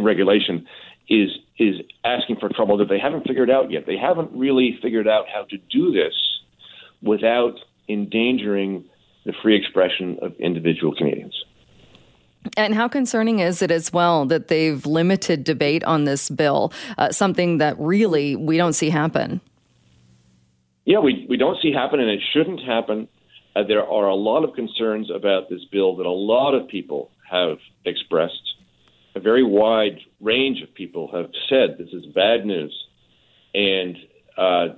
regulation 0.00 0.66
is 1.08 1.30
is 1.58 1.76
asking 2.04 2.36
for 2.36 2.48
trouble 2.48 2.78
that 2.78 2.88
they 2.88 2.98
haven't 2.98 3.26
figured 3.26 3.50
out 3.50 3.70
yet. 3.70 3.84
They 3.86 3.98
haven't 3.98 4.30
really 4.32 4.78
figured 4.82 5.06
out 5.06 5.26
how 5.32 5.44
to 5.50 5.58
do 5.70 5.92
this 5.92 6.14
without 7.02 7.56
endangering 7.88 8.84
the 9.26 9.34
free 9.42 9.56
expression 9.56 10.18
of 10.22 10.32
individual 10.40 10.94
Canadians. 10.94 11.44
And 12.56 12.74
how 12.74 12.88
concerning 12.88 13.40
is 13.40 13.62
it 13.62 13.70
as 13.70 13.92
well 13.92 14.24
that 14.26 14.48
they've 14.48 14.84
limited 14.86 15.44
debate 15.44 15.84
on 15.84 16.04
this 16.04 16.30
bill, 16.30 16.72
uh, 16.98 17.10
something 17.10 17.58
that 17.58 17.78
really 17.78 18.36
we 18.36 18.56
don't 18.56 18.72
see 18.72 18.90
happen? 18.90 19.40
Yeah, 20.84 20.98
we, 21.00 21.26
we 21.28 21.36
don't 21.36 21.58
see 21.60 21.72
happen, 21.72 22.00
and 22.00 22.10
it 22.10 22.20
shouldn't 22.32 22.60
happen. 22.60 23.08
Uh, 23.54 23.62
there 23.64 23.84
are 23.84 24.08
a 24.08 24.14
lot 24.14 24.44
of 24.44 24.54
concerns 24.54 25.10
about 25.10 25.48
this 25.50 25.64
bill 25.70 25.96
that 25.96 26.06
a 26.06 26.10
lot 26.10 26.54
of 26.54 26.68
people 26.68 27.10
have 27.30 27.58
expressed. 27.84 28.54
A 29.14 29.20
very 29.20 29.42
wide 29.42 29.98
range 30.20 30.62
of 30.62 30.72
people 30.74 31.10
have 31.12 31.30
said 31.48 31.76
this 31.78 31.92
is 31.92 32.06
bad 32.06 32.46
news. 32.46 32.74
And 33.54 33.96
uh, 34.36 34.68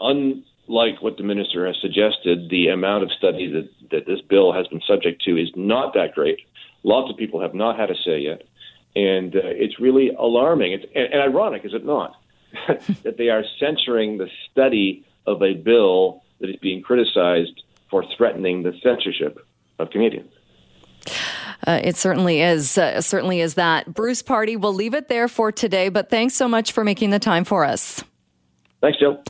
unlike 0.00 1.02
what 1.02 1.16
the 1.18 1.22
minister 1.22 1.66
has 1.66 1.76
suggested, 1.80 2.48
the 2.50 2.68
amount 2.68 3.04
of 3.04 3.12
study 3.12 3.50
that, 3.52 3.68
that 3.90 4.06
this 4.06 4.20
bill 4.28 4.52
has 4.52 4.66
been 4.68 4.80
subject 4.86 5.22
to 5.24 5.36
is 5.36 5.50
not 5.54 5.94
that 5.94 6.14
great. 6.14 6.40
Lots 6.82 7.10
of 7.10 7.16
people 7.16 7.40
have 7.40 7.54
not 7.54 7.78
had 7.78 7.90
a 7.90 7.94
say 7.94 8.20
yet. 8.20 8.42
And 8.94 9.34
uh, 9.34 9.40
it's 9.44 9.80
really 9.80 10.10
alarming. 10.10 10.72
It's, 10.72 10.84
and, 10.94 11.12
and 11.12 11.22
ironic, 11.22 11.64
is 11.64 11.74
it 11.74 11.84
not, 11.84 12.14
that 13.02 13.16
they 13.16 13.28
are 13.28 13.44
censoring 13.58 14.18
the 14.18 14.28
study 14.50 15.06
of 15.26 15.42
a 15.42 15.54
bill 15.54 16.22
that 16.40 16.50
is 16.50 16.56
being 16.56 16.82
criticized 16.82 17.62
for 17.90 18.04
threatening 18.16 18.62
the 18.62 18.72
censorship 18.82 19.38
of 19.78 19.90
Canadians. 19.90 20.32
Uh, 21.66 21.80
it 21.82 21.96
certainly 21.96 22.40
is. 22.40 22.76
Uh, 22.76 23.00
certainly 23.00 23.40
is 23.40 23.54
that. 23.54 23.92
Bruce 23.92 24.22
Pardy, 24.22 24.60
we'll 24.60 24.74
leave 24.74 24.94
it 24.94 25.08
there 25.08 25.28
for 25.28 25.52
today, 25.52 25.88
but 25.88 26.10
thanks 26.10 26.34
so 26.34 26.48
much 26.48 26.72
for 26.72 26.82
making 26.84 27.10
the 27.10 27.20
time 27.20 27.44
for 27.44 27.64
us. 27.64 28.02
Thanks, 28.80 28.98
Jill. 28.98 29.22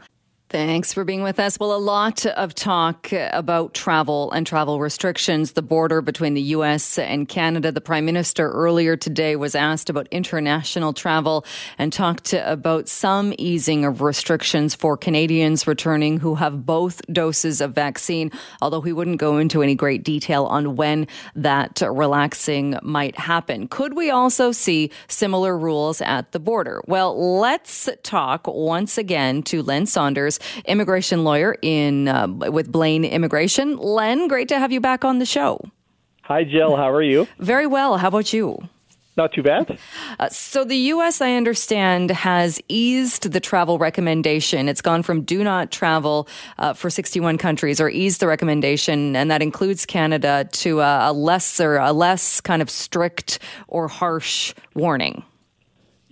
Thanks 0.53 0.93
for 0.93 1.03
being 1.03 1.23
with 1.23 1.41
us. 1.41 1.59
Well, 1.59 1.75
a 1.75 1.81
lot 1.81 2.27
of 2.27 2.55
talk 2.55 3.11
about 3.11 3.73
travel 3.73 4.31
and 4.33 4.47
travel 4.47 4.81
restrictions, 4.81 5.53
the 5.53 5.63
border 5.63 6.03
between 6.03 6.35
the 6.35 6.43
U.S. 6.43 6.99
and 6.99 7.27
Canada. 7.27 7.73
The 7.73 7.81
Prime 7.81 8.05
Minister 8.05 8.51
earlier 8.51 8.95
today 8.95 9.35
was 9.35 9.55
asked 9.55 9.89
about 9.89 10.09
international 10.11 10.93
travel 10.93 11.47
and 11.79 11.91
talked 11.91 12.35
about 12.35 12.91
some 12.91 13.33
easing 13.39 13.87
of 13.87 14.03
restrictions 14.03 14.75
for 14.75 14.95
Canadians 14.95 15.67
returning 15.67 16.21
who 16.21 16.35
have 16.35 16.67
both 16.67 17.01
doses 17.11 17.63
of 17.63 17.73
vaccine, 17.73 18.31
although 18.61 18.83
he 18.83 18.93
wouldn't 18.93 19.17
go 19.17 19.39
into 19.39 19.63
any 19.63 19.75
great 19.75 20.05
detail 20.05 20.45
on 20.45 20.77
when 20.77 21.07
that 21.35 21.81
relaxing 21.81 22.79
might 22.83 23.19
happen. 23.19 23.69
Could 23.69 23.97
we 23.97 24.11
also 24.11 24.53
see 24.53 24.91
similar 25.09 25.57
rules 25.57 26.03
at 26.03 26.33
the 26.33 26.39
border? 26.39 26.83
Well, 26.87 27.39
let's 27.39 27.89
talk 28.03 28.47
once 28.47 28.99
again 28.99 29.43
to 29.45 29.63
Len 29.63 29.87
Saunders 29.87 30.41
immigration 30.65 31.25
lawyer 31.25 31.57
in 31.63 32.09
uh, 32.09 32.29
with 32.29 32.71
Blaine 32.71 33.05
Immigration. 33.05 33.77
Len, 33.77 34.29
great 34.29 34.49
to 34.49 34.59
have 34.59 34.73
you 34.73 34.81
back 34.81 35.05
on 35.05 35.19
the 35.19 35.27
show. 35.27 35.61
Hi, 36.23 36.45
Jill. 36.45 36.77
How 36.77 36.91
are 36.91 37.03
you? 37.03 37.27
Very 37.39 37.67
well. 37.67 37.97
How 37.97 38.09
about 38.09 38.33
you? 38.33 38.69
Not 39.15 39.35
too 39.35 39.43
bad. 39.43 39.79
Uh, 40.19 40.31
so, 40.31 40.65
the 40.65 40.77
U.S., 40.77 41.21
I 41.21 41.35
understand, 41.35 42.11
has 42.11 42.63
eased 42.69 43.31
the 43.31 43.41
travel 43.41 43.79
recommendation. 43.79 44.71
It's 44.71 44.81
gone 44.81 45.03
from 45.03 45.21
do 45.21 45.45
not 45.45 45.71
travel 45.71 46.27
uh, 46.59 46.73
for 46.73 46.89
61 46.89 47.37
countries, 47.37 47.79
or 47.79 47.91
eased 47.91 48.21
the 48.21 48.27
recommendation, 48.27 49.15
and 49.15 49.31
that 49.31 49.43
includes 49.43 49.85
Canada, 49.85 50.49
to 50.53 50.81
a, 50.81 51.11
a 51.11 51.13
lesser, 51.13 51.77
a 51.77 51.93
less 51.93 52.41
kind 52.41 52.63
of 52.63 52.71
strict 52.71 53.39
or 53.69 53.87
harsh 53.87 54.55
warning. 54.75 55.23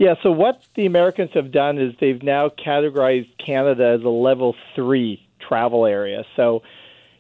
Yeah, 0.01 0.15
so 0.23 0.31
what 0.31 0.63
the 0.77 0.87
Americans 0.87 1.33
have 1.35 1.53
done 1.53 1.77
is 1.77 1.93
they've 2.01 2.23
now 2.23 2.49
categorized 2.49 3.29
Canada 3.37 3.97
as 3.99 4.03
a 4.03 4.09
level 4.09 4.57
three 4.75 5.21
travel 5.47 5.85
area. 5.85 6.25
So 6.37 6.63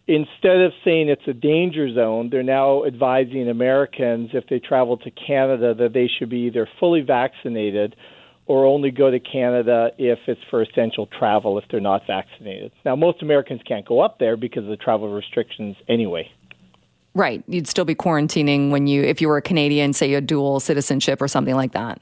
instead 0.06 0.62
of 0.62 0.72
saying 0.82 1.10
it's 1.10 1.28
a 1.28 1.34
danger 1.34 1.92
zone, 1.92 2.30
they're 2.30 2.42
now 2.42 2.86
advising 2.86 3.50
Americans 3.50 4.30
if 4.32 4.46
they 4.48 4.60
travel 4.60 4.96
to 4.96 5.10
Canada 5.10 5.74
that 5.74 5.92
they 5.92 6.08
should 6.08 6.30
be 6.30 6.46
either 6.46 6.66
fully 6.80 7.02
vaccinated 7.02 7.96
or 8.46 8.64
only 8.64 8.90
go 8.90 9.10
to 9.10 9.20
Canada 9.20 9.90
if 9.98 10.20
it's 10.26 10.40
for 10.48 10.62
essential 10.62 11.04
travel 11.06 11.58
if 11.58 11.64
they're 11.70 11.80
not 11.80 12.06
vaccinated. 12.06 12.72
Now, 12.86 12.96
most 12.96 13.20
Americans 13.20 13.60
can't 13.68 13.84
go 13.84 14.00
up 14.00 14.18
there 14.18 14.38
because 14.38 14.64
of 14.64 14.70
the 14.70 14.78
travel 14.78 15.12
restrictions 15.12 15.76
anyway. 15.86 16.30
Right. 17.14 17.44
You'd 17.46 17.68
still 17.68 17.84
be 17.84 17.94
quarantining 17.94 18.70
when 18.70 18.86
you, 18.86 19.02
if 19.02 19.20
you 19.20 19.28
were 19.28 19.36
a 19.36 19.42
Canadian, 19.42 19.92
say 19.92 20.08
you 20.08 20.14
had 20.14 20.26
dual 20.26 20.60
citizenship 20.60 21.20
or 21.20 21.28
something 21.28 21.54
like 21.54 21.72
that. 21.72 22.00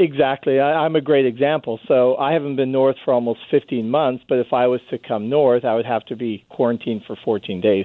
Exactly. 0.00 0.58
I, 0.58 0.86
I'm 0.86 0.96
a 0.96 1.02
great 1.02 1.26
example. 1.26 1.78
So 1.86 2.16
I 2.16 2.32
haven't 2.32 2.56
been 2.56 2.72
north 2.72 2.96
for 3.04 3.12
almost 3.12 3.40
15 3.50 3.90
months, 3.90 4.24
but 4.26 4.38
if 4.38 4.50
I 4.50 4.66
was 4.66 4.80
to 4.88 4.96
come 4.96 5.28
north, 5.28 5.62
I 5.66 5.74
would 5.74 5.84
have 5.84 6.06
to 6.06 6.16
be 6.16 6.46
quarantined 6.48 7.02
for 7.06 7.16
14 7.22 7.60
days. 7.60 7.84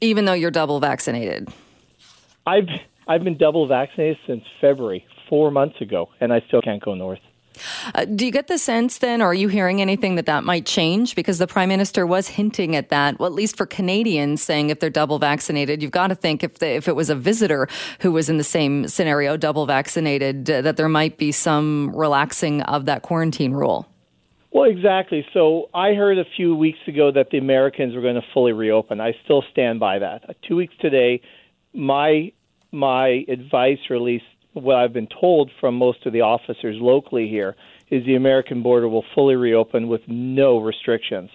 Even 0.00 0.24
though 0.24 0.32
you're 0.32 0.50
double 0.50 0.80
vaccinated? 0.80 1.48
I've 2.46 2.68
I've 3.06 3.22
been 3.22 3.36
double 3.36 3.68
vaccinated 3.68 4.16
since 4.26 4.44
February, 4.62 5.04
four 5.28 5.50
months 5.50 5.78
ago, 5.82 6.08
and 6.20 6.32
I 6.32 6.40
still 6.48 6.62
can't 6.62 6.82
go 6.82 6.94
north. 6.94 7.20
Uh, 7.94 8.04
do 8.04 8.26
you 8.26 8.32
get 8.32 8.48
the 8.48 8.58
sense 8.58 8.98
then, 8.98 9.22
or 9.22 9.26
are 9.26 9.34
you 9.34 9.48
hearing 9.48 9.80
anything 9.80 10.16
that 10.16 10.26
that 10.26 10.44
might 10.44 10.66
change? 10.66 11.14
Because 11.14 11.38
the 11.38 11.46
prime 11.46 11.68
minister 11.68 12.06
was 12.06 12.28
hinting 12.28 12.76
at 12.76 12.88
that, 12.90 13.18
well, 13.18 13.26
at 13.26 13.34
least 13.34 13.56
for 13.56 13.66
Canadians, 13.66 14.42
saying 14.42 14.70
if 14.70 14.80
they're 14.80 14.90
double 14.90 15.18
vaccinated, 15.18 15.82
you've 15.82 15.90
got 15.90 16.08
to 16.08 16.14
think 16.14 16.42
if 16.42 16.62
if 16.62 16.88
it 16.88 16.96
was 16.96 17.10
a 17.10 17.14
visitor 17.14 17.68
who 18.00 18.12
was 18.12 18.28
in 18.28 18.36
the 18.36 18.44
same 18.44 18.88
scenario, 18.88 19.36
double 19.36 19.66
vaccinated, 19.66 20.50
uh, 20.50 20.62
that 20.62 20.76
there 20.76 20.88
might 20.88 21.18
be 21.18 21.32
some 21.32 21.94
relaxing 21.94 22.62
of 22.62 22.86
that 22.86 23.02
quarantine 23.02 23.52
rule. 23.52 23.88
Well, 24.52 24.70
exactly. 24.70 25.26
So 25.34 25.68
I 25.74 25.92
heard 25.92 26.18
a 26.18 26.24
few 26.36 26.56
weeks 26.56 26.78
ago 26.86 27.12
that 27.12 27.28
the 27.30 27.36
Americans 27.36 27.94
were 27.94 28.00
going 28.00 28.14
to 28.14 28.24
fully 28.32 28.52
reopen. 28.52 29.02
I 29.02 29.12
still 29.24 29.44
stand 29.52 29.80
by 29.80 29.98
that. 29.98 30.30
Uh, 30.30 30.32
two 30.48 30.56
weeks 30.56 30.72
today, 30.80 31.20
my 31.74 32.32
my 32.72 33.24
advice, 33.28 33.78
least 33.90 34.24
what 34.62 34.76
I've 34.76 34.92
been 34.92 35.08
told 35.08 35.50
from 35.60 35.76
most 35.76 36.06
of 36.06 36.12
the 36.12 36.22
officers 36.22 36.76
locally 36.80 37.28
here 37.28 37.56
is 37.90 38.04
the 38.04 38.16
American 38.16 38.62
border 38.62 38.88
will 38.88 39.04
fully 39.14 39.36
reopen 39.36 39.88
with 39.88 40.02
no 40.08 40.58
restrictions. 40.58 41.30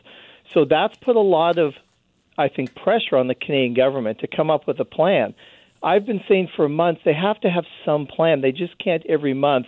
So 0.54 0.66
that's 0.66 0.96
put 0.98 1.16
a 1.16 1.22
lot 1.22 1.58
of, 1.58 1.74
I 2.38 2.50
think, 2.50 2.76
pressure 2.76 3.18
on 3.18 3.28
the 3.28 3.36
Canadian 3.36 3.74
government 3.74 4.20
to 4.20 4.28
come 4.28 4.50
up 4.50 4.68
with 4.68 4.80
a 4.80 4.86
plan. 4.86 5.34
I've 5.84 6.06
been 6.06 6.22
saying 6.28 6.50
for 6.56 6.68
months 6.68 7.02
they 7.06 7.14
have 7.14 7.40
to 7.42 7.50
have 7.50 7.66
some 7.86 8.06
plan. 8.06 8.42
They 8.42 8.52
just 8.52 8.78
can't 8.78 9.06
every 9.08 9.34
month 9.34 9.68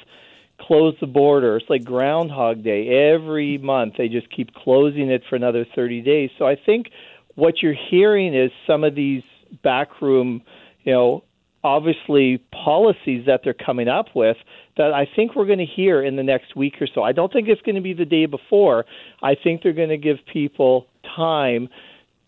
close 0.60 0.96
the 1.00 1.08
border. 1.08 1.58
It's 1.58 1.70
like 1.70 1.84
Groundhog 1.84 2.64
Day. 2.64 3.12
Every 3.12 3.58
month 3.58 3.96
they 3.98 4.10
just 4.10 4.30
keep 4.30 4.54
closing 4.54 5.10
it 5.10 5.24
for 5.30 5.36
another 5.36 5.66
30 5.76 6.02
days. 6.02 6.30
So 6.38 6.46
I 6.46 6.56
think 6.56 6.92
what 7.36 7.62
you're 7.62 7.76
hearing 7.90 8.36
is 8.36 8.52
some 8.68 8.84
of 8.84 8.96
these 8.96 9.24
backroom, 9.64 10.44
you 10.84 10.94
know, 10.94 11.24
obviously 11.64 12.40
policies 12.52 13.26
that 13.26 13.42
they're 13.44 13.54
coming 13.54 13.88
up 13.88 14.08
with 14.16 14.38
that 14.78 14.94
I 14.94 15.08
think 15.16 15.36
we're 15.36 15.46
going 15.46 15.60
to 15.60 15.66
hear 15.66 16.04
in 16.04 16.16
the 16.16 16.24
next 16.24 16.56
week 16.56 16.82
or 16.82 16.88
so. 16.94 17.04
I 17.04 17.12
don't 17.12 17.32
think 17.32 17.48
it's 17.48 17.62
going 17.62 17.76
to 17.76 17.82
be 17.82 17.94
the 17.94 18.06
day 18.06 18.26
before. 18.26 18.86
I 19.22 19.36
think 19.36 19.64
they're 19.64 19.74
going 19.74 19.90
to 19.90 19.98
give 19.98 20.18
people 20.32 20.88
time 21.16 21.70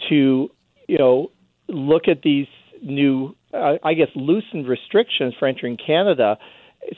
to, 0.09 0.49
you 0.87 0.97
know, 0.97 1.31
look 1.67 2.07
at 2.07 2.21
these 2.21 2.47
new 2.81 3.35
uh, 3.55 3.77
I 3.83 3.93
guess, 3.93 4.09
loosened 4.15 4.67
restrictions 4.67 5.33
for 5.39 5.47
entering 5.47 5.77
Canada 5.77 6.37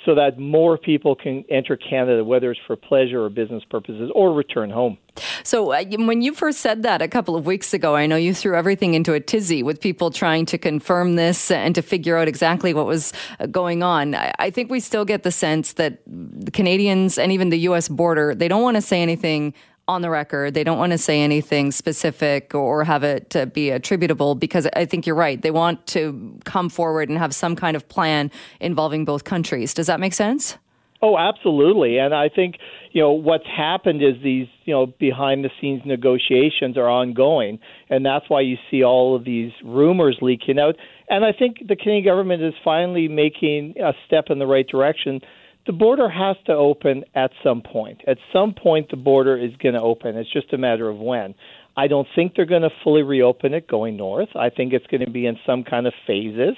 so 0.05 0.15
that 0.15 0.37
more 0.37 0.77
people 0.77 1.15
can 1.15 1.43
enter 1.49 1.77
Canada, 1.77 2.23
whether 2.23 2.51
it's 2.51 2.59
for 2.67 2.75
pleasure 2.75 3.23
or 3.23 3.29
business 3.29 3.63
purposes, 3.69 4.11
or 4.13 4.33
return 4.33 4.69
home. 4.69 4.97
So, 5.43 5.71
uh, 5.71 5.83
when 5.97 6.21
you 6.21 6.33
first 6.33 6.59
said 6.59 6.83
that 6.83 7.01
a 7.01 7.07
couple 7.07 7.35
of 7.35 7.45
weeks 7.45 7.73
ago, 7.73 7.95
I 7.95 8.05
know 8.05 8.15
you 8.15 8.33
threw 8.33 8.55
everything 8.55 8.93
into 8.93 9.13
a 9.13 9.19
tizzy 9.19 9.63
with 9.63 9.81
people 9.81 10.11
trying 10.11 10.45
to 10.47 10.57
confirm 10.57 11.15
this 11.15 11.49
and 11.49 11.73
to 11.75 11.81
figure 11.81 12.17
out 12.17 12.27
exactly 12.27 12.73
what 12.73 12.85
was 12.85 13.13
uh, 13.39 13.47
going 13.47 13.83
on. 13.83 14.15
I 14.15 14.49
think 14.51 14.69
we 14.69 14.79
still 14.79 15.05
get 15.05 15.23
the 15.23 15.31
sense 15.31 15.73
that 15.73 15.99
the 16.05 16.51
Canadians 16.51 17.17
and 17.17 17.31
even 17.31 17.49
the 17.49 17.59
U.S. 17.59 17.89
border, 17.89 18.35
they 18.35 18.47
don't 18.47 18.61
want 18.61 18.75
to 18.75 18.81
say 18.81 19.01
anything 19.01 19.53
on 19.87 20.01
the 20.01 20.09
record. 20.09 20.53
They 20.53 20.63
don't 20.63 20.77
want 20.77 20.91
to 20.91 20.97
say 20.97 21.21
anything 21.21 21.71
specific 21.71 22.53
or 22.53 22.83
have 22.83 23.03
it 23.03 23.29
to 23.31 23.45
be 23.45 23.69
attributable 23.69 24.35
because 24.35 24.67
I 24.75 24.85
think 24.85 25.07
you're 25.07 25.15
right. 25.15 25.41
They 25.41 25.51
want 25.51 25.85
to 25.87 26.37
come 26.43 26.69
forward 26.69 27.09
and 27.09 27.17
have 27.17 27.33
some 27.33 27.55
kind 27.55 27.75
of 27.75 27.87
plan 27.87 28.31
involving 28.59 29.05
both 29.05 29.23
countries. 29.23 29.73
Does 29.73 29.87
that 29.87 29.99
make 29.99 30.13
sense? 30.13 30.57
Oh, 30.99 31.17
absolutely. 31.17 31.99
And 31.99 32.13
I 32.13 32.27
think, 32.27 32.55
you 32.91 33.01
know, 33.01 33.11
what's 33.11 33.45
happened 33.45 34.01
is 34.01 34.15
these, 34.23 34.47
you 34.65 34.73
know, 34.73 34.87
behind 34.87 35.45
the 35.45 35.51
scenes 35.61 35.83
negotiations 35.85 36.75
are 36.75 36.89
ongoing. 36.89 37.59
And 37.89 38.03
that's 38.03 38.25
why 38.29 38.41
you 38.41 38.57
see 38.71 38.83
all 38.83 39.15
of 39.15 39.23
these 39.23 39.51
rumors 39.63 40.17
leaking 40.21 40.57
out. 40.57 40.75
And 41.07 41.23
I 41.23 41.33
think 41.33 41.59
the 41.67 41.75
Canadian 41.75 42.03
government 42.03 42.41
is 42.41 42.55
finally 42.63 43.07
making 43.07 43.75
a 43.79 43.93
step 44.07 44.25
in 44.29 44.39
the 44.39 44.47
right 44.47 44.67
direction 44.67 45.21
the 45.67 45.73
border 45.73 46.09
has 46.09 46.37
to 46.45 46.53
open 46.53 47.03
at 47.13 47.31
some 47.43 47.61
point. 47.61 48.01
At 48.07 48.17
some 48.33 48.53
point, 48.53 48.89
the 48.89 48.97
border 48.97 49.37
is 49.37 49.51
going 49.61 49.75
to 49.75 49.81
open. 49.81 50.15
It's 50.17 50.31
just 50.31 50.53
a 50.53 50.57
matter 50.57 50.89
of 50.89 50.97
when. 50.97 51.35
I 51.75 51.87
don't 51.87 52.07
think 52.15 52.33
they're 52.35 52.45
going 52.45 52.63
to 52.63 52.71
fully 52.83 53.03
reopen 53.03 53.53
it 53.53 53.67
going 53.67 53.97
north. 53.97 54.29
I 54.35 54.49
think 54.49 54.73
it's 54.73 54.87
going 54.87 55.05
to 55.05 55.11
be 55.11 55.27
in 55.27 55.37
some 55.45 55.63
kind 55.63 55.85
of 55.85 55.93
phases. 56.07 56.55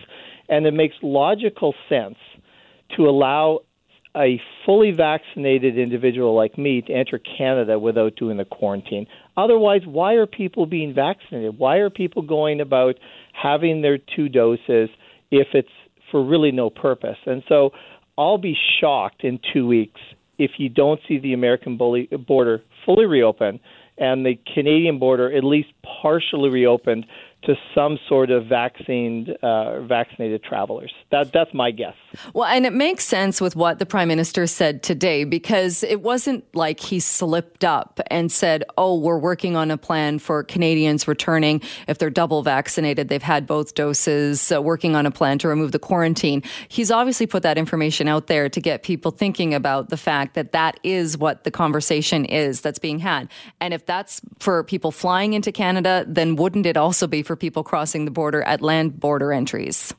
And 0.47 0.65
it 0.65 0.73
makes 0.73 0.95
logical 1.01 1.75
sense 1.89 2.15
to 2.95 3.03
allow 3.03 3.59
a 4.15 4.41
fully 4.65 4.91
vaccinated 4.91 5.77
individual 5.77 6.35
like 6.35 6.57
me 6.57 6.81
to 6.81 6.93
enter 6.93 7.19
Canada 7.19 7.77
without 7.77 8.15
doing 8.15 8.37
the 8.37 8.45
quarantine. 8.45 9.05
Otherwise, 9.37 9.81
why 9.85 10.13
are 10.13 10.25
people 10.25 10.65
being 10.65 10.93
vaccinated? 10.93 11.57
Why 11.57 11.77
are 11.77 11.89
people 11.89 12.21
going 12.21 12.61
about 12.61 12.95
having 13.33 13.81
their 13.81 13.97
two 13.97 14.29
doses 14.29 14.89
if 15.31 15.47
it's 15.53 15.69
for 16.11 16.23
really 16.25 16.51
no 16.51 16.69
purpose? 16.69 17.17
And 17.25 17.43
so 17.47 17.71
I'll 18.19 18.37
be 18.37 18.57
shocked 18.81 19.23
in 19.23 19.39
two 19.53 19.65
weeks 19.65 20.01
if 20.37 20.51
you 20.57 20.67
don't 20.67 20.99
see 21.07 21.19
the 21.19 21.31
American 21.31 21.77
border 21.77 22.61
fully 22.85 23.05
reopened 23.05 23.61
and 23.97 24.25
the 24.25 24.37
Canadian 24.53 24.99
border 24.99 25.31
at 25.35 25.45
least 25.45 25.69
partially 26.01 26.49
reopened 26.49 27.05
to 27.43 27.55
some 27.73 27.97
sort 28.09 28.31
of 28.31 28.47
vaccinated 28.47 29.37
uh, 29.41 29.81
vaccinated 29.81 30.43
travelers. 30.43 30.91
That 31.09 31.31
that's 31.31 31.53
my 31.53 31.71
guess. 31.71 31.95
Well, 32.33 32.45
and 32.45 32.65
it 32.65 32.73
makes 32.73 33.05
sense 33.05 33.39
with 33.39 33.55
what 33.55 33.79
the 33.79 33.85
prime 33.85 34.09
minister 34.09 34.45
said 34.45 34.83
today 34.83 35.23
because 35.23 35.83
it 35.83 36.01
wasn't 36.01 36.43
like 36.53 36.81
he 36.81 36.99
slipped 36.99 37.63
up 37.63 38.01
and 38.11 38.29
said, 38.29 38.65
"Oh, 38.77 38.99
we're 38.99 39.17
working 39.17 39.55
on 39.55 39.71
a 39.71 39.77
plan 39.77 40.19
for 40.19 40.43
Canadians 40.43 41.07
returning 41.07 41.61
if 41.87 41.97
they're 41.97 42.09
double 42.09 42.43
vaccinated, 42.43 43.07
they've 43.07 43.23
had 43.23 43.47
both 43.47 43.73
doses, 43.73 44.51
uh, 44.51 44.61
working 44.61 44.95
on 44.95 45.05
a 45.05 45.11
plan 45.11 45.39
to 45.39 45.47
remove 45.47 45.71
the 45.71 45.79
quarantine." 45.79 46.43
He's 46.67 46.91
obviously 46.91 47.25
put 47.25 47.43
that 47.43 47.57
information 47.57 48.09
out 48.09 48.27
there 48.27 48.49
to 48.49 48.59
get 48.59 48.83
people 48.83 49.11
thinking 49.11 49.53
about 49.53 49.89
the 49.89 49.97
fact 49.97 50.33
that 50.33 50.51
that 50.51 50.77
is 50.83 51.17
what 51.17 51.45
the 51.45 51.51
conversation 51.51 52.25
is 52.25 52.59
that's 52.59 52.79
being 52.79 52.99
had. 52.99 53.29
And 53.61 53.73
if 53.73 53.85
that's 53.85 54.19
for 54.39 54.61
people 54.65 54.91
flying 54.91 55.31
into 55.33 55.53
Canada, 55.53 56.03
then 56.05 56.35
wouldn't 56.35 56.65
it 56.65 56.75
also 56.75 57.07
be 57.07 57.23
for 57.29 57.35
people 57.35 57.63
crossing 57.63 58.05
the 58.05 58.11
border 58.11 58.41
at 58.41 58.59
land 58.59 58.99
border 58.99 59.31
entries. 59.31 59.93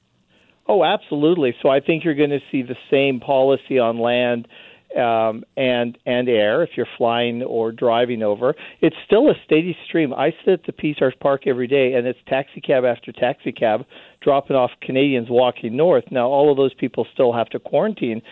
Oh, 0.67 0.83
absolutely. 0.83 1.55
So 1.63 1.69
I 1.69 1.79
think 1.79 2.05
you're 2.05 2.17
going 2.17 2.31
to 2.31 2.41
see 2.51 2.63
the 2.63 2.75
same 2.91 3.21
policy 3.21 3.79
on 3.79 4.01
land 4.01 4.49
um, 4.97 5.45
and 5.57 5.97
and 6.05 6.29
air 6.29 6.65
if 6.65 6.71
you're 6.77 6.89
flying 6.99 7.45
or 7.45 7.71
driving 7.71 8.25
over. 8.25 8.57
It's 8.81 8.97
still 9.07 9.31
a 9.31 9.35
steady 9.45 9.77
stream. 9.87 10.13
I 10.13 10.31
sit 10.45 10.55
at 10.55 10.67
the 10.67 10.73
Peace 10.73 10.97
Arch 11.01 11.15
Park 11.21 11.47
every 11.47 11.69
day, 11.69 11.93
and 11.93 12.05
it's 12.05 12.19
taxi 12.27 12.61
cab 12.61 12.85
after 12.85 13.13
taxi 13.13 13.53
cab 13.53 13.87
dropping 14.21 14.57
off 14.57 14.73
Canadians 14.83 15.29
walking 15.31 15.77
north. 15.77 16.05
Now, 16.11 16.27
all 16.27 16.51
of 16.51 16.57
those 16.57 16.75
people 16.75 17.07
still 17.15 17.33
have 17.33 17.49
to 17.51 17.61
quarantine, 17.61 18.23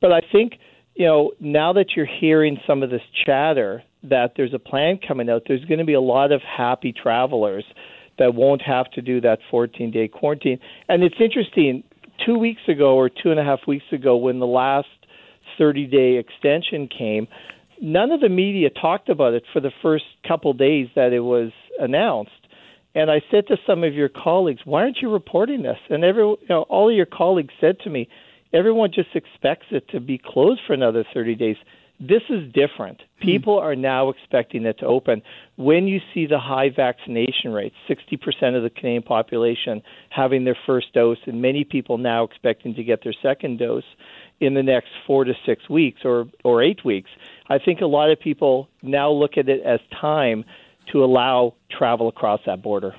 but 0.00 0.10
I 0.10 0.22
think 0.32 0.54
you 0.96 1.06
know 1.06 1.30
now 1.38 1.74
that 1.74 1.90
you're 1.94 2.10
hearing 2.20 2.58
some 2.66 2.82
of 2.82 2.90
this 2.90 3.02
chatter 3.24 3.84
that 4.02 4.32
there's 4.36 4.54
a 4.54 4.58
plan 4.58 4.98
coming 5.06 5.30
out, 5.30 5.42
there's 5.46 5.64
going 5.66 5.78
to 5.78 5.84
be 5.84 5.94
a 5.94 6.00
lot 6.00 6.32
of 6.32 6.40
happy 6.42 6.92
travelers 6.92 7.64
that 8.18 8.34
won't 8.34 8.62
have 8.62 8.90
to 8.92 9.02
do 9.02 9.20
that 9.20 9.38
14 9.50 9.90
day 9.90 10.08
quarantine. 10.08 10.58
And 10.88 11.02
it's 11.02 11.20
interesting, 11.20 11.84
two 12.24 12.38
weeks 12.38 12.62
ago 12.68 12.96
or 12.96 13.08
two 13.08 13.30
and 13.30 13.40
a 13.40 13.44
half 13.44 13.60
weeks 13.66 13.86
ago, 13.92 14.16
when 14.16 14.38
the 14.38 14.46
last 14.46 14.88
30 15.56 15.86
day 15.86 16.16
extension 16.16 16.88
came, 16.88 17.26
none 17.80 18.10
of 18.10 18.20
the 18.20 18.28
media 18.28 18.70
talked 18.70 19.08
about 19.08 19.34
it 19.34 19.44
for 19.52 19.60
the 19.60 19.72
first 19.82 20.04
couple 20.26 20.52
days 20.52 20.88
that 20.94 21.12
it 21.12 21.20
was 21.20 21.50
announced. 21.78 22.32
And 22.94 23.10
I 23.10 23.22
said 23.30 23.46
to 23.48 23.56
some 23.66 23.84
of 23.84 23.94
your 23.94 24.08
colleagues, 24.08 24.62
"Why 24.64 24.82
aren't 24.82 25.00
you 25.00 25.10
reporting 25.10 25.62
this?" 25.62 25.78
And 25.88 26.04
every, 26.04 26.24
you 26.24 26.38
know, 26.48 26.62
all 26.62 26.88
of 26.88 26.94
your 26.96 27.06
colleagues 27.06 27.54
said 27.60 27.78
to 27.80 27.90
me, 27.90 28.08
"Everyone 28.52 28.90
just 28.90 29.14
expects 29.14 29.66
it 29.70 29.88
to 29.88 30.00
be 30.00 30.18
closed 30.18 30.60
for 30.66 30.72
another 30.72 31.04
30 31.14 31.34
days." 31.34 31.56
This 32.00 32.22
is 32.28 32.52
different. 32.52 33.02
Hmm. 33.20 33.26
People 33.26 33.58
are 33.58 33.74
now 33.74 34.08
expecting 34.08 34.64
it 34.64 34.78
to 34.78 34.86
open. 34.86 35.22
When 35.56 35.88
you 35.88 36.00
see 36.14 36.26
the 36.26 36.38
high 36.38 36.70
vaccination 36.74 37.52
rates, 37.52 37.74
60% 37.88 38.56
of 38.56 38.62
the 38.62 38.70
Canadian 38.70 39.02
population 39.02 39.82
having 40.10 40.44
their 40.44 40.56
first 40.66 40.92
dose, 40.94 41.18
and 41.26 41.42
many 41.42 41.64
people 41.64 41.98
now 41.98 42.24
expecting 42.24 42.74
to 42.74 42.84
get 42.84 43.02
their 43.02 43.14
second 43.22 43.58
dose 43.58 43.84
in 44.40 44.54
the 44.54 44.62
next 44.62 44.88
four 45.06 45.24
to 45.24 45.34
six 45.44 45.68
weeks 45.68 46.02
or, 46.04 46.26
or 46.44 46.62
eight 46.62 46.84
weeks, 46.84 47.10
I 47.48 47.58
think 47.58 47.80
a 47.80 47.86
lot 47.86 48.10
of 48.10 48.20
people 48.20 48.68
now 48.82 49.10
look 49.10 49.36
at 49.36 49.48
it 49.48 49.62
as 49.64 49.80
time 50.00 50.44
to 50.92 51.04
allow 51.04 51.54
travel 51.76 52.08
across 52.08 52.40
that 52.46 52.62
border. 52.62 52.94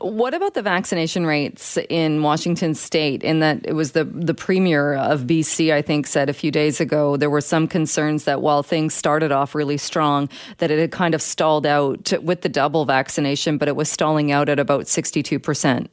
What 0.00 0.34
about 0.34 0.54
the 0.54 0.62
vaccination 0.62 1.26
rates 1.26 1.78
in 1.88 2.22
Washington 2.22 2.74
state? 2.74 3.22
In 3.22 3.40
that 3.40 3.64
it 3.64 3.74
was 3.74 3.92
the, 3.92 4.04
the 4.04 4.34
premier 4.34 4.94
of 4.94 5.22
BC, 5.22 5.72
I 5.72 5.82
think, 5.82 6.06
said 6.06 6.28
a 6.28 6.32
few 6.32 6.50
days 6.50 6.80
ago 6.80 7.16
there 7.16 7.30
were 7.30 7.40
some 7.40 7.66
concerns 7.66 8.24
that 8.24 8.42
while 8.42 8.62
things 8.62 8.94
started 8.94 9.32
off 9.32 9.54
really 9.54 9.76
strong, 9.76 10.28
that 10.58 10.70
it 10.70 10.78
had 10.78 10.90
kind 10.90 11.14
of 11.14 11.22
stalled 11.22 11.66
out 11.66 12.12
with 12.22 12.42
the 12.42 12.48
double 12.48 12.84
vaccination, 12.84 13.58
but 13.58 13.68
it 13.68 13.76
was 13.76 13.90
stalling 13.90 14.32
out 14.32 14.48
at 14.48 14.58
about 14.58 14.84
62%. 14.84 15.88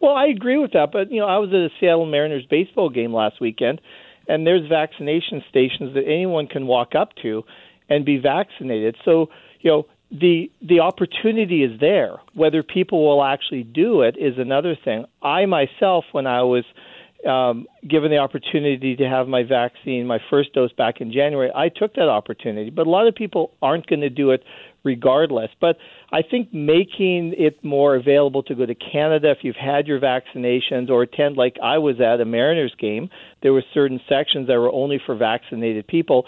Well, 0.00 0.14
I 0.14 0.26
agree 0.26 0.56
with 0.56 0.72
that. 0.72 0.92
But, 0.92 1.12
you 1.12 1.20
know, 1.20 1.26
I 1.26 1.38
was 1.38 1.50
at 1.50 1.56
a 1.56 1.68
Seattle 1.78 2.06
Mariners 2.06 2.46
baseball 2.46 2.88
game 2.88 3.12
last 3.12 3.40
weekend, 3.40 3.80
and 4.28 4.46
there's 4.46 4.66
vaccination 4.68 5.42
stations 5.48 5.94
that 5.94 6.04
anyone 6.06 6.46
can 6.46 6.66
walk 6.66 6.94
up 6.94 7.14
to 7.22 7.44
and 7.88 8.04
be 8.04 8.16
vaccinated. 8.16 8.96
So, 9.04 9.28
you 9.60 9.70
know, 9.70 9.86
the 10.10 10.50
the 10.60 10.80
opportunity 10.80 11.62
is 11.62 11.78
there. 11.80 12.16
Whether 12.34 12.62
people 12.62 13.06
will 13.06 13.22
actually 13.22 13.62
do 13.62 14.02
it 14.02 14.16
is 14.16 14.34
another 14.38 14.76
thing. 14.84 15.04
I 15.22 15.46
myself, 15.46 16.04
when 16.12 16.26
I 16.26 16.42
was 16.42 16.64
um, 17.28 17.66
given 17.86 18.10
the 18.10 18.18
opportunity 18.18 18.96
to 18.96 19.04
have 19.04 19.28
my 19.28 19.42
vaccine, 19.42 20.06
my 20.06 20.18
first 20.30 20.52
dose 20.52 20.72
back 20.72 21.00
in 21.00 21.12
January, 21.12 21.50
I 21.54 21.68
took 21.68 21.94
that 21.94 22.08
opportunity. 22.08 22.70
But 22.70 22.86
a 22.86 22.90
lot 22.90 23.06
of 23.06 23.14
people 23.14 23.52
aren't 23.60 23.86
going 23.86 24.00
to 24.00 24.10
do 24.10 24.30
it 24.30 24.42
regardless. 24.84 25.50
But 25.60 25.76
I 26.12 26.22
think 26.22 26.52
making 26.52 27.34
it 27.36 27.62
more 27.62 27.94
available 27.94 28.42
to 28.44 28.54
go 28.54 28.66
to 28.66 28.74
Canada 28.74 29.30
if 29.30 29.38
you've 29.42 29.56
had 29.56 29.86
your 29.86 30.00
vaccinations 30.00 30.88
or 30.88 31.02
attend, 31.02 31.36
like 31.36 31.56
I 31.62 31.78
was 31.78 32.00
at 32.00 32.20
a 32.20 32.24
Mariners 32.24 32.74
game, 32.78 33.10
there 33.42 33.52
were 33.52 33.64
certain 33.74 34.00
sections 34.08 34.48
that 34.48 34.56
were 34.56 34.72
only 34.72 35.00
for 35.04 35.14
vaccinated 35.14 35.86
people 35.86 36.26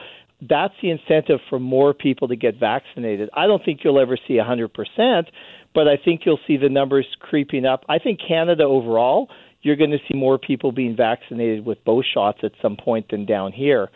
that's 0.49 0.75
the 0.83 0.91
incentive 0.91 1.41
for 1.49 1.59
more 1.59 1.95
people 1.95 2.29
to 2.29 2.37
get 2.37 2.59
vaccinated. 2.59 3.31
I 3.35 3.47
don't 3.47 3.65
think 3.65 3.81
you'll 3.85 4.01
ever 4.01 4.17
see 4.29 4.35
100%, 4.35 5.27
but 5.75 5.89
I 5.89 5.97
think 5.97 6.23
you'll 6.25 6.41
see 6.47 6.57
the 6.57 6.69
numbers 6.69 7.07
creeping 7.21 7.65
up. 7.65 7.85
I 7.89 7.99
think 7.99 8.21
Canada 8.27 8.65
overall, 8.65 9.29
you're 9.63 9.77
going 9.77 9.93
to 9.93 10.01
see 10.11 10.19
more 10.19 10.39
people 10.39 10.73
being 10.73 10.97
vaccinated 10.97 11.65
with 11.65 11.83
both 11.85 12.05
shots 12.13 12.41
at 12.43 12.53
some 12.61 12.77
point 12.77 13.11
than 13.11 13.25
down 13.25 13.53
here, 13.53 13.89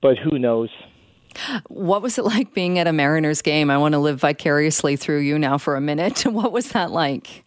but 0.00 0.18
who 0.18 0.38
knows? 0.38 0.70
What 1.68 2.02
was 2.02 2.18
it 2.18 2.24
like 2.24 2.52
being 2.52 2.78
at 2.78 2.86
a 2.86 2.92
Mariners 2.92 3.40
game? 3.40 3.70
I 3.70 3.78
want 3.78 3.92
to 3.92 3.98
live 3.98 4.20
vicariously 4.20 4.96
through 4.96 5.20
you 5.20 5.38
now 5.38 5.56
for 5.56 5.76
a 5.76 5.80
minute. 5.80 6.26
What 6.32 6.52
was 6.52 6.70
that 6.70 6.90
like? 6.90 7.44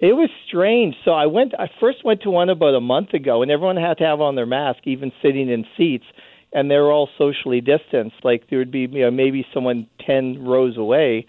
It 0.00 0.14
was 0.14 0.30
strange. 0.46 0.94
So 1.04 1.10
I 1.10 1.26
went 1.26 1.52
I 1.58 1.68
first 1.80 2.04
went 2.04 2.22
to 2.22 2.30
one 2.30 2.48
about 2.48 2.74
a 2.74 2.80
month 2.80 3.12
ago 3.12 3.42
and 3.42 3.50
everyone 3.50 3.76
had 3.76 3.98
to 3.98 4.04
have 4.04 4.20
on 4.20 4.34
their 4.34 4.46
mask 4.46 4.78
even 4.84 5.12
sitting 5.20 5.50
in 5.50 5.66
seats 5.76 6.04
and 6.52 6.70
they're 6.70 6.90
all 6.90 7.08
socially 7.18 7.60
distanced. 7.60 8.16
Like 8.22 8.48
there 8.50 8.58
would 8.58 8.72
be 8.72 8.88
you 8.90 9.02
know, 9.02 9.10
maybe 9.10 9.46
someone 9.54 9.86
ten 10.04 10.44
rows 10.44 10.76
away 10.76 11.26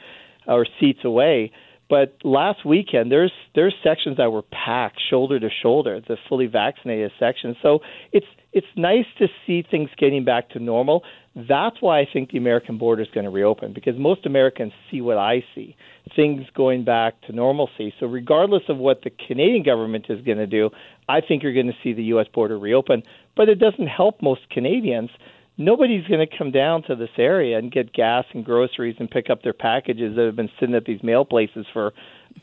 or 0.48 0.66
seats 0.80 1.00
away. 1.04 1.52
But 1.90 2.16
last 2.24 2.66
weekend, 2.66 3.12
there's 3.12 3.34
there's 3.54 3.76
sections 3.84 4.18
that 4.18 4.32
were 4.32 4.44
packed 4.44 5.00
shoulder 5.10 5.40
to 5.40 5.50
shoulder, 5.62 6.00
the 6.00 6.16
fully 6.30 6.48
vaccinated 6.48 7.12
sections. 7.20 7.58
So 7.62 7.80
it's 8.14 8.28
it's 8.54 8.68
nice 8.76 9.06
to 9.20 9.28
see 9.46 9.64
things 9.70 9.90
getting 9.98 10.24
back 10.24 10.50
to 10.52 10.60
normal. 10.60 11.04
That's 11.36 11.78
why 11.82 12.00
I 12.00 12.08
think 12.12 12.32
the 12.32 12.38
American 12.38 12.78
border 12.78 13.02
is 13.02 13.08
going 13.14 13.24
to 13.24 13.30
reopen 13.30 13.74
because 13.74 13.98
most 13.98 14.26
Americans 14.26 14.74
see 14.90 15.02
what 15.02 15.18
I 15.18 15.44
see 15.56 15.76
things 16.16 16.44
going 16.56 16.84
back 16.84 17.22
to 17.28 17.34
normalcy. 17.34 17.94
So, 18.00 18.06
regardless 18.06 18.64
of 18.70 18.78
what 18.78 19.02
the 19.04 19.10
Canadian 19.10 19.64
government 19.64 20.06
is 20.10 20.24
going 20.26 20.38
to 20.38 20.48
do, 20.48 20.70
I 21.08 21.22
think 21.22 21.44
you're 21.44 21.54
going 21.54 21.68
to 21.68 21.78
see 21.84 21.94
the 21.94 22.04
U.S. 22.06 22.28
border 22.34 22.58
reopen. 22.58 23.04
But 23.36 23.50
it 23.50 23.60
doesn't 23.60 23.88
help 23.88 24.22
most 24.22 24.50
Canadians. 24.50 25.10
Nobody's 25.58 26.08
going 26.08 26.26
to 26.26 26.38
come 26.38 26.52
down 26.52 26.84
to 26.84 26.96
this 26.96 27.10
area 27.18 27.58
and 27.58 27.72
get 27.72 27.94
gas 27.94 28.26
and 28.34 28.44
groceries 28.44 28.96
and 29.00 29.10
pick 29.10 29.30
up 29.30 29.44
their 29.44 29.54
packages 29.54 30.16
that 30.16 30.26
have 30.26 30.36
been 30.36 30.50
sitting 30.60 30.76
at 30.76 30.86
these 30.86 31.04
mail 31.04 31.26
places 31.26 31.66
for 31.72 31.94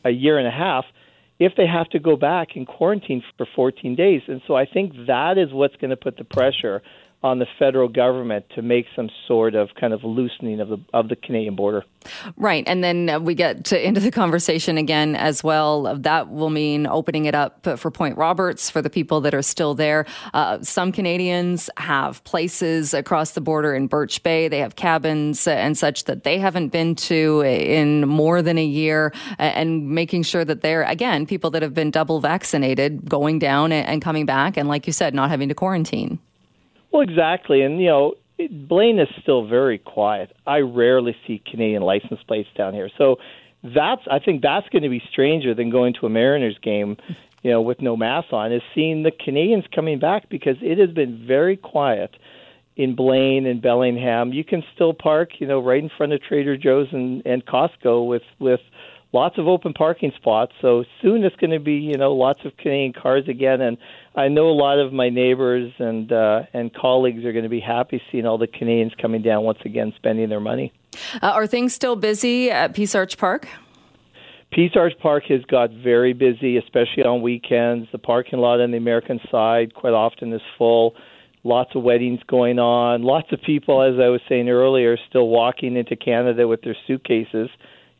a 0.05 0.09
year 0.09 0.37
and 0.37 0.47
a 0.47 0.51
half 0.51 0.85
if 1.39 1.53
they 1.55 1.65
have 1.65 1.89
to 1.89 1.99
go 1.99 2.15
back 2.15 2.49
and 2.55 2.67
quarantine 2.67 3.23
for 3.37 3.47
14 3.55 3.95
days. 3.95 4.21
And 4.27 4.41
so 4.45 4.55
I 4.55 4.65
think 4.65 4.93
that 5.07 5.37
is 5.37 5.53
what's 5.53 5.75
going 5.77 5.89
to 5.89 5.97
put 5.97 6.17
the 6.17 6.25
pressure 6.25 6.81
on 7.21 7.39
the 7.39 7.45
federal 7.57 7.89
government 7.89 8.45
to 8.55 8.61
make 8.61 8.85
some 8.95 9.09
sort 9.27 9.53
of 9.53 9.69
kind 9.79 9.91
of 9.91 10.05
loosening 10.05 10.61
of 10.61 10.69
the 10.69 10.77
of 10.93 11.09
the 11.09 11.17
Canadian 11.17 11.55
border. 11.55 11.83
Right, 12.37 12.63
and 12.65 12.81
then 12.81 13.09
uh, 13.09 13.19
we 13.19 13.35
get 13.35 13.65
to, 13.65 13.87
into 13.87 13.99
the 13.99 14.09
conversation 14.09 14.77
again 14.77 15.17
as 15.17 15.43
well. 15.43 15.97
That 15.97 16.29
will 16.29 16.49
mean 16.49 16.87
opening 16.87 17.25
it 17.25 17.35
up 17.35 17.77
for 17.77 17.91
Point 17.91 18.17
Roberts 18.17 18.69
for 18.69 18.81
the 18.81 18.89
people 18.89 19.19
that 19.21 19.33
are 19.33 19.41
still 19.41 19.75
there. 19.75 20.05
Uh, 20.33 20.61
some 20.61 20.93
Canadians 20.93 21.69
have 21.75 22.23
places 22.23 22.93
across 22.93 23.31
the 23.31 23.41
border 23.41 23.75
in 23.75 23.87
Birch 23.87 24.23
Bay. 24.23 24.47
They 24.47 24.59
have 24.59 24.77
cabins 24.77 25.45
and 25.45 25.77
such 25.77 26.05
that 26.05 26.23
they 26.23 26.39
haven't 26.39 26.69
been 26.69 26.95
to 26.95 27.41
in 27.41 28.07
more 28.07 28.41
than 28.41 28.57
a 28.57 28.65
year, 28.65 29.11
and 29.37 29.89
making 29.89 30.23
sure 30.23 30.45
that 30.45 30.61
they're 30.61 30.83
again 30.83 31.25
people 31.25 31.49
that 31.51 31.61
have 31.61 31.73
been 31.73 31.91
double 31.91 32.21
vaccinated 32.21 33.09
going 33.09 33.39
down 33.39 33.73
and 33.73 34.01
coming 34.01 34.25
back, 34.25 34.55
and 34.55 34.69
like 34.69 34.87
you 34.87 34.93
said, 34.93 35.13
not 35.13 35.29
having 35.29 35.49
to 35.49 35.55
quarantine. 35.55 36.17
Well, 36.91 37.01
exactly, 37.01 37.61
and 37.61 37.79
you 37.79 37.87
know, 37.87 38.13
Blaine 38.67 38.99
is 38.99 39.09
still 39.21 39.47
very 39.47 39.77
quiet. 39.77 40.35
I 40.47 40.59
rarely 40.59 41.15
see 41.27 41.41
Canadian 41.49 41.83
license 41.83 42.19
plates 42.27 42.49
down 42.57 42.73
here, 42.73 42.89
so 42.97 43.17
that's 43.63 44.01
I 44.09 44.19
think 44.19 44.41
that's 44.41 44.67
going 44.69 44.83
to 44.83 44.89
be 44.89 45.01
stranger 45.11 45.53
than 45.53 45.69
going 45.69 45.93
to 45.99 46.05
a 46.05 46.09
Mariners 46.09 46.57
game, 46.61 46.97
you 47.43 47.51
know, 47.51 47.61
with 47.61 47.81
no 47.81 47.97
mask 47.97 48.31
on. 48.31 48.51
Is 48.51 48.61
seeing 48.73 49.03
the 49.03 49.11
Canadians 49.11 49.65
coming 49.73 49.99
back 49.99 50.29
because 50.29 50.55
it 50.61 50.77
has 50.77 50.91
been 50.91 51.25
very 51.27 51.57
quiet 51.57 52.15
in 52.75 52.95
Blaine 52.95 53.45
and 53.45 53.61
Bellingham. 53.61 54.31
You 54.31 54.45
can 54.45 54.63
still 54.73 54.93
park, 54.93 55.31
you 55.39 55.47
know, 55.47 55.59
right 55.59 55.83
in 55.83 55.89
front 55.97 56.13
of 56.13 56.21
Trader 56.21 56.55
Joe's 56.55 56.87
and, 56.93 57.21
and 57.25 57.45
Costco 57.45 58.07
with 58.07 58.23
with 58.39 58.61
lots 59.11 59.37
of 59.37 59.47
open 59.47 59.73
parking 59.73 60.11
spots. 60.15 60.53
So 60.61 60.83
soon 61.01 61.23
it's 61.23 61.35
going 61.37 61.51
to 61.51 61.59
be, 61.59 61.75
you 61.75 61.97
know, 61.97 62.13
lots 62.13 62.39
of 62.45 62.55
Canadian 62.57 62.93
cars 62.93 63.25
again. 63.27 63.61
And 63.61 63.77
I 64.15 64.27
know 64.27 64.49
a 64.49 64.53
lot 64.53 64.79
of 64.79 64.93
my 64.93 65.09
neighbors 65.09 65.71
and 65.79 66.11
uh, 66.11 66.41
and 66.53 66.73
colleagues 66.73 67.25
are 67.25 67.31
going 67.31 67.43
to 67.43 67.49
be 67.49 67.59
happy 67.59 68.01
seeing 68.11 68.25
all 68.25 68.37
the 68.37 68.47
Canadians 68.47 68.93
coming 69.01 69.21
down 69.21 69.43
once 69.43 69.59
again, 69.65 69.93
spending 69.95 70.29
their 70.29 70.39
money. 70.39 70.73
Uh, 71.21 71.27
are 71.27 71.47
things 71.47 71.73
still 71.73 71.95
busy 71.95 72.51
at 72.51 72.73
Peace 72.73 72.95
Arch 72.95 73.17
Park? 73.17 73.47
Peace 74.51 74.71
Arch 74.75 74.93
Park 74.99 75.25
has 75.29 75.41
got 75.45 75.69
very 75.69 76.13
busy, 76.13 76.57
especially 76.57 77.03
on 77.03 77.21
weekends. 77.21 77.87
The 77.91 77.99
parking 77.99 78.39
lot 78.39 78.59
on 78.59 78.71
the 78.71 78.77
American 78.77 79.19
side 79.31 79.75
quite 79.75 79.93
often 79.93 80.33
is 80.33 80.41
full. 80.57 80.95
Lots 81.43 81.69
of 81.75 81.83
weddings 81.83 82.19
going 82.27 82.57
on. 82.57 83.03
Lots 83.03 83.27
of 83.31 83.39
people, 83.45 83.81
as 83.83 83.93
I 84.03 84.09
was 84.09 84.21
saying 84.27 84.49
earlier, 84.49 84.97
still 85.07 85.27
walking 85.27 85.77
into 85.77 85.95
Canada 85.95 86.47
with 86.47 86.61
their 86.63 86.75
suitcases 86.87 87.49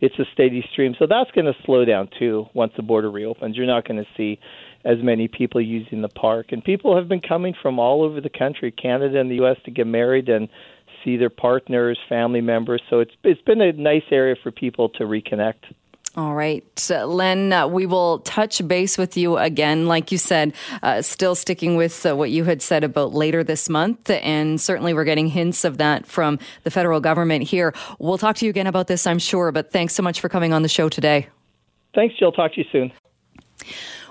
it's 0.01 0.17
a 0.19 0.25
steady 0.33 0.63
stream. 0.71 0.95
So 0.97 1.07
that's 1.07 1.31
going 1.31 1.45
to 1.45 1.53
slow 1.65 1.85
down 1.85 2.09
too 2.17 2.47
once 2.53 2.73
the 2.75 2.83
border 2.83 3.11
reopens. 3.11 3.57
You're 3.57 3.67
not 3.67 3.87
going 3.87 4.03
to 4.03 4.09
see 4.15 4.39
as 4.85 4.97
many 5.01 5.27
people 5.27 5.59
using 5.59 6.01
the 6.01 6.09
park. 6.09 6.47
And 6.51 6.63
people 6.63 6.95
have 6.95 7.07
been 7.07 7.21
coming 7.21 7.53
from 7.61 7.79
all 7.79 8.03
over 8.03 8.21
the 8.21 8.29
country, 8.29 8.71
Canada 8.71 9.19
and 9.19 9.29
the 9.29 9.35
U.S., 9.35 9.57
to 9.65 9.71
get 9.71 9.87
married 9.87 10.29
and 10.29 10.47
see 11.03 11.17
their 11.17 11.29
partners, 11.29 11.97
family 12.07 12.41
members. 12.41 12.81
So 12.89 12.99
it's 12.99 13.11
it's 13.23 13.41
been 13.41 13.61
a 13.61 13.73
nice 13.73 14.03
area 14.11 14.35
for 14.41 14.51
people 14.51 14.89
to 14.89 15.03
reconnect. 15.03 15.73
All 16.19 16.35
right. 16.35 16.65
Len, 16.89 17.53
uh, 17.53 17.65
we 17.65 17.85
will 17.85 18.19
touch 18.19 18.67
base 18.67 18.97
with 18.97 19.15
you 19.15 19.37
again. 19.37 19.87
Like 19.87 20.11
you 20.11 20.17
said, 20.17 20.53
uh, 20.83 21.01
still 21.01 21.33
sticking 21.33 21.77
with 21.77 22.05
uh, 22.05 22.13
what 22.13 22.29
you 22.29 22.43
had 22.43 22.61
said 22.61 22.83
about 22.83 23.13
later 23.13 23.41
this 23.41 23.69
month. 23.69 24.09
And 24.09 24.59
certainly 24.59 24.93
we're 24.93 25.05
getting 25.05 25.27
hints 25.27 25.63
of 25.63 25.77
that 25.77 26.05
from 26.05 26.37
the 26.65 26.71
federal 26.71 26.99
government 26.99 27.45
here. 27.45 27.73
We'll 27.99 28.17
talk 28.17 28.35
to 28.35 28.45
you 28.45 28.49
again 28.49 28.67
about 28.67 28.87
this, 28.87 29.07
I'm 29.07 29.17
sure. 29.17 29.53
But 29.53 29.71
thanks 29.71 29.93
so 29.93 30.03
much 30.03 30.19
for 30.19 30.27
coming 30.27 30.51
on 30.51 30.61
the 30.61 30.67
show 30.67 30.89
today. 30.89 31.27
Thanks, 31.95 32.15
Jill. 32.19 32.33
Talk 32.33 32.51
to 32.55 32.57
you 32.59 32.65
soon. 32.69 32.91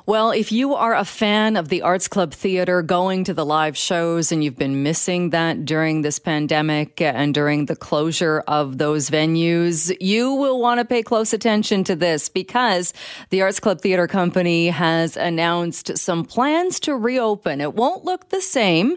Well, 0.09 0.30
if 0.30 0.52
you 0.52 0.74
are 0.74 0.94
a 0.94 1.04
fan 1.04 1.54
of 1.54 1.68
the 1.68 1.82
Arts 1.82 2.09
Club 2.09 2.32
Theater, 2.32 2.80
going 2.80 3.24
to 3.24 3.34
the 3.34 3.44
live 3.44 3.76
shows, 3.76 4.32
and 4.32 4.42
you've 4.42 4.56
been 4.56 4.82
missing 4.82 5.28
that 5.30 5.66
during 5.66 6.00
this 6.00 6.18
pandemic 6.18 6.98
and 7.02 7.34
during 7.34 7.66
the 7.66 7.76
closure 7.76 8.42
of 8.48 8.78
those 8.78 9.11
venues, 9.11 9.94
you 10.00 10.32
will 10.32 10.62
want 10.62 10.80
to 10.80 10.86
pay 10.86 11.02
close 11.02 11.34
attention 11.34 11.84
to 11.84 11.94
this 11.94 12.30
because 12.30 12.94
the 13.28 13.42
Arts 13.42 13.61
Club 13.61 13.82
Theater 13.82 14.06
Company 14.06 14.68
has 14.68 15.14
announced 15.18 15.98
some 15.98 16.24
plans 16.24 16.80
to 16.80 16.96
reopen. 16.96 17.61
It 17.61 17.74
won't 17.74 18.06
look 18.06 18.30
the 18.30 18.40
same 18.40 18.96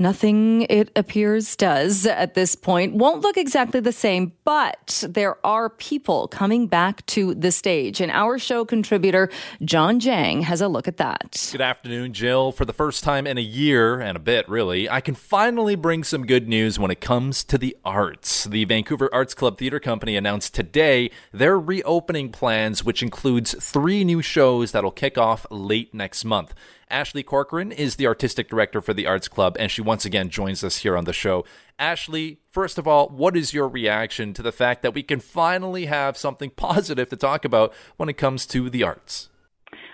Nothing, 0.00 0.62
it 0.70 0.90
appears, 0.96 1.54
does 1.56 2.06
at 2.06 2.32
this 2.32 2.54
point. 2.54 2.94
Won't 2.94 3.20
look 3.20 3.36
exactly 3.36 3.80
the 3.80 3.92
same, 3.92 4.32
but 4.44 5.04
there 5.06 5.36
are 5.46 5.68
people 5.68 6.26
coming 6.26 6.68
back 6.68 7.04
to 7.06 7.34
the 7.34 7.52
stage. 7.52 8.00
And 8.00 8.10
our 8.10 8.38
show 8.38 8.64
contributor, 8.64 9.28
John 9.62 10.00
Jang, 10.00 10.40
has 10.40 10.62
a 10.62 10.68
look 10.68 10.88
at 10.88 10.96
that. 10.96 11.50
Good 11.52 11.60
afternoon, 11.60 12.14
Jill. 12.14 12.50
For 12.50 12.64
the 12.64 12.72
first 12.72 13.04
time 13.04 13.26
in 13.26 13.36
a 13.36 13.42
year 13.42 14.00
and 14.00 14.16
a 14.16 14.20
bit, 14.20 14.48
really, 14.48 14.88
I 14.88 15.02
can 15.02 15.14
finally 15.14 15.74
bring 15.74 16.02
some 16.02 16.24
good 16.24 16.48
news 16.48 16.78
when 16.78 16.90
it 16.90 17.02
comes 17.02 17.44
to 17.44 17.58
the 17.58 17.76
arts. 17.84 18.44
The 18.44 18.64
Vancouver 18.64 19.10
Arts 19.12 19.34
Club 19.34 19.58
Theatre 19.58 19.80
Company 19.80 20.16
announced 20.16 20.54
today 20.54 21.10
their 21.30 21.60
reopening 21.60 22.32
plans, 22.32 22.82
which 22.82 23.02
includes 23.02 23.54
three 23.60 24.02
new 24.04 24.22
shows 24.22 24.72
that'll 24.72 24.92
kick 24.92 25.18
off 25.18 25.44
late 25.50 25.92
next 25.92 26.24
month. 26.24 26.54
Ashley 26.90 27.22
Corcoran 27.22 27.70
is 27.70 27.96
the 27.96 28.06
artistic 28.06 28.48
director 28.48 28.80
for 28.80 28.92
the 28.92 29.06
Arts 29.06 29.28
Club, 29.28 29.56
and 29.58 29.70
she 29.70 29.80
once 29.80 30.04
again 30.04 30.28
joins 30.28 30.64
us 30.64 30.78
here 30.78 30.96
on 30.96 31.04
the 31.04 31.12
show. 31.12 31.44
Ashley, 31.78 32.40
first 32.50 32.78
of 32.78 32.88
all, 32.88 33.08
what 33.08 33.36
is 33.36 33.54
your 33.54 33.68
reaction 33.68 34.34
to 34.34 34.42
the 34.42 34.52
fact 34.52 34.82
that 34.82 34.92
we 34.92 35.02
can 35.02 35.20
finally 35.20 35.86
have 35.86 36.16
something 36.16 36.50
positive 36.56 37.08
to 37.08 37.16
talk 37.16 37.44
about 37.44 37.72
when 37.96 38.08
it 38.08 38.18
comes 38.18 38.46
to 38.46 38.68
the 38.68 38.82
arts? 38.82 39.28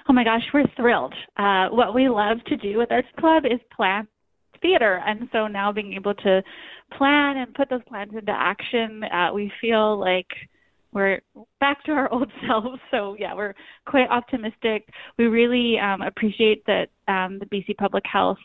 Oh 0.09 0.13
my 0.13 0.25
gosh, 0.25 0.43
we're 0.55 0.65
thrilled. 0.77 1.15
Uh, 1.37 1.69
what 1.69 1.95
we 1.95 2.09
love 2.09 2.39
to 2.47 2.57
do 2.57 2.79
with 2.79 2.91
Arts 2.91 3.09
Club 3.19 3.45
is 3.45 3.61
plan 3.75 4.09
theater, 4.63 5.03
and 5.07 5.29
so 5.33 5.47
now 5.47 5.73
being 5.73 5.93
able 5.93 6.15
to 6.15 6.43
plan 6.97 7.37
and 7.37 7.55
put 7.55 7.69
those 7.69 7.83
plans 7.89 8.13
into 8.17 8.33
action, 8.33 9.03
uh, 9.05 9.31
we 9.35 9.53
feel 9.61 9.99
like 9.99 10.29
we're 10.97 11.21
back 11.61 11.85
to 11.85 11.93
our 11.93 12.11
old 12.13 12.33
selves. 12.49 12.81
So 12.91 13.15
yeah, 13.19 13.35
we're 13.35 13.55
quite 13.87 14.09
optimistic. 14.09 14.89
We 15.19 15.27
really 15.27 15.79
um, 15.79 16.01
appreciate 16.03 16.65
that 16.67 16.89
um, 17.07 17.39
the 17.39 17.47
BC 17.47 17.77
Public 17.77 18.05
Health 18.11 18.39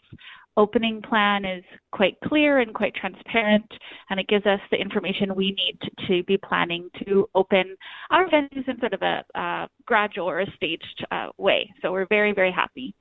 opening 0.58 1.02
plan 1.02 1.46
is 1.46 1.64
quite 1.94 2.18
clear 2.26 2.60
and 2.60 2.74
quite 2.74 2.94
transparent, 2.94 3.66
and 4.10 4.20
it 4.20 4.28
gives 4.28 4.46
us 4.46 4.60
the 4.70 4.78
information 4.78 5.34
we 5.34 5.52
need 5.52 5.78
to, 5.82 6.08
to 6.08 6.24
be 6.26 6.38
planning 6.38 6.90
to 7.06 7.26
open 7.36 7.76
our 8.10 8.28
venues 8.28 8.68
in 8.68 8.78
sort 8.82 8.94
of 8.94 9.02
a 9.02 9.24
uh, 9.34 9.68
gradual 9.86 10.30
or 10.30 10.42
a 10.42 10.52
staged 10.58 11.06
uh, 11.12 11.30
way. 11.38 11.74
So 11.82 11.94
we're 11.94 12.08
very, 12.08 12.34
very 12.34 12.52
happy. 12.52 12.94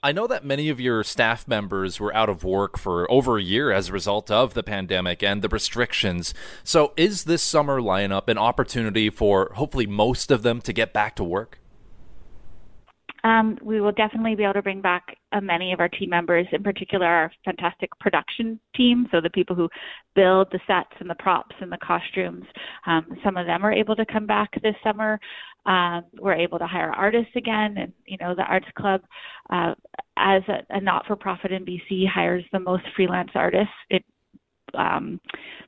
I 0.00 0.12
know 0.12 0.28
that 0.28 0.44
many 0.44 0.68
of 0.68 0.78
your 0.78 1.02
staff 1.02 1.48
members 1.48 1.98
were 1.98 2.14
out 2.14 2.28
of 2.28 2.44
work 2.44 2.78
for 2.78 3.10
over 3.10 3.36
a 3.36 3.42
year 3.42 3.72
as 3.72 3.88
a 3.88 3.92
result 3.92 4.30
of 4.30 4.54
the 4.54 4.62
pandemic 4.62 5.24
and 5.24 5.42
the 5.42 5.48
restrictions. 5.48 6.32
So, 6.62 6.92
is 6.96 7.24
this 7.24 7.42
summer 7.42 7.80
lineup 7.80 8.28
an 8.28 8.38
opportunity 8.38 9.10
for 9.10 9.50
hopefully 9.54 9.88
most 9.88 10.30
of 10.30 10.42
them 10.42 10.60
to 10.60 10.72
get 10.72 10.92
back 10.92 11.16
to 11.16 11.24
work? 11.24 11.58
Um, 13.24 13.58
we 13.60 13.80
will 13.80 13.90
definitely 13.90 14.36
be 14.36 14.44
able 14.44 14.54
to 14.54 14.62
bring 14.62 14.80
back 14.80 15.16
uh, 15.32 15.40
many 15.40 15.72
of 15.72 15.80
our 15.80 15.88
team 15.88 16.10
members, 16.10 16.46
in 16.52 16.62
particular 16.62 17.04
our 17.04 17.32
fantastic 17.44 17.90
production 17.98 18.60
team. 18.76 19.08
So 19.10 19.20
the 19.20 19.30
people 19.30 19.56
who 19.56 19.68
build 20.14 20.48
the 20.52 20.60
sets 20.68 20.92
and 21.00 21.10
the 21.10 21.16
props 21.16 21.56
and 21.60 21.72
the 21.72 21.78
costumes. 21.78 22.44
Um, 22.86 23.06
some 23.24 23.36
of 23.36 23.46
them 23.46 23.64
are 23.66 23.72
able 23.72 23.96
to 23.96 24.06
come 24.06 24.26
back 24.26 24.50
this 24.62 24.76
summer. 24.84 25.18
Um, 25.68 26.04
we're 26.18 26.34
able 26.34 26.58
to 26.58 26.66
hire 26.66 26.90
artists 26.90 27.32
again, 27.36 27.76
and 27.76 27.92
you 28.06 28.16
know 28.18 28.34
the 28.34 28.42
Arts 28.42 28.66
Club, 28.76 29.02
uh, 29.50 29.74
as 30.16 30.42
a, 30.48 30.76
a 30.76 30.80
not-for-profit 30.80 31.52
in 31.52 31.66
BC, 31.66 32.08
hires 32.08 32.44
the 32.52 32.58
most 32.58 32.84
freelance 32.96 33.30
artists. 33.34 33.74
It 33.90 34.02
um, 34.74 35.20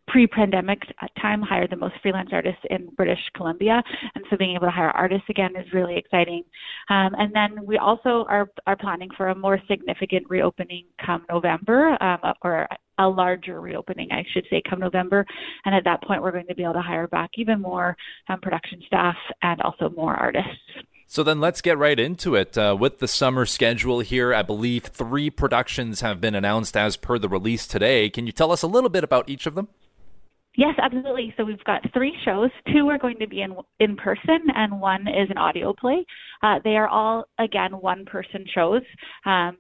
pre-pandemic 0.09 0.81
time 1.21 1.43
hired 1.43 1.71
the 1.71 1.77
most 1.77 1.95
freelance 2.03 2.31
artists 2.33 2.61
in 2.71 2.89
British 2.97 3.21
Columbia, 3.37 3.83
and 4.15 4.25
so 4.31 4.37
being 4.39 4.55
able 4.55 4.67
to 4.67 4.73
hire 4.73 4.91
artists 4.91 5.29
again 5.29 5.55
is 5.55 5.71
really 5.75 5.97
exciting. 5.97 6.45
Um, 6.89 7.11
and 7.19 7.35
then 7.35 7.67
we 7.67 7.77
also 7.77 8.25
are 8.29 8.51
are 8.67 8.77
planning 8.77 9.11
for 9.17 9.29
a 9.29 9.35
more 9.35 9.61
significant 9.69 10.25
reopening 10.31 10.87
come 11.05 11.27
November, 11.31 12.03
um, 12.03 12.19
or 12.43 12.67
a 13.01 13.09
larger 13.09 13.61
reopening, 13.61 14.09
I 14.13 14.25
should 14.33 14.47
say, 14.51 14.63
come 14.69 14.81
November. 14.81 15.27
And 15.65 15.75
at 15.75 15.85
that 15.85 16.03
point, 16.03 16.23
we're 16.23 16.33
going 16.33 16.47
to 16.47 16.55
be 16.55 16.63
able 16.63 16.75
to 16.75 16.83
hire 16.83 17.09
back 17.09 17.31
even 17.37 17.61
more 17.61 17.97
um, 18.29 18.41
production 18.41 18.83
staff 18.87 19.17
and 19.43 19.61
also 19.63 19.89
more 19.91 20.15
artists. 20.15 20.51
So 21.07 21.25
then 21.25 21.41
let's 21.41 21.61
get 21.61 21.77
right 21.77 21.99
into 21.99 22.37
it. 22.37 22.57
Uh, 22.57 22.77
with 22.79 23.01
the 23.01 23.09
summer 23.09 23.45
schedule 23.45 23.99
here, 23.99 24.33
I 24.33 24.43
believe 24.43 24.85
three 24.85 25.29
productions 25.29 26.03
have 26.03 26.21
been 26.21 26.37
announced 26.37 26.77
as 26.77 26.97
per 26.97 27.19
the 27.19 27.29
release 27.29 27.67
today. 27.67 28.11
Can 28.11 28.27
you 28.27 28.33
tell 28.33 28.53
us 28.53 28.63
a 28.63 28.69
little 28.69 28.91
bit 28.91 29.03
about 29.03 29.29
each 29.29 29.47
of 29.47 29.57
them? 29.57 29.67
Yes, 30.57 30.75
absolutely. 30.83 31.33
So 31.37 31.45
we've 31.45 31.63
got 31.65 31.81
three 31.93 32.13
shows. 32.25 32.51
Two 32.73 32.89
are 32.89 32.99
going 32.99 33.19
to 33.21 33.27
be 33.27 33.41
in 33.41 33.57
in 33.79 33.97
person, 33.97 34.41
and 34.55 34.81
one 34.81 35.03
is 35.09 35.31
an 35.31 35.39
audio 35.39 35.73
play. 35.73 36.05
Uh, 36.43 36.59
they 36.63 36.77
are 36.77 36.89
all 36.89 37.25
again 37.39 37.73
one 37.73 38.05
person 38.05 38.45
shows. 38.53 38.83
Um, 39.25 39.57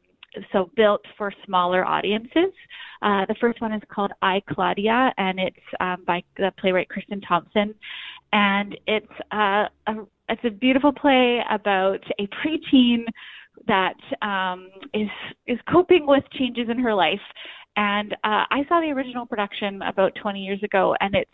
so 0.53 0.71
built 0.77 1.03
for 1.17 1.33
smaller 1.45 1.85
audiences. 1.85 2.53
Uh, 3.03 3.25
the 3.27 3.35
first 3.41 3.61
one 3.61 3.73
is 3.73 3.83
called 3.93 4.13
I 4.23 4.43
Claudia, 4.51 5.13
and 5.19 5.39
it's 5.41 5.57
um, 5.81 6.05
by 6.07 6.23
the 6.37 6.53
playwright 6.59 6.89
Kristen 6.89 7.21
Thomson, 7.23 7.75
and 8.33 8.77
it's 8.87 9.07
uh, 9.33 9.65
a 9.87 9.95
it's 10.29 10.45
a 10.45 10.51
beautiful 10.51 10.93
play 10.93 11.41
about 11.51 12.01
a 12.19 12.29
preteen 12.29 13.05
that 13.67 13.97
um, 14.23 14.71
is 14.95 15.09
is 15.47 15.59
coping 15.71 16.07
with 16.07 16.25
changes 16.33 16.69
in 16.71 16.79
her 16.79 16.95
life. 16.95 17.21
And 17.77 18.13
uh, 18.25 18.45
I 18.51 18.65
saw 18.69 18.81
the 18.81 18.91
original 18.91 19.27
production 19.27 19.81
about 19.83 20.13
20 20.21 20.41
years 20.41 20.63
ago, 20.63 20.95
and 21.01 21.15
it's 21.15 21.31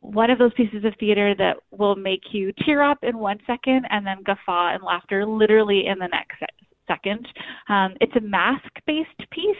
one 0.00 0.30
of 0.30 0.38
those 0.38 0.52
pieces 0.54 0.84
of 0.84 0.94
theater 0.98 1.34
that 1.38 1.56
will 1.70 1.96
make 1.96 2.32
you 2.32 2.52
tear 2.64 2.82
up 2.82 2.98
in 3.02 3.18
one 3.18 3.38
second 3.46 3.86
and 3.90 4.06
then 4.06 4.22
guffaw 4.24 4.74
and 4.74 4.82
laughter 4.82 5.24
literally 5.26 5.86
in 5.86 5.98
the 5.98 6.08
next 6.08 6.42
second. 6.86 7.26
Um, 7.68 7.94
it's 8.00 8.14
a 8.16 8.20
mask 8.20 8.70
based 8.86 9.30
piece. 9.30 9.56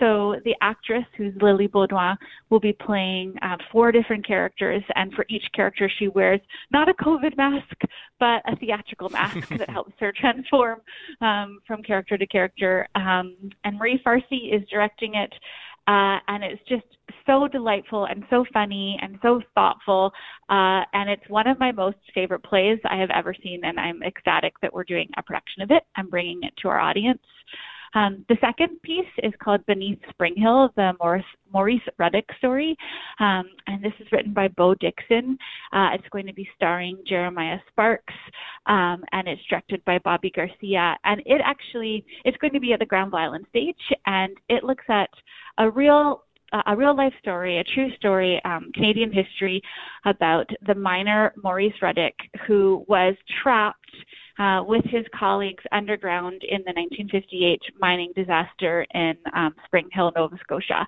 So 0.00 0.36
the 0.44 0.54
actress, 0.60 1.04
who's 1.16 1.34
Lily 1.40 1.68
Baudouin, 1.68 2.16
will 2.50 2.60
be 2.60 2.72
playing 2.72 3.34
uh, 3.42 3.56
four 3.70 3.92
different 3.92 4.26
characters. 4.26 4.82
And 4.94 5.12
for 5.14 5.24
each 5.28 5.44
character, 5.54 5.90
she 5.98 6.08
wears 6.08 6.40
not 6.72 6.88
a 6.88 6.94
COVID 6.94 7.36
mask, 7.36 7.76
but 8.18 8.42
a 8.46 8.56
theatrical 8.56 9.08
mask 9.10 9.48
that 9.48 9.70
helps 9.78 9.94
her 10.00 10.12
transform 10.12 10.80
um, 11.20 11.60
from 11.66 11.82
character 11.82 12.16
to 12.16 12.26
character. 12.26 12.88
Um, 12.94 13.36
and 13.64 13.78
Marie 13.78 14.00
Farsi 14.04 14.54
is 14.54 14.62
directing 14.70 15.14
it. 15.14 15.32
Uh, 15.86 16.18
and 16.28 16.42
it's 16.42 16.62
just 16.68 16.84
so 17.26 17.46
delightful 17.48 18.06
and 18.06 18.24
so 18.30 18.44
funny 18.52 18.98
and 19.02 19.18
so 19.22 19.40
thoughtful. 19.54 20.10
Uh, 20.48 20.82
and 20.92 21.10
it's 21.10 21.28
one 21.28 21.46
of 21.46 21.58
my 21.58 21.72
most 21.72 21.98
favorite 22.14 22.42
plays 22.42 22.78
I 22.84 22.96
have 22.96 23.10
ever 23.10 23.34
seen, 23.42 23.60
and 23.64 23.78
I'm 23.78 24.02
ecstatic 24.02 24.54
that 24.62 24.72
we're 24.72 24.84
doing 24.84 25.10
a 25.16 25.22
production 25.22 25.62
of 25.62 25.70
it. 25.70 25.82
I'm 25.96 26.08
bringing 26.08 26.40
it 26.42 26.54
to 26.62 26.68
our 26.68 26.80
audience. 26.80 27.20
Um, 27.94 28.24
the 28.28 28.36
second 28.40 28.80
piece 28.82 29.04
is 29.22 29.32
called 29.42 29.64
Beneath 29.66 29.98
Springhill, 30.10 30.70
the 30.76 30.92
Maurice, 31.00 31.24
Maurice 31.52 31.80
Ruddick 31.98 32.24
story. 32.38 32.76
Um, 33.20 33.44
and 33.66 33.82
this 33.82 33.92
is 34.00 34.06
written 34.12 34.32
by 34.32 34.48
Beau 34.48 34.74
Dixon. 34.74 35.38
Uh, 35.72 35.90
it's 35.94 36.08
going 36.10 36.26
to 36.26 36.34
be 36.34 36.48
starring 36.56 36.98
Jeremiah 37.06 37.58
Sparks, 37.70 38.14
um, 38.66 39.04
and 39.12 39.28
it's 39.28 39.42
directed 39.48 39.84
by 39.84 39.98
Bobby 40.04 40.30
Garcia. 40.34 40.96
And 41.04 41.22
it 41.24 41.40
actually, 41.44 42.04
it's 42.24 42.36
going 42.38 42.52
to 42.52 42.60
be 42.60 42.72
at 42.72 42.80
the 42.80 42.86
Granville 42.86 43.38
stage, 43.48 43.76
and 44.06 44.36
it 44.48 44.64
looks 44.64 44.84
at 44.88 45.10
a 45.58 45.70
real 45.70 46.23
a 46.66 46.76
real 46.76 46.96
life 46.96 47.12
story, 47.20 47.58
a 47.58 47.64
true 47.64 47.88
story, 47.96 48.40
um, 48.44 48.70
Canadian 48.74 49.12
history 49.12 49.62
about 50.04 50.48
the 50.66 50.74
miner 50.74 51.32
Maurice 51.42 51.74
Ruddick, 51.82 52.14
who 52.46 52.84
was 52.88 53.14
trapped 53.42 53.78
uh, 54.38 54.62
with 54.66 54.84
his 54.86 55.04
colleagues 55.18 55.62
underground 55.72 56.42
in 56.42 56.58
the 56.66 56.72
1958 56.74 57.60
mining 57.80 58.12
disaster 58.16 58.86
in 58.94 59.14
um, 59.34 59.54
Springhill, 59.66 60.12
Nova 60.16 60.36
Scotia. 60.42 60.86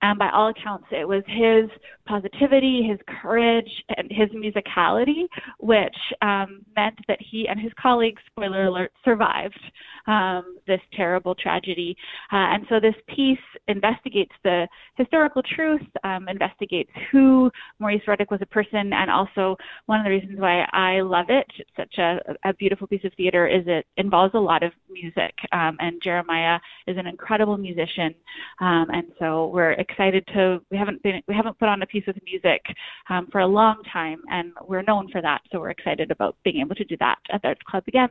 And 0.00 0.18
by 0.18 0.30
all 0.30 0.48
accounts, 0.48 0.86
it 0.90 1.06
was 1.06 1.22
his 1.26 1.68
positivity, 2.06 2.82
his 2.88 2.98
courage, 3.20 3.70
and 3.96 4.10
his 4.10 4.28
musicality, 4.30 5.24
which 5.58 5.96
um, 6.22 6.64
meant 6.76 6.98
that 7.08 7.18
he 7.20 7.48
and 7.48 7.60
his 7.60 7.72
colleagues, 7.80 8.22
spoiler 8.30 8.66
alert, 8.66 8.92
survived 9.04 9.60
um, 10.06 10.58
this 10.66 10.80
terrible 10.94 11.34
tragedy. 11.34 11.96
Uh, 12.32 12.54
and 12.54 12.64
so 12.68 12.80
this 12.80 12.94
piece 13.14 13.38
investigates 13.66 14.32
the 14.44 14.66
historical 14.96 15.42
truth, 15.54 15.82
um, 16.04 16.28
investigates 16.28 16.90
who 17.10 17.50
Maurice 17.78 18.02
Ruddick 18.06 18.30
was 18.30 18.40
a 18.42 18.46
person, 18.46 18.92
and 18.92 19.10
also 19.10 19.56
one 19.86 20.00
of 20.00 20.04
the 20.04 20.10
reasons 20.10 20.38
why 20.38 20.66
I 20.72 21.00
love 21.00 21.26
it, 21.28 21.46
it's 21.58 21.70
such 21.76 21.98
a, 21.98 22.18
a 22.44 22.54
beautiful 22.54 22.86
piece 22.86 23.04
of 23.04 23.12
theater, 23.16 23.46
is 23.46 23.64
it 23.66 23.86
involves 23.96 24.34
a 24.34 24.38
lot 24.38 24.62
of 24.62 24.72
music. 24.90 25.34
Um, 25.52 25.76
and 25.80 26.00
Jeremiah 26.02 26.58
is 26.86 26.96
an 26.96 27.06
incredible 27.06 27.58
musician. 27.58 28.14
Um, 28.60 28.86
and 28.90 29.04
so 29.18 29.48
we're 29.48 29.72
excited 29.88 30.26
to 30.34 30.60
we 30.70 30.76
haven't 30.76 31.02
been 31.02 31.22
we 31.28 31.34
haven't 31.34 31.58
put 31.58 31.68
on 31.68 31.82
a 31.82 31.86
piece 31.86 32.04
of 32.08 32.16
music 32.24 32.62
um, 33.10 33.28
for 33.30 33.40
a 33.40 33.46
long 33.46 33.82
time, 33.92 34.20
and 34.30 34.52
we're 34.66 34.82
known 34.82 35.08
for 35.10 35.22
that. 35.22 35.40
So 35.50 35.60
we're 35.60 35.70
excited 35.70 36.10
about 36.10 36.36
being 36.44 36.60
able 36.60 36.74
to 36.76 36.84
do 36.84 36.96
that 36.98 37.16
at 37.32 37.42
the 37.42 37.48
Arts 37.48 37.60
Club 37.68 37.84
again. 37.88 38.10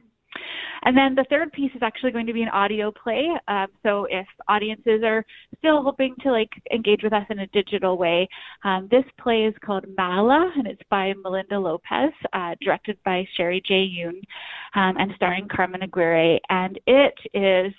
And 0.83 0.95
then 0.95 1.15
the 1.15 1.25
third 1.29 1.51
piece 1.51 1.71
is 1.75 1.81
actually 1.81 2.11
going 2.11 2.27
to 2.27 2.33
be 2.33 2.43
an 2.43 2.49
audio 2.49 2.91
play. 2.91 3.29
Um, 3.47 3.67
so 3.83 4.07
if 4.09 4.27
audiences 4.47 5.01
are 5.03 5.25
still 5.57 5.81
hoping 5.81 6.15
to 6.21 6.31
like 6.31 6.49
engage 6.71 7.01
with 7.03 7.13
us 7.13 7.25
in 7.29 7.39
a 7.39 7.47
digital 7.47 7.97
way, 7.97 8.27
um, 8.63 8.87
this 8.91 9.03
play 9.19 9.45
is 9.45 9.55
called 9.65 9.85
Mala, 9.97 10.51
and 10.55 10.67
it's 10.67 10.81
by 10.89 11.13
Melinda 11.23 11.59
Lopez, 11.59 12.11
uh, 12.33 12.55
directed 12.61 12.97
by 13.03 13.25
Sherry 13.35 13.61
J. 13.65 13.89
Yoon, 13.97 14.21
um, 14.75 14.97
and 14.97 15.11
starring 15.15 15.47
Carmen 15.47 15.81
Aguirre. 15.81 16.39
And 16.49 16.79
it 16.85 17.15
is 17.33 17.73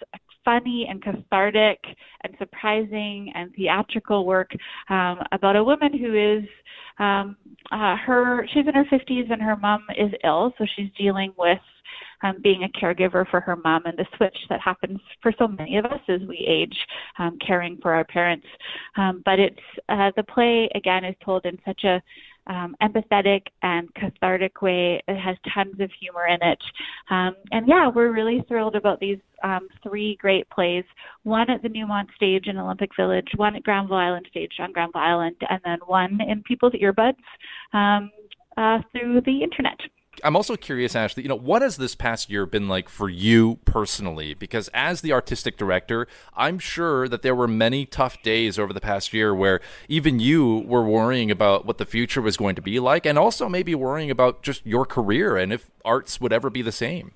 funny 0.48 0.86
and 0.88 1.02
cathartic 1.02 1.78
and 2.24 2.34
surprising 2.38 3.30
and 3.34 3.52
theatrical 3.54 4.24
work 4.24 4.50
um, 4.88 5.18
about 5.32 5.56
a 5.56 5.62
woman 5.62 5.92
who 5.92 6.14
is 6.14 6.48
um, 6.98 7.36
uh, 7.70 7.96
her 7.96 8.48
she's 8.54 8.66
in 8.66 8.72
her 8.72 8.84
50s 8.84 9.30
and 9.30 9.42
her 9.42 9.56
mom 9.56 9.84
is 9.98 10.10
ill, 10.24 10.54
so 10.56 10.64
she's 10.74 10.88
dealing 10.96 11.34
with 11.36 11.58
um, 12.22 12.36
being 12.42 12.64
a 12.64 12.78
caregiver 12.78 13.28
for 13.30 13.40
her 13.40 13.56
mom 13.56 13.82
and 13.84 13.98
the 13.98 14.06
switch 14.16 14.36
that 14.48 14.60
happens 14.60 14.98
for 15.22 15.32
so 15.38 15.46
many 15.46 15.76
of 15.76 15.84
us 15.84 16.00
as 16.08 16.20
we 16.26 16.38
age, 16.48 16.76
um, 17.18 17.38
caring 17.46 17.78
for 17.82 17.92
our 17.92 18.04
parents. 18.04 18.46
Um, 18.96 19.22
but 19.26 19.38
it's 19.38 19.56
uh, 19.90 20.10
the 20.16 20.22
play 20.22 20.70
again 20.74 21.04
is 21.04 21.14
told 21.22 21.44
in 21.44 21.58
such 21.66 21.84
a 21.84 22.02
um, 22.48 22.74
empathetic 22.82 23.42
and 23.62 23.92
cathartic 23.94 24.62
way. 24.62 25.02
It 25.06 25.18
has 25.18 25.36
tons 25.54 25.80
of 25.80 25.90
humor 26.00 26.26
in 26.26 26.38
it. 26.42 26.58
Um, 27.10 27.34
and 27.52 27.68
yeah, 27.68 27.88
we're 27.88 28.12
really 28.12 28.44
thrilled 28.48 28.76
about 28.76 29.00
these 29.00 29.18
um, 29.44 29.68
three 29.82 30.16
great 30.20 30.48
plays 30.50 30.84
one 31.22 31.50
at 31.50 31.62
the 31.62 31.68
Newmont 31.68 32.06
stage 32.16 32.46
in 32.46 32.58
Olympic 32.58 32.90
Village, 32.96 33.28
one 33.36 33.54
at 33.54 33.62
Granville 33.62 33.96
Island 33.96 34.26
stage 34.30 34.52
on 34.58 34.72
Granville 34.72 35.00
Island, 35.00 35.36
and 35.48 35.60
then 35.64 35.78
one 35.86 36.18
in 36.26 36.42
people's 36.42 36.72
earbuds 36.72 37.16
um, 37.72 38.10
uh, 38.56 38.78
through 38.92 39.20
the 39.22 39.42
internet. 39.42 39.78
I'm 40.24 40.36
also 40.36 40.56
curious, 40.56 40.94
Ashley, 40.94 41.22
you 41.22 41.28
know, 41.28 41.36
what 41.36 41.62
has 41.62 41.76
this 41.76 41.94
past 41.94 42.30
year 42.30 42.46
been 42.46 42.68
like 42.68 42.88
for 42.88 43.08
you 43.08 43.58
personally? 43.64 44.34
Because 44.34 44.68
as 44.74 45.00
the 45.00 45.12
artistic 45.12 45.56
director, 45.56 46.06
I'm 46.36 46.58
sure 46.58 47.08
that 47.08 47.22
there 47.22 47.34
were 47.34 47.48
many 47.48 47.86
tough 47.86 48.22
days 48.22 48.58
over 48.58 48.72
the 48.72 48.80
past 48.80 49.12
year 49.12 49.34
where 49.34 49.60
even 49.88 50.20
you 50.20 50.64
were 50.66 50.84
worrying 50.84 51.30
about 51.30 51.66
what 51.66 51.78
the 51.78 51.86
future 51.86 52.20
was 52.22 52.36
going 52.36 52.54
to 52.56 52.62
be 52.62 52.80
like 52.80 53.06
and 53.06 53.18
also 53.18 53.48
maybe 53.48 53.74
worrying 53.74 54.10
about 54.10 54.42
just 54.42 54.64
your 54.66 54.84
career 54.84 55.36
and 55.36 55.52
if 55.52 55.70
arts 55.84 56.20
would 56.20 56.32
ever 56.32 56.50
be 56.50 56.62
the 56.62 56.72
same. 56.72 57.12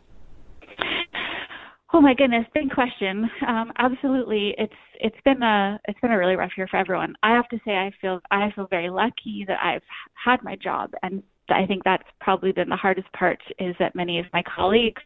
Oh 1.95 2.01
my 2.01 2.15
goodness, 2.15 2.47
big 2.55 2.71
question. 2.71 3.29
Um, 3.47 3.71
absolutely, 3.77 4.55
it's 4.57 4.73
it's 4.99 5.17
been 5.27 5.43
a 5.43 5.79
it's 5.87 6.01
been 6.01 6.11
a 6.11 6.17
really 6.17 6.37
rough 6.37 6.53
year 6.57 6.67
for 6.67 6.79
everyone. 6.79 7.15
I 7.23 7.33
have 7.35 7.49
to 7.49 7.59
say, 7.67 7.73
I 7.73 7.91
feel 8.01 8.21
I 8.31 8.51
feel 8.55 8.67
very 8.71 8.89
lucky 8.89 9.45
that 9.47 9.59
I've 9.63 9.83
had 10.15 10.43
my 10.43 10.57
job 10.57 10.93
and 11.03 11.23
I 11.53 11.67
think 11.67 11.83
that's 11.85 12.03
probably 12.21 12.53
been 12.53 12.69
the 12.69 12.77
hardest 12.77 13.11
part 13.13 13.41
is 13.59 13.75
that 13.79 13.95
many 13.95 14.19
of 14.19 14.27
my 14.33 14.43
colleagues, 14.43 15.03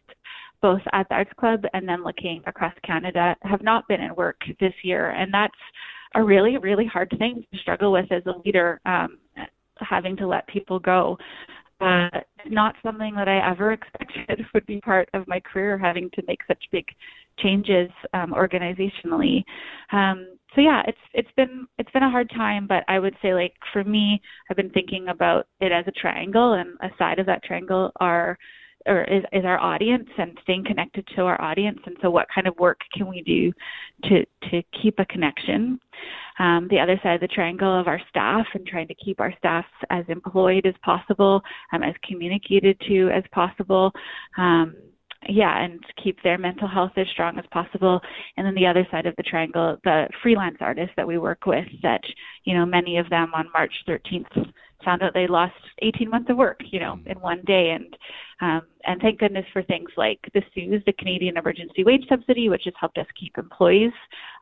both 0.61 0.81
at 0.93 1.07
the 1.09 1.15
Arts 1.15 1.31
Club 1.39 1.63
and 1.73 1.87
then 1.87 2.03
looking 2.03 2.41
across 2.45 2.73
Canada, 2.83 3.35
have 3.43 3.61
not 3.61 3.87
been 3.87 4.01
in 4.01 4.15
work 4.15 4.41
this 4.59 4.73
year. 4.83 5.11
And 5.11 5.33
that's 5.33 5.53
a 6.15 6.23
really, 6.23 6.57
really 6.57 6.85
hard 6.85 7.13
thing 7.17 7.43
to 7.51 7.59
struggle 7.59 7.91
with 7.91 8.11
as 8.11 8.23
a 8.25 8.37
leader, 8.45 8.79
um, 8.85 9.17
having 9.79 10.17
to 10.17 10.27
let 10.27 10.47
people 10.47 10.79
go. 10.79 11.17
Uh, 11.79 12.09
not 12.49 12.75
something 12.83 13.13
that 13.15 13.27
I 13.27 13.51
ever 13.51 13.71
expected 13.73 14.45
would 14.53 14.65
be 14.65 14.81
part 14.81 15.09
of 15.13 15.27
my 15.27 15.39
career, 15.39 15.77
having 15.77 16.09
to 16.13 16.23
make 16.27 16.39
such 16.47 16.63
big 16.71 16.85
changes 17.39 17.89
um, 18.13 18.33
organizationally. 18.33 19.43
Um, 19.91 20.37
so 20.55 20.61
yeah, 20.61 20.81
it's 20.87 20.97
it's 21.13 21.31
been 21.37 21.67
it's 21.77 21.91
been 21.91 22.03
a 22.03 22.09
hard 22.09 22.29
time, 22.31 22.65
but 22.67 22.83
I 22.87 22.97
would 22.97 23.15
say 23.21 23.33
like 23.35 23.53
for 23.73 23.83
me, 23.83 24.19
I've 24.49 24.57
been 24.57 24.71
thinking 24.71 25.07
about 25.09 25.45
it 25.59 25.71
as 25.71 25.85
a 25.87 25.91
triangle, 25.91 26.53
and 26.53 26.69
a 26.81 26.89
side 26.97 27.19
of 27.19 27.27
that 27.27 27.43
triangle 27.43 27.91
are 27.99 28.37
or 28.87 29.03
is, 29.03 29.23
is 29.31 29.45
our 29.45 29.59
audience 29.59 30.07
and 30.17 30.37
staying 30.43 30.65
connected 30.65 31.07
to 31.15 31.21
our 31.21 31.39
audience. 31.41 31.79
And 31.85 31.95
so, 32.01 32.09
what 32.09 32.27
kind 32.33 32.47
of 32.47 32.57
work 32.57 32.79
can 32.93 33.07
we 33.07 33.21
do 33.21 33.51
to 34.09 34.25
to 34.49 34.63
keep 34.81 34.99
a 34.99 35.05
connection? 35.05 35.79
Um, 36.39 36.67
the 36.69 36.79
other 36.79 36.99
side 37.01 37.15
of 37.15 37.21
the 37.21 37.27
triangle 37.27 37.79
of 37.79 37.87
our 37.87 37.99
staff 38.09 38.45
and 38.53 38.65
trying 38.65 38.87
to 38.87 38.95
keep 38.95 39.19
our 39.19 39.33
staff 39.37 39.65
as 39.89 40.05
employed 40.07 40.65
as 40.65 40.75
possible, 40.83 41.41
um, 41.73 41.83
as 41.83 41.95
communicated 42.07 42.79
to 42.87 43.09
as 43.09 43.23
possible. 43.31 43.91
Um, 44.37 44.75
yeah, 45.27 45.63
and 45.63 45.79
keep 46.01 46.21
their 46.23 46.37
mental 46.37 46.67
health 46.67 46.91
as 46.95 47.07
strong 47.11 47.39
as 47.39 47.45
possible. 47.51 47.99
And 48.37 48.45
then 48.45 48.53
the 48.53 48.67
other 48.67 48.87
side 48.91 49.07
of 49.07 49.15
the 49.17 49.23
triangle, 49.23 49.77
the 49.83 50.07
freelance 50.21 50.57
artists 50.61 50.93
that 50.95 51.07
we 51.07 51.17
work 51.17 51.45
with, 51.45 51.65
that 51.81 52.01
you 52.43 52.55
know 52.55 52.65
many 52.65 52.97
of 52.97 53.09
them 53.09 53.31
on 53.33 53.51
March 53.51 53.73
13th 53.87 54.51
found 54.83 55.03
out 55.03 55.13
they 55.13 55.27
lost 55.27 55.53
18 55.81 56.09
months 56.09 56.29
of 56.29 56.37
work, 56.37 56.59
you 56.71 56.79
know, 56.79 56.95
mm. 56.95 57.07
in 57.07 57.19
one 57.19 57.41
day, 57.45 57.71
and 57.71 57.95
Um, 58.39 58.61
and 58.85 59.01
thank 59.01 59.19
goodness 59.19 59.45
for 59.51 59.63
things 59.63 59.89
like 59.97 60.19
the 60.33 60.41
CEWS, 60.55 60.85
the 60.85 60.93
Canadian 60.93 61.37
Emergency 61.37 61.83
Wage 61.83 62.05
Subsidy, 62.07 62.49
which 62.49 62.63
has 62.65 62.73
helped 62.79 62.97
us 62.97 63.05
keep 63.19 63.37
employees 63.37 63.91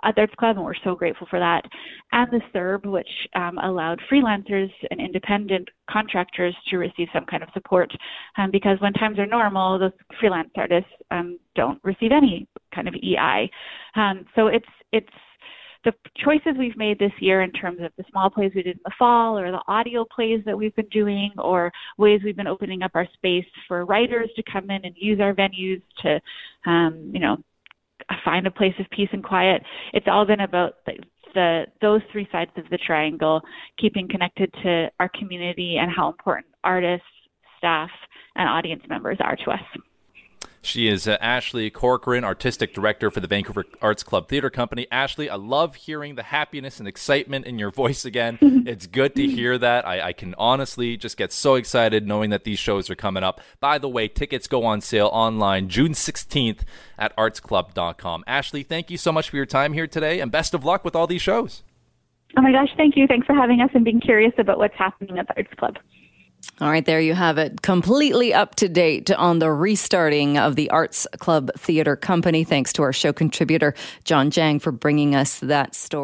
at 0.03 0.15
the 0.15 0.21
Arts 0.21 0.33
Club, 0.37 0.57
and 0.57 0.65
we're 0.65 0.73
so 0.83 0.95
grateful 0.95 1.27
for 1.29 1.39
that. 1.39 1.63
And 2.11 2.31
the 2.31 2.41
CERB, 2.53 2.85
which 2.85 3.07
um, 3.35 3.57
allowed 3.59 3.99
freelancers 4.11 4.71
and 4.91 4.99
independent 4.99 5.69
contractors 5.89 6.55
to 6.69 6.77
receive 6.77 7.07
some 7.13 7.25
kind 7.25 7.41
of 7.41 7.49
support. 7.53 7.91
Um, 8.37 8.51
because 8.51 8.79
when 8.81 8.93
times 8.93 9.17
are 9.17 9.25
normal, 9.25 9.79
those 9.79 9.91
freelance 10.19 10.49
artists 10.55 10.91
um, 11.11 11.39
don't 11.55 11.79
receive 11.83 12.11
any 12.11 12.47
kind 12.73 12.87
of 12.87 12.95
EI. 12.95 13.49
Um, 13.95 14.25
so 14.35 14.47
it's 14.47 14.65
it's 14.91 15.07
the 15.85 15.93
choices 16.17 16.57
we've 16.57 16.77
made 16.77 16.99
this 16.99 17.11
year 17.19 17.43
in 17.43 17.51
terms 17.51 17.79
of 17.81 17.91
the 17.97 18.03
small 18.11 18.29
plays 18.29 18.51
we 18.55 18.63
did 18.63 18.75
in 18.75 18.81
the 18.83 18.91
fall 18.97 19.37
or 19.37 19.51
the 19.51 19.61
audio 19.67 20.03
plays 20.13 20.41
that 20.45 20.57
we've 20.57 20.75
been 20.75 20.89
doing 20.89 21.31
or 21.37 21.71
ways 21.97 22.19
we've 22.25 22.35
been 22.35 22.47
opening 22.47 22.81
up 22.81 22.91
our 22.95 23.07
space 23.13 23.45
for 23.67 23.85
writers 23.85 24.29
to 24.35 24.43
come 24.51 24.69
in 24.71 24.83
and 24.83 24.95
use 24.97 25.19
our 25.21 25.33
venues 25.33 25.81
to 26.01 26.19
um, 26.69 27.11
you 27.13 27.19
know 27.19 27.37
find 28.23 28.45
a 28.47 28.51
place 28.51 28.73
of 28.79 28.85
peace 28.89 29.09
and 29.13 29.23
quiet. 29.23 29.61
It's 29.93 30.07
all 30.09 30.25
been 30.25 30.41
about 30.41 30.73
the, 30.85 30.93
the 31.33 31.65
those 31.81 32.01
three 32.11 32.27
sides 32.31 32.51
of 32.57 32.65
the 32.69 32.79
triangle 32.79 33.41
keeping 33.79 34.07
connected 34.09 34.51
to 34.63 34.89
our 34.99 35.09
community 35.09 35.77
and 35.79 35.91
how 35.95 36.07
important 36.09 36.47
artists 36.63 37.05
staff 37.57 37.89
and 38.35 38.49
audience 38.49 38.81
members 38.89 39.17
are 39.21 39.35
to 39.35 39.51
us 39.51 39.61
she 40.65 40.87
is 40.87 41.07
uh, 41.07 41.17
Ashley 41.21 41.69
Corcoran, 41.69 42.23
Artistic 42.23 42.73
Director 42.73 43.11
for 43.11 43.19
the 43.19 43.27
Vancouver 43.27 43.65
Arts 43.81 44.03
Club 44.03 44.27
Theatre 44.27 44.49
Company. 44.49 44.87
Ashley, 44.91 45.29
I 45.29 45.35
love 45.35 45.75
hearing 45.75 46.15
the 46.15 46.23
happiness 46.23 46.79
and 46.79 46.87
excitement 46.87 47.45
in 47.45 47.59
your 47.59 47.71
voice 47.75 48.05
again. 48.05 48.37
it's 48.41 48.87
good 48.87 49.15
to 49.15 49.27
hear 49.27 49.57
that. 49.57 49.87
I, 49.87 50.07
I, 50.07 50.13
can 50.13 50.35
honestly 50.37 50.97
just 50.97 51.17
get 51.17 51.31
so 51.31 51.55
excited 51.55 52.07
knowing 52.07 52.29
that 52.31 52.43
these 52.43 52.59
shows 52.59 52.89
are 52.89 52.95
coming 52.95 53.23
up. 53.23 53.41
By 53.59 53.77
the 53.77 53.89
way, 53.89 54.07
tickets 54.07 54.47
go 54.47 54.65
on 54.65 54.81
sale 54.81 55.09
online 55.13 55.69
June 55.69 55.93
16th 55.93 56.61
at 56.97 57.15
artsclub.com. 57.15 58.23
Ashley, 58.27 58.63
thank 58.63 58.89
you 58.89 58.97
so 58.97 59.11
much 59.11 59.29
for 59.29 59.35
your 59.37 59.45
time 59.45 59.73
here 59.73 59.87
today 59.87 60.19
and 60.19 60.31
best 60.31 60.53
of 60.53 60.65
luck 60.65 60.83
with 60.83 60.95
all 60.95 61.07
these 61.07 61.21
shows. 61.21 61.63
Oh 62.37 62.41
my 62.41 62.51
gosh, 62.51 62.69
thank 62.75 62.97
you. 62.97 63.07
Thanks 63.07 63.27
for 63.27 63.33
having 63.33 63.61
us 63.61 63.69
and 63.73 63.85
being 63.85 64.01
curious 64.01 64.33
about 64.37 64.57
what's 64.57 64.75
happening 64.75 65.17
at 65.17 65.27
the 65.27 65.35
Arts 65.37 65.53
Club. 65.57 65.77
All 66.61 66.69
right, 66.69 66.85
there 66.85 67.01
you 67.01 67.13
have 67.13 67.37
it. 67.37 67.61
Completely 67.61 68.33
up 68.33 68.55
to 68.55 68.69
date 68.69 69.11
on 69.11 69.39
the 69.39 69.51
restarting 69.51 70.37
of 70.37 70.55
the 70.55 70.69
Arts 70.69 71.05
Club 71.19 71.51
Theatre 71.57 71.95
Company. 71.95 72.43
Thanks 72.43 72.71
to 72.73 72.83
our 72.83 72.93
show 72.93 73.11
contributor, 73.11 73.73
John 74.05 74.31
Jang, 74.31 74.59
for 74.59 74.71
bringing 74.71 75.15
us 75.15 75.39
that 75.39 75.75
story. 75.75 76.03